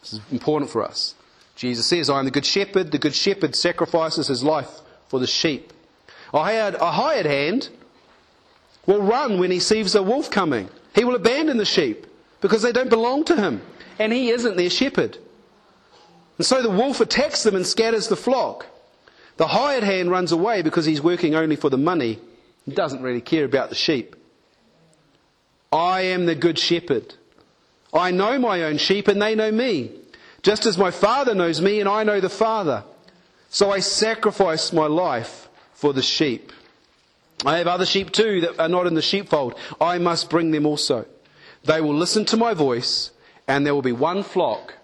This 0.00 0.14
is 0.14 0.20
important 0.30 0.70
for 0.70 0.82
us. 0.82 1.14
Jesus 1.54 1.86
says, 1.86 2.10
I 2.10 2.18
am 2.18 2.24
the 2.24 2.30
good 2.30 2.46
shepherd. 2.46 2.90
The 2.90 2.98
good 2.98 3.14
shepherd 3.14 3.54
sacrifices 3.54 4.26
his 4.26 4.42
life 4.42 4.80
for 5.08 5.20
the 5.20 5.26
sheep. 5.26 5.72
A 6.32 6.42
hired, 6.42 6.74
a 6.74 6.90
hired 6.90 7.26
hand 7.26 7.68
will 8.86 9.02
run 9.02 9.38
when 9.38 9.50
he 9.50 9.60
sees 9.60 9.94
a 9.94 10.02
wolf 10.02 10.30
coming. 10.30 10.68
He 10.94 11.04
will 11.04 11.14
abandon 11.14 11.58
the 11.58 11.64
sheep 11.64 12.06
because 12.40 12.62
they 12.62 12.72
don't 12.72 12.90
belong 12.90 13.24
to 13.24 13.36
him, 13.36 13.62
and 13.98 14.12
he 14.12 14.30
isn't 14.30 14.56
their 14.56 14.70
shepherd. 14.70 15.18
And 16.38 16.46
so 16.46 16.62
the 16.62 16.70
wolf 16.70 17.00
attacks 17.00 17.44
them 17.44 17.54
and 17.54 17.66
scatters 17.66 18.08
the 18.08 18.16
flock. 18.16 18.66
The 19.36 19.46
hired 19.46 19.82
hand 19.84 20.10
runs 20.10 20.32
away 20.32 20.62
because 20.62 20.84
he's 20.84 21.00
working 21.00 21.34
only 21.34 21.56
for 21.56 21.70
the 21.70 21.78
money 21.78 22.18
and 22.66 22.74
doesn't 22.74 23.02
really 23.02 23.20
care 23.20 23.44
about 23.44 23.70
the 23.70 23.74
sheep. 23.74 24.16
I 25.72 26.02
am 26.02 26.26
the 26.26 26.34
good 26.34 26.58
shepherd. 26.58 27.14
I 27.92 28.10
know 28.10 28.38
my 28.38 28.64
own 28.64 28.78
sheep 28.78 29.08
and 29.08 29.20
they 29.20 29.34
know 29.34 29.50
me, 29.50 29.90
just 30.42 30.66
as 30.66 30.78
my 30.78 30.90
Father 30.90 31.34
knows 31.34 31.60
me 31.60 31.80
and 31.80 31.88
I 31.88 32.04
know 32.04 32.20
the 32.20 32.28
Father. 32.28 32.84
So 33.48 33.70
I 33.70 33.80
sacrifice 33.80 34.72
my 34.72 34.86
life 34.86 35.48
for 35.74 35.92
the 35.92 36.02
sheep. 36.02 36.52
I 37.44 37.58
have 37.58 37.66
other 37.66 37.86
sheep 37.86 38.12
too 38.12 38.42
that 38.42 38.60
are 38.60 38.68
not 38.68 38.86
in 38.86 38.94
the 38.94 39.02
sheepfold. 39.02 39.54
I 39.80 39.98
must 39.98 40.30
bring 40.30 40.52
them 40.52 40.66
also. 40.66 41.06
They 41.64 41.80
will 41.80 41.94
listen 41.94 42.24
to 42.26 42.36
my 42.36 42.54
voice, 42.54 43.10
and 43.46 43.66
there 43.66 43.74
will 43.74 43.82
be 43.82 43.92
one 43.92 44.22
flock 44.22 44.74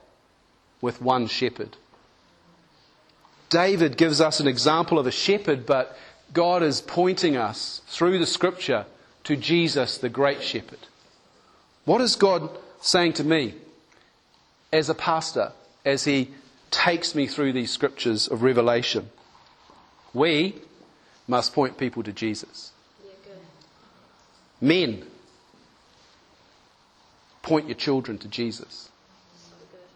with 0.80 1.01
one 1.01 1.26
shepherd. 1.26 1.76
David 3.51 3.96
gives 3.96 4.20
us 4.20 4.40
an 4.40 4.46
example 4.46 4.99
of 4.99 5.07
a 5.07 5.11
shepherd, 5.11 5.64
but 5.64 5.96
God 6.32 6.62
is 6.62 6.80
pointing 6.80 7.36
us 7.36 7.80
through 7.88 8.18
the 8.18 8.26
scripture 8.26 8.86
to 9.24 9.36
Jesus, 9.36 9.99
the 9.99 10.09
great 10.09 10.42
shepherd. 10.42 10.78
What 11.84 12.01
is 12.01 12.16
God 12.16 12.51
saying 12.80 13.14
to 13.14 13.24
me 13.24 13.55
as 14.72 14.90
a 14.90 14.94
pastor 14.94 15.53
as 15.84 16.05
he 16.05 16.30
takes 16.70 17.14
me 17.14 17.26
through 17.26 17.53
these 17.53 17.70
scriptures 17.70 18.28
of 18.28 18.42
Revelation? 18.42 19.09
We 20.12 20.57
must 21.26 21.55
point 21.55 21.78
people 21.78 22.03
to 22.03 22.12
Jesus. 22.12 22.72
Men, 24.61 25.05
point 27.42 27.68
your 27.68 27.76
children 27.76 28.18
to 28.18 28.28
Jesus. 28.28 28.90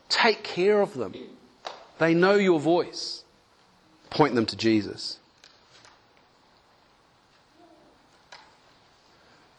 Take 0.09 0.44
care 0.44 0.80
of 0.80 0.94
them. 0.94 1.14
They 1.98 2.14
know 2.14 2.34
your 2.34 2.61
voice. 2.61 3.21
Point 4.12 4.34
them 4.34 4.44
to 4.44 4.56
Jesus. 4.56 5.18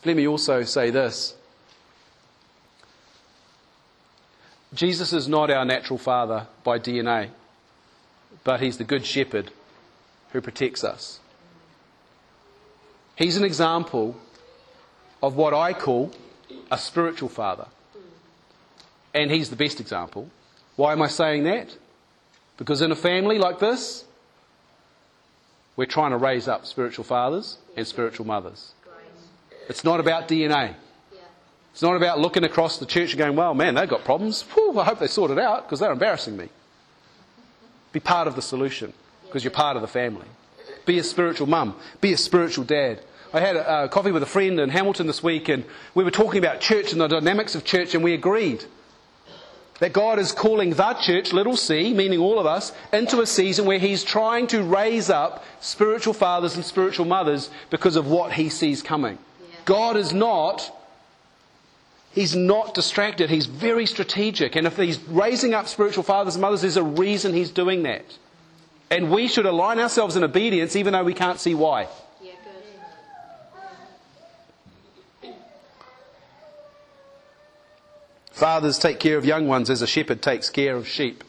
Let 0.06 0.16
me 0.16 0.28
also 0.28 0.62
say 0.62 0.91
this 0.91 1.34
Jesus 4.76 5.12
is 5.12 5.28
not 5.28 5.49
our 5.49 5.66
natural 5.66 5.97
father 5.97 6.45
by 6.64 6.78
DNA, 6.78 7.32
but 8.43 8.60
he's 8.60 8.78
the 8.78 8.84
good 8.84 9.04
shepherd 9.08 9.49
who 10.32 10.39
protects 10.39 10.84
us. 10.84 11.20
He's 13.16 13.36
an 13.38 13.43
example 13.43 14.16
of 15.24 15.36
what 15.36 15.56
I 15.56 15.74
call 15.74 16.12
a 16.70 16.78
spiritual 16.78 17.30
father. 17.30 17.66
And 19.16 19.32
he's 19.32 19.49
the 19.49 19.56
best 19.56 19.80
example. 19.80 20.30
Why 20.76 20.91
am 20.91 21.01
I 21.01 21.08
saying 21.08 21.43
that? 21.45 21.76
Because 22.58 22.84
in 22.84 22.91
a 22.91 22.95
family 22.95 23.39
like 23.39 23.58
this, 23.58 24.06
we're 25.76 25.86
trying 25.86 26.12
to 26.12 26.18
raise 26.18 26.48
up 26.48 26.66
spiritual 26.66 27.04
fathers 27.04 27.58
and 27.76 27.86
spiritual 27.88 28.26
mothers. 28.26 28.74
It's 29.70 29.84
not 29.84 30.00
about 30.00 30.28
DNA. 30.28 30.76
It's 31.72 31.82
not 31.82 31.96
about 31.96 32.20
looking 32.20 32.44
across 32.44 32.78
the 32.78 32.86
church 32.86 33.12
and 33.12 33.18
going, 33.18 33.36
well, 33.36 33.56
man, 33.56 33.74
they've 33.74 33.90
got 33.90 34.04
problems. 34.04 34.44
Whew, 34.54 34.80
I 34.80 34.84
hope 34.84 35.00
they 35.00 35.08
sort 35.08 35.32
it 35.32 35.40
out 35.40 35.64
because 35.64 35.80
they're 35.80 35.92
embarrassing 35.92 36.38
me. 36.38 36.50
Be 37.92 38.00
part 38.00 38.28
of 38.28 38.36
the 38.36 38.42
solution 38.42 38.94
because 39.26 39.44
you're 39.44 39.52
part 39.52 39.76
of 39.76 39.82
the 39.82 39.88
family. 39.88 40.28
Be 40.86 41.00
a 41.00 41.04
spiritual 41.04 41.48
mum. 41.48 41.76
Be 42.02 42.14
a 42.14 42.18
spiritual 42.18 42.66
dad. 42.66 43.02
I 43.34 43.40
had 43.40 43.56
a, 43.56 43.86
a 43.86 43.90
coffee 43.90 44.12
with 44.12 44.22
a 44.22 44.28
friend 44.28 44.60
in 44.60 44.70
Hamilton 44.70 45.08
this 45.08 45.24
week 45.24 45.50
and 45.50 45.66
we 45.96 46.04
were 46.04 46.12
talking 46.12 46.38
about 46.38 46.60
church 46.60 46.92
and 46.92 47.02
the 47.02 47.08
dynamics 47.08 47.56
of 47.56 47.64
church 47.64 47.96
and 47.96 48.04
we 48.04 48.14
agreed 48.14 48.64
that 49.84 49.92
God 49.92 50.18
is 50.18 50.32
calling 50.32 50.70
that 50.76 51.02
church, 51.02 51.34
little 51.34 51.58
c, 51.58 51.94
meaning 51.94 52.18
all 52.18 52.40
of 52.40 52.46
us, 52.46 52.72
into 52.94 53.20
a 53.20 53.28
season 53.28 53.66
where 53.66 53.80
He's 53.80 54.02
trying 54.02 54.48
to 54.48 54.64
raise 54.64 55.10
up 55.10 55.44
spiritual 55.60 56.14
fathers 56.14 56.56
and 56.56 56.64
spiritual 56.64 57.04
mothers 57.04 57.50
because 57.70 57.98
of 57.98 58.08
what 58.08 58.32
He 58.32 58.48
sees 58.48 58.82
coming. 58.82 59.18
God 59.66 59.98
is 59.98 60.14
not 60.14 60.72
He's 62.14 62.34
not 62.34 62.74
distracted. 62.74 63.30
He's 63.30 63.46
very 63.46 63.86
strategic. 63.86 64.56
And 64.56 64.68
if 64.68 64.78
he's 64.78 65.02
raising 65.10 65.54
up 65.54 65.68
spiritual 65.68 66.04
fathers 66.04 66.36
and 66.36 66.44
mothers, 66.44 66.62
there's 66.62 66.78
a 66.78 66.84
reason 66.84 67.34
he's 67.34 67.52
doing 67.52 67.84
that. 67.84 68.06
And 68.90 69.12
we 69.12 69.28
should 69.28 69.46
align 69.46 69.80
ourselves 69.80 70.16
in 70.16 70.24
obedience 70.24 70.78
even 70.78 70.94
though 70.94 71.04
we 71.04 71.14
can't 71.14 71.42
see 71.42 71.56
why. 71.56 71.90
Yeah, 72.22 72.32
good. 72.46 72.54
Fathers 78.34 78.80
take 78.80 79.00
care 79.00 79.18
of 79.18 79.26
young 79.26 79.48
ones 79.48 79.70
as 79.70 79.84
a 79.84 79.88
shepherd 79.88 80.22
takes 80.22 80.50
care 80.50 80.76
of 80.76 80.88
sheep. 80.88 81.24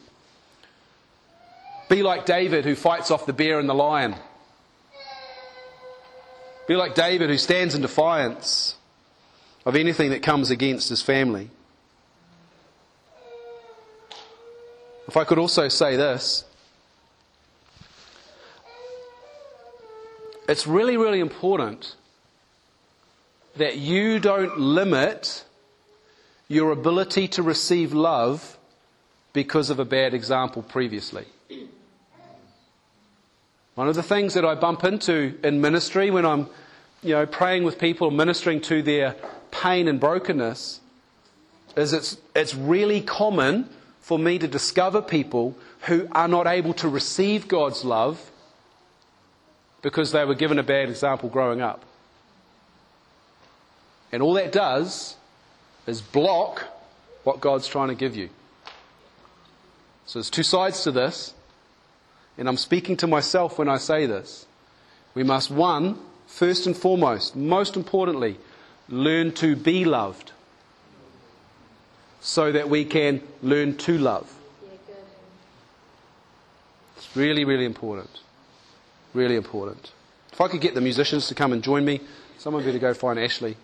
Be 1.90 2.02
like 2.02 2.24
David 2.24 2.64
who 2.64 2.74
fights 2.74 3.10
off 3.10 3.26
the 3.26 3.34
bear 3.34 3.60
and 3.60 3.68
the 3.68 3.74
lion. 3.74 4.16
Be 6.66 6.76
like 6.76 6.94
David 6.94 7.28
who 7.28 7.36
stands 7.36 7.74
in 7.74 7.82
defiance 7.82 8.76
of 9.66 9.76
anything 9.76 10.10
that 10.10 10.22
comes 10.22 10.50
against 10.50 10.88
his 10.88 11.02
family. 11.02 11.50
If 15.06 15.18
I 15.18 15.24
could 15.24 15.38
also 15.38 15.68
say 15.68 15.96
this, 15.96 16.44
it's 20.48 20.66
really, 20.66 20.96
really 20.96 21.20
important 21.20 21.96
that 23.56 23.76
you 23.76 24.18
don't 24.18 24.58
limit 24.58 25.44
your 26.48 26.70
ability 26.70 27.28
to 27.28 27.42
receive 27.42 27.92
love 27.92 28.58
because 29.32 29.70
of 29.70 29.78
a 29.78 29.84
bad 29.84 30.14
example 30.14 30.62
previously. 30.62 31.24
One 33.74 33.88
of 33.88 33.96
the 33.96 34.02
things 34.02 34.34
that 34.34 34.44
I 34.44 34.54
bump 34.54 34.84
into 34.84 35.36
in 35.42 35.60
ministry 35.60 36.10
when 36.10 36.24
I'm, 36.24 36.48
you 37.02 37.14
know, 37.14 37.26
praying 37.26 37.64
with 37.64 37.78
people, 37.78 38.10
ministering 38.10 38.60
to 38.62 38.82
their 38.82 39.16
pain 39.50 39.88
and 39.88 39.98
brokenness, 39.98 40.80
is 41.76 41.92
it's, 41.92 42.16
it's 42.36 42.54
really 42.54 43.00
common 43.00 43.68
for 44.00 44.18
me 44.18 44.38
to 44.38 44.46
discover 44.46 45.02
people 45.02 45.56
who 45.82 46.06
are 46.12 46.28
not 46.28 46.46
able 46.46 46.74
to 46.74 46.88
receive 46.88 47.48
God's 47.48 47.84
love 47.84 48.30
because 49.82 50.12
they 50.12 50.24
were 50.24 50.34
given 50.34 50.58
a 50.58 50.62
bad 50.62 50.88
example 50.88 51.28
growing 51.28 51.60
up. 51.60 51.84
And 54.12 54.22
all 54.22 54.34
that 54.34 54.52
does 54.52 55.16
is 55.86 56.00
block 56.00 56.64
what 57.24 57.40
God's 57.40 57.66
trying 57.66 57.88
to 57.88 57.94
give 57.94 58.16
you. 58.16 58.30
So 60.06 60.18
there's 60.18 60.30
two 60.30 60.42
sides 60.42 60.82
to 60.84 60.90
this, 60.90 61.34
and 62.36 62.48
I'm 62.48 62.56
speaking 62.56 62.96
to 62.98 63.06
myself 63.06 63.58
when 63.58 63.68
I 63.68 63.78
say 63.78 64.06
this. 64.06 64.46
We 65.14 65.22
must, 65.22 65.50
one, 65.50 65.98
first 66.26 66.66
and 66.66 66.76
foremost, 66.76 67.36
most 67.36 67.76
importantly, 67.76 68.36
learn 68.88 69.32
to 69.32 69.56
be 69.56 69.84
loved 69.84 70.32
so 72.20 72.52
that 72.52 72.68
we 72.68 72.84
can 72.84 73.22
learn 73.42 73.76
to 73.76 73.98
love. 73.98 74.34
It's 76.96 77.16
really, 77.16 77.44
really 77.44 77.64
important. 77.64 78.10
Really 79.12 79.36
important. 79.36 79.92
If 80.32 80.40
I 80.40 80.48
could 80.48 80.60
get 80.60 80.74
the 80.74 80.80
musicians 80.80 81.28
to 81.28 81.34
come 81.34 81.52
and 81.52 81.62
join 81.62 81.84
me, 81.84 82.00
someone 82.38 82.64
better 82.64 82.78
go 82.78 82.92
find 82.94 83.18
Ashley. 83.18 83.56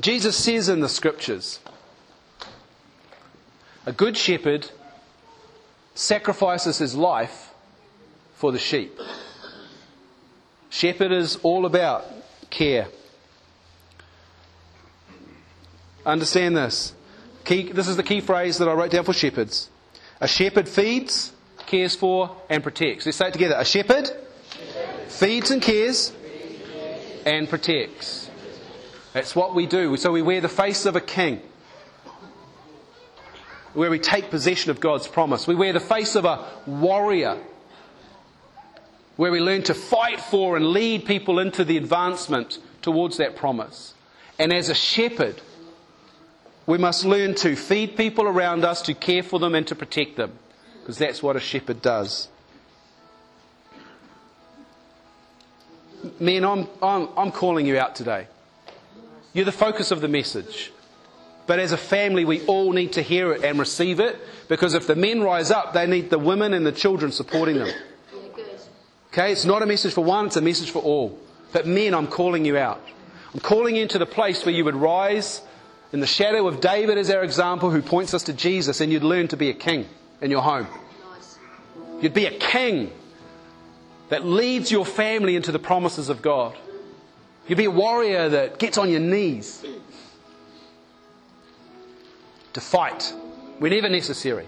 Jesus 0.00 0.36
says 0.36 0.68
in 0.68 0.80
the 0.80 0.88
scriptures, 0.88 1.60
a 3.86 3.92
good 3.92 4.16
shepherd 4.16 4.70
sacrifices 5.94 6.78
his 6.78 6.94
life 6.94 7.52
for 8.34 8.52
the 8.52 8.58
sheep. 8.58 8.98
Shepherd 10.70 11.12
is 11.12 11.36
all 11.42 11.66
about 11.66 12.04
care. 12.48 12.88
Understand 16.06 16.56
this. 16.56 16.94
Key, 17.44 17.72
this 17.72 17.88
is 17.88 17.96
the 17.96 18.02
key 18.02 18.20
phrase 18.20 18.58
that 18.58 18.68
I 18.68 18.72
wrote 18.72 18.90
down 18.90 19.04
for 19.04 19.12
shepherds. 19.12 19.68
A 20.20 20.28
shepherd 20.28 20.68
feeds, 20.68 21.32
cares 21.66 21.96
for, 21.96 22.36
and 22.48 22.62
protects. 22.62 23.06
Let's 23.06 23.18
say 23.18 23.28
it 23.28 23.32
together. 23.32 23.56
A 23.58 23.64
shepherd 23.64 24.10
feeds 25.08 25.50
and 25.50 25.60
cares 25.60 26.12
and 27.26 27.48
protects. 27.48 28.29
That's 29.12 29.34
what 29.34 29.54
we 29.54 29.66
do. 29.66 29.96
So 29.96 30.12
we 30.12 30.22
wear 30.22 30.40
the 30.40 30.48
face 30.48 30.86
of 30.86 30.96
a 30.96 31.00
king. 31.00 31.40
Where 33.74 33.90
we 33.90 33.98
take 33.98 34.30
possession 34.30 34.70
of 34.70 34.80
God's 34.80 35.06
promise. 35.06 35.46
We 35.46 35.54
wear 35.54 35.72
the 35.72 35.80
face 35.80 36.16
of 36.16 36.24
a 36.24 36.44
warrior 36.66 37.38
where 39.16 39.30
we 39.30 39.38
learn 39.40 39.62
to 39.62 39.74
fight 39.74 40.20
for 40.20 40.56
and 40.56 40.68
lead 40.68 41.04
people 41.04 41.38
into 41.38 41.62
the 41.62 41.76
advancement 41.76 42.58
towards 42.80 43.18
that 43.18 43.36
promise. 43.36 43.94
And 44.38 44.52
as 44.52 44.70
a 44.70 44.74
shepherd, 44.74 45.42
we 46.66 46.78
must 46.78 47.04
learn 47.04 47.34
to 47.34 47.54
feed 47.54 47.96
people 47.96 48.24
around 48.24 48.64
us, 48.64 48.80
to 48.82 48.94
care 48.94 49.22
for 49.22 49.38
them, 49.38 49.54
and 49.54 49.66
to 49.66 49.74
protect 49.74 50.16
them, 50.16 50.32
because 50.80 50.96
that's 50.96 51.22
what 51.22 51.36
a 51.36 51.40
shepherd 51.40 51.82
does. 51.82 52.28
Men, 56.18 56.44
I'm, 56.44 56.66
I'm, 56.82 57.08
I'm 57.16 57.30
calling 57.30 57.66
you 57.66 57.78
out 57.78 57.94
today. 57.94 58.26
You're 59.32 59.44
the 59.44 59.52
focus 59.52 59.90
of 59.90 60.00
the 60.00 60.08
message. 60.08 60.72
But 61.46 61.58
as 61.58 61.72
a 61.72 61.76
family, 61.76 62.24
we 62.24 62.44
all 62.46 62.72
need 62.72 62.92
to 62.92 63.02
hear 63.02 63.32
it 63.32 63.44
and 63.44 63.58
receive 63.58 64.00
it, 64.00 64.16
because 64.48 64.74
if 64.74 64.86
the 64.86 64.96
men 64.96 65.20
rise 65.20 65.50
up, 65.50 65.72
they 65.72 65.86
need 65.86 66.10
the 66.10 66.18
women 66.18 66.54
and 66.54 66.64
the 66.64 66.72
children 66.72 67.12
supporting 67.12 67.56
them. 67.56 67.72
Okay, 69.12 69.32
it's 69.32 69.44
not 69.44 69.62
a 69.62 69.66
message 69.66 69.94
for 69.94 70.04
one, 70.04 70.26
it's 70.26 70.36
a 70.36 70.40
message 70.40 70.70
for 70.70 70.82
all. 70.82 71.18
But 71.52 71.66
men, 71.66 71.94
I'm 71.94 72.06
calling 72.06 72.44
you 72.44 72.56
out. 72.56 72.80
I'm 73.34 73.40
calling 73.40 73.76
you 73.76 73.82
into 73.82 73.98
the 73.98 74.06
place 74.06 74.44
where 74.44 74.54
you 74.54 74.64
would 74.64 74.76
rise 74.76 75.42
in 75.92 75.98
the 75.98 76.06
shadow 76.06 76.46
of 76.46 76.60
David 76.60 76.98
as 76.98 77.10
our 77.10 77.24
example, 77.24 77.70
who 77.70 77.82
points 77.82 78.14
us 78.14 78.22
to 78.24 78.32
Jesus, 78.32 78.80
and 78.80 78.92
you'd 78.92 79.02
learn 79.02 79.26
to 79.28 79.36
be 79.36 79.50
a 79.50 79.54
king 79.54 79.86
in 80.20 80.30
your 80.30 80.42
home. 80.42 80.68
You'd 82.00 82.14
be 82.14 82.26
a 82.26 82.38
king 82.38 82.92
that 84.08 84.24
leads 84.24 84.70
your 84.70 84.86
family 84.86 85.34
into 85.34 85.50
the 85.50 85.58
promises 85.58 86.08
of 86.08 86.22
God. 86.22 86.56
You'd 87.50 87.56
be 87.56 87.64
a 87.64 87.70
warrior 87.70 88.28
that 88.28 88.60
gets 88.60 88.78
on 88.78 88.88
your 88.88 89.00
knees 89.00 89.64
to 92.52 92.60
fight 92.60 93.12
whenever 93.58 93.88
necessary. 93.88 94.46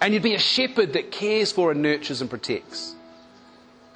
And 0.00 0.14
you'd 0.14 0.22
be 0.22 0.36
a 0.36 0.38
shepherd 0.38 0.92
that 0.92 1.10
cares 1.10 1.50
for 1.50 1.72
and 1.72 1.82
nurtures 1.82 2.20
and 2.20 2.30
protects. 2.30 2.94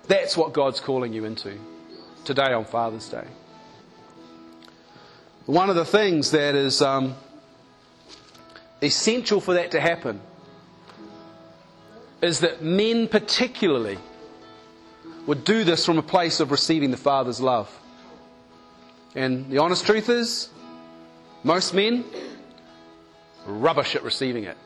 That's 0.09 0.37
what 0.37 0.53
God's 0.53 0.81
calling 0.81 1.13
you 1.13 1.25
into 1.25 1.57
today 2.25 2.53
on 2.53 2.65
Father's 2.65 3.09
Day. 3.09 3.29
One 5.47 5.71
of 5.71 5.77
the 5.77 5.85
things 5.85 6.33
that 6.33 6.57
is 6.57 6.83
um, 6.83 7.15
essential 8.83 9.41
for 9.41 9.55
that 9.55 9.71
to 9.71 9.81
happen 9.81 10.21
is 12.23 12.41
that 12.41 12.61
men, 12.61 13.07
particularly, 13.07 13.99
would 15.29 15.45
do 15.45 15.63
this 15.63 15.85
from 15.85 15.99
a 15.99 16.03
place 16.03 16.41
of 16.41 16.51
receiving 16.51 16.91
the 16.91 16.97
Father's 16.97 17.39
love. 17.39 17.71
And 19.15 19.51
the 19.51 19.59
honest 19.59 19.85
truth 19.85 20.09
is, 20.09 20.49
most 21.45 21.75
men 21.75 22.03
rubbish 23.45 23.95
at 23.95 24.03
receiving 24.05 24.45
it. 24.45 24.57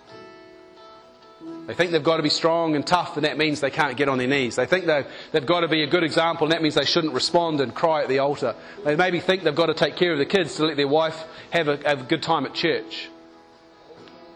They 1.67 1.75
think 1.75 1.91
they've 1.91 2.03
got 2.03 2.19
to 2.19 2.23
be 2.23 2.29
strong 2.29 2.77
and 2.77 2.87
tough, 2.87 3.17
and 3.17 3.27
that 3.27 3.39
means 3.39 3.59
they 3.59 3.73
can't 3.73 3.97
get 3.97 4.09
on 4.09 4.19
their 4.19 4.29
knees. 4.29 4.55
They 4.55 4.67
think 4.67 4.87
they've, 4.87 5.07
they've 5.33 5.45
got 5.45 5.61
to 5.61 5.69
be 5.69 5.83
a 5.83 5.89
good 5.89 6.05
example, 6.05 6.47
and 6.47 6.53
that 6.53 6.63
means 6.63 6.77
they 6.77 6.85
shouldn't 6.85 7.13
respond 7.13 7.61
and 7.61 7.75
cry 7.75 8.03
at 8.03 8.09
the 8.09 8.21
altar. 8.21 8.55
They 8.85 8.95
maybe 8.95 9.19
think 9.19 9.43
they've 9.43 9.53
got 9.53 9.67
to 9.67 9.75
take 9.75 9.97
care 9.97 10.13
of 10.13 10.19
the 10.19 10.27
kids 10.27 10.55
to 10.57 10.67
let 10.67 10.77
their 10.77 10.87
wife 10.87 11.25
have 11.51 11.67
a, 11.67 11.77
have 11.85 12.03
a 12.03 12.05
good 12.05 12.23
time 12.23 12.47
at 12.47 12.55
church. 12.55 13.09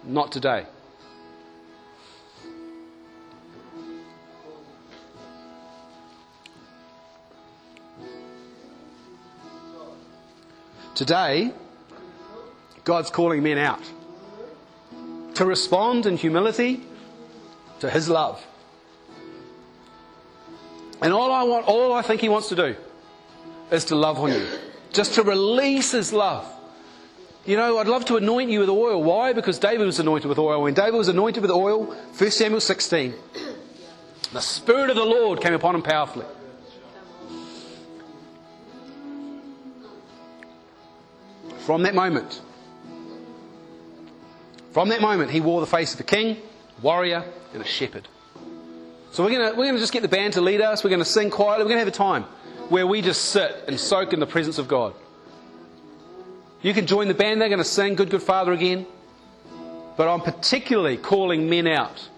Not 0.04 0.32
today. 0.32 0.66
Today, 10.96 11.52
God's 12.84 13.10
calling 13.10 13.42
men 13.42 13.58
out 13.58 13.82
to 15.34 15.44
respond 15.44 16.06
in 16.06 16.16
humility 16.16 16.80
to 17.80 17.90
His 17.90 18.08
love. 18.08 18.42
And 21.02 21.12
all 21.12 21.30
I 21.30 21.42
want, 21.42 21.66
all 21.68 21.92
I 21.92 22.00
think 22.00 22.22
He 22.22 22.30
wants 22.30 22.48
to 22.48 22.56
do 22.56 22.74
is 23.70 23.84
to 23.86 23.94
love 23.94 24.18
on 24.18 24.32
you. 24.32 24.46
Just 24.90 25.14
to 25.16 25.22
release 25.22 25.90
His 25.90 26.14
love. 26.14 26.50
You 27.44 27.58
know, 27.58 27.76
I'd 27.76 27.88
love 27.88 28.06
to 28.06 28.16
anoint 28.16 28.48
you 28.48 28.60
with 28.60 28.70
oil. 28.70 29.02
Why? 29.02 29.34
Because 29.34 29.58
David 29.58 29.84
was 29.84 30.00
anointed 30.00 30.30
with 30.30 30.38
oil. 30.38 30.62
When 30.62 30.72
David 30.72 30.94
was 30.94 31.08
anointed 31.08 31.42
with 31.42 31.50
oil, 31.50 31.84
1 31.84 32.30
Samuel 32.30 32.62
16, 32.62 33.14
the 34.32 34.40
Spirit 34.40 34.88
of 34.88 34.96
the 34.96 35.04
Lord 35.04 35.42
came 35.42 35.52
upon 35.52 35.74
him 35.74 35.82
powerfully. 35.82 36.24
From 41.66 41.82
that 41.82 41.96
moment, 41.96 42.40
from 44.70 44.90
that 44.90 45.00
moment, 45.00 45.32
he 45.32 45.40
wore 45.40 45.60
the 45.60 45.66
face 45.66 45.94
of 45.94 45.98
a 45.98 46.04
king, 46.04 46.36
warrior, 46.80 47.24
and 47.52 47.60
a 47.60 47.66
shepherd. 47.66 48.06
So 49.10 49.24
we're 49.24 49.30
going 49.30 49.56
we're 49.56 49.66
gonna 49.66 49.80
just 49.80 49.92
get 49.92 50.02
the 50.02 50.08
band 50.08 50.34
to 50.34 50.40
lead 50.42 50.60
us. 50.60 50.84
We're 50.84 50.90
going 50.90 51.00
to 51.00 51.04
sing 51.04 51.28
quietly. 51.28 51.64
We're 51.64 51.70
going 51.70 51.80
to 51.80 51.84
have 51.84 51.88
a 51.88 51.90
time 51.90 52.22
where 52.68 52.86
we 52.86 53.02
just 53.02 53.30
sit 53.30 53.64
and 53.66 53.80
soak 53.80 54.12
in 54.12 54.20
the 54.20 54.28
presence 54.28 54.58
of 54.58 54.68
God. 54.68 54.94
You 56.62 56.72
can 56.72 56.86
join 56.86 57.08
the 57.08 57.14
band. 57.14 57.40
They're 57.40 57.48
going 57.48 57.58
to 57.58 57.64
sing 57.64 57.96
Good, 57.96 58.10
Good 58.10 58.22
Father 58.22 58.52
again. 58.52 58.86
But 59.96 60.06
I'm 60.06 60.20
particularly 60.20 60.96
calling 60.98 61.50
men 61.50 61.66
out 61.66 62.08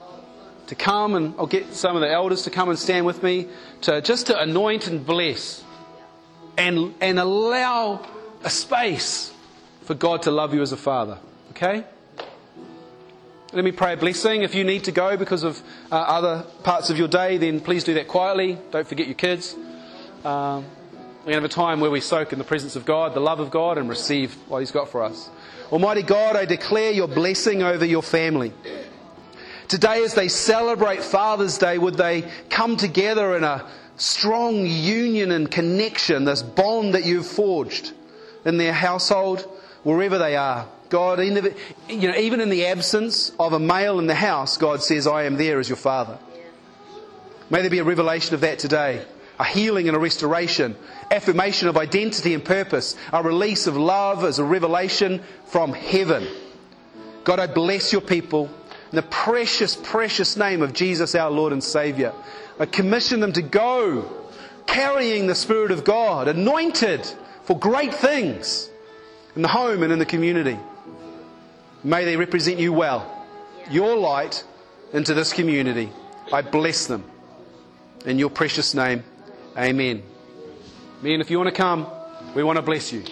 to 0.67 0.75
come 0.75 1.15
and 1.15 1.35
I'll 1.39 1.47
get 1.47 1.73
some 1.73 1.97
of 1.97 2.03
the 2.03 2.11
elders 2.11 2.43
to 2.43 2.51
come 2.51 2.69
and 2.69 2.79
stand 2.79 3.07
with 3.07 3.23
me 3.23 3.49
to 3.83 4.03
just 4.03 4.27
to 4.27 4.39
anoint 4.39 4.89
and 4.89 5.07
bless 5.07 5.65
and, 6.59 6.95
and 7.01 7.19
allow 7.19 8.07
a 8.45 8.51
space 8.51 9.33
for 9.89 9.95
God 9.95 10.21
to 10.25 10.31
love 10.31 10.53
you 10.53 10.61
as 10.61 10.71
a 10.73 10.77
father. 10.77 11.19
Okay? 11.53 11.83
Let 13.55 13.65
me 13.65 13.73
pray 13.73 13.95
a 13.95 13.97
blessing. 13.97 14.43
If 14.43 14.55
you 14.55 14.63
need 14.63 14.85
to 14.85 14.93
go 14.93 15.17
because 15.17 15.45
of 15.45 15.63
uh, 15.91 15.95
other 15.95 16.45
parts 16.63 16.91
of 16.91 16.99
your 16.99 17.09
day, 17.09 17.39
then 17.39 17.59
please 17.59 17.85
do 17.85 17.95
that 17.95 18.07
quietly. 18.07 18.59
Don't 18.71 18.87
forget 18.87 19.07
your 19.07 19.15
kids. 19.15 19.55
Um, 19.55 20.67
we're 21.25 21.33
going 21.33 21.37
to 21.37 21.41
have 21.41 21.45
a 21.45 21.49
time 21.49 21.81
where 21.81 21.91
we 21.91 22.03
soak 22.03 22.35
in 22.35 22.39
the 22.39 22.45
presence 22.45 22.77
of 22.77 22.85
God, 22.85 23.15
the 23.15 23.21
love 23.21 23.41
of 23.41 23.51
God, 23.51 23.79
and 23.79 23.89
receive 23.89 24.35
what 24.49 24.59
He's 24.59 24.73
got 24.73 24.91
for 24.91 25.03
us. 25.03 25.31
Almighty 25.73 26.03
God, 26.03 26.37
I 26.37 26.45
declare 26.45 26.91
your 26.91 27.09
blessing 27.09 27.63
over 27.63 27.87
your 27.87 28.03
family. 28.03 28.53
Today, 29.69 30.05
as 30.05 30.13
they 30.13 30.29
celebrate 30.29 31.03
Father's 31.03 31.57
Day, 31.57 31.79
would 31.79 31.95
they 31.95 32.31
come 32.51 32.77
together 32.77 33.35
in 33.39 33.43
a 33.43 33.67
strong 33.97 34.67
union 34.67 35.33
and 35.33 35.51
connection, 35.51 36.27
this 36.27 36.43
bond 36.43 36.93
that 36.93 37.07
you've 37.07 37.27
forged 37.27 37.93
in 38.45 38.59
their 38.59 38.75
household, 38.75 39.49
wherever 39.83 40.19
they 40.19 40.37
are. 40.37 40.67
God, 40.89 41.21
you 41.21 42.09
know, 42.09 42.15
even 42.17 42.41
in 42.41 42.49
the 42.49 42.67
absence 42.67 43.33
of 43.39 43.53
a 43.53 43.59
male 43.59 43.99
in 43.99 44.07
the 44.07 44.15
house, 44.15 44.57
God 44.57 44.83
says, 44.83 45.07
I 45.07 45.25
am 45.25 45.37
there 45.37 45.59
as 45.59 45.69
your 45.69 45.77
father. 45.77 46.19
May 47.51 47.61
there 47.61 47.71
be 47.71 47.79
a 47.79 47.85
revelation 47.85 48.35
of 48.35 48.41
that 48.41 48.59
today. 48.59 49.05
A 49.39 49.45
healing 49.45 49.87
and 49.87 49.97
a 49.97 50.01
restoration, 50.01 50.77
affirmation 51.11 51.69
of 51.69 51.77
identity 51.77 52.35
and 52.35 52.45
purpose, 52.45 52.97
a 53.13 53.23
release 53.23 53.67
of 53.67 53.77
love 53.77 54.25
as 54.25 54.39
a 54.39 54.45
revelation 54.45 55.23
from 55.47 55.73
heaven. 55.73 56.27
God, 57.23 57.39
I 57.39 57.47
bless 57.47 57.93
your 57.93 58.01
people 58.01 58.51
in 58.91 58.97
the 58.97 59.03
precious, 59.03 59.77
precious 59.77 60.37
name 60.37 60.63
of 60.63 60.73
Jesus, 60.73 61.15
our 61.15 61.31
Lord 61.31 61.53
and 61.53 61.63
Savior. 61.63 62.13
I 62.59 62.67
commission 62.67 63.21
them 63.21 63.33
to 63.35 63.43
go 63.43 64.11
carrying 64.67 65.27
the 65.27 65.35
Spirit 65.35 65.71
of 65.71 65.85
God, 65.85 66.27
anointed 66.27 67.07
for 67.45 67.59
great 67.59 67.95
things 67.95 68.69
in 69.39 69.43
the 69.43 69.47
home 69.47 69.85
and 69.85 69.93
in 69.93 70.01
the 70.01 70.05
community. 70.05 70.59
May 71.85 72.05
they 72.05 72.17
represent 72.17 72.59
you 72.59 72.73
well, 72.73 73.25
your 73.71 73.97
light 73.97 74.43
into 74.93 75.15
this 75.15 75.33
community. 75.33 75.93
I 76.33 76.43
bless 76.43 76.89
them. 76.89 77.05
In 78.05 78.19
your 78.19 78.31
precious 78.31 78.75
name, 78.75 79.05
amen. 79.57 80.03
Men, 81.03 81.21
if 81.21 81.31
you 81.31 81.39
want 81.39 81.51
to 81.51 81.55
come, 81.55 81.87
we 82.35 82.43
want 82.43 82.57
to 82.57 82.63
bless 82.63 82.93
you. 82.93 83.05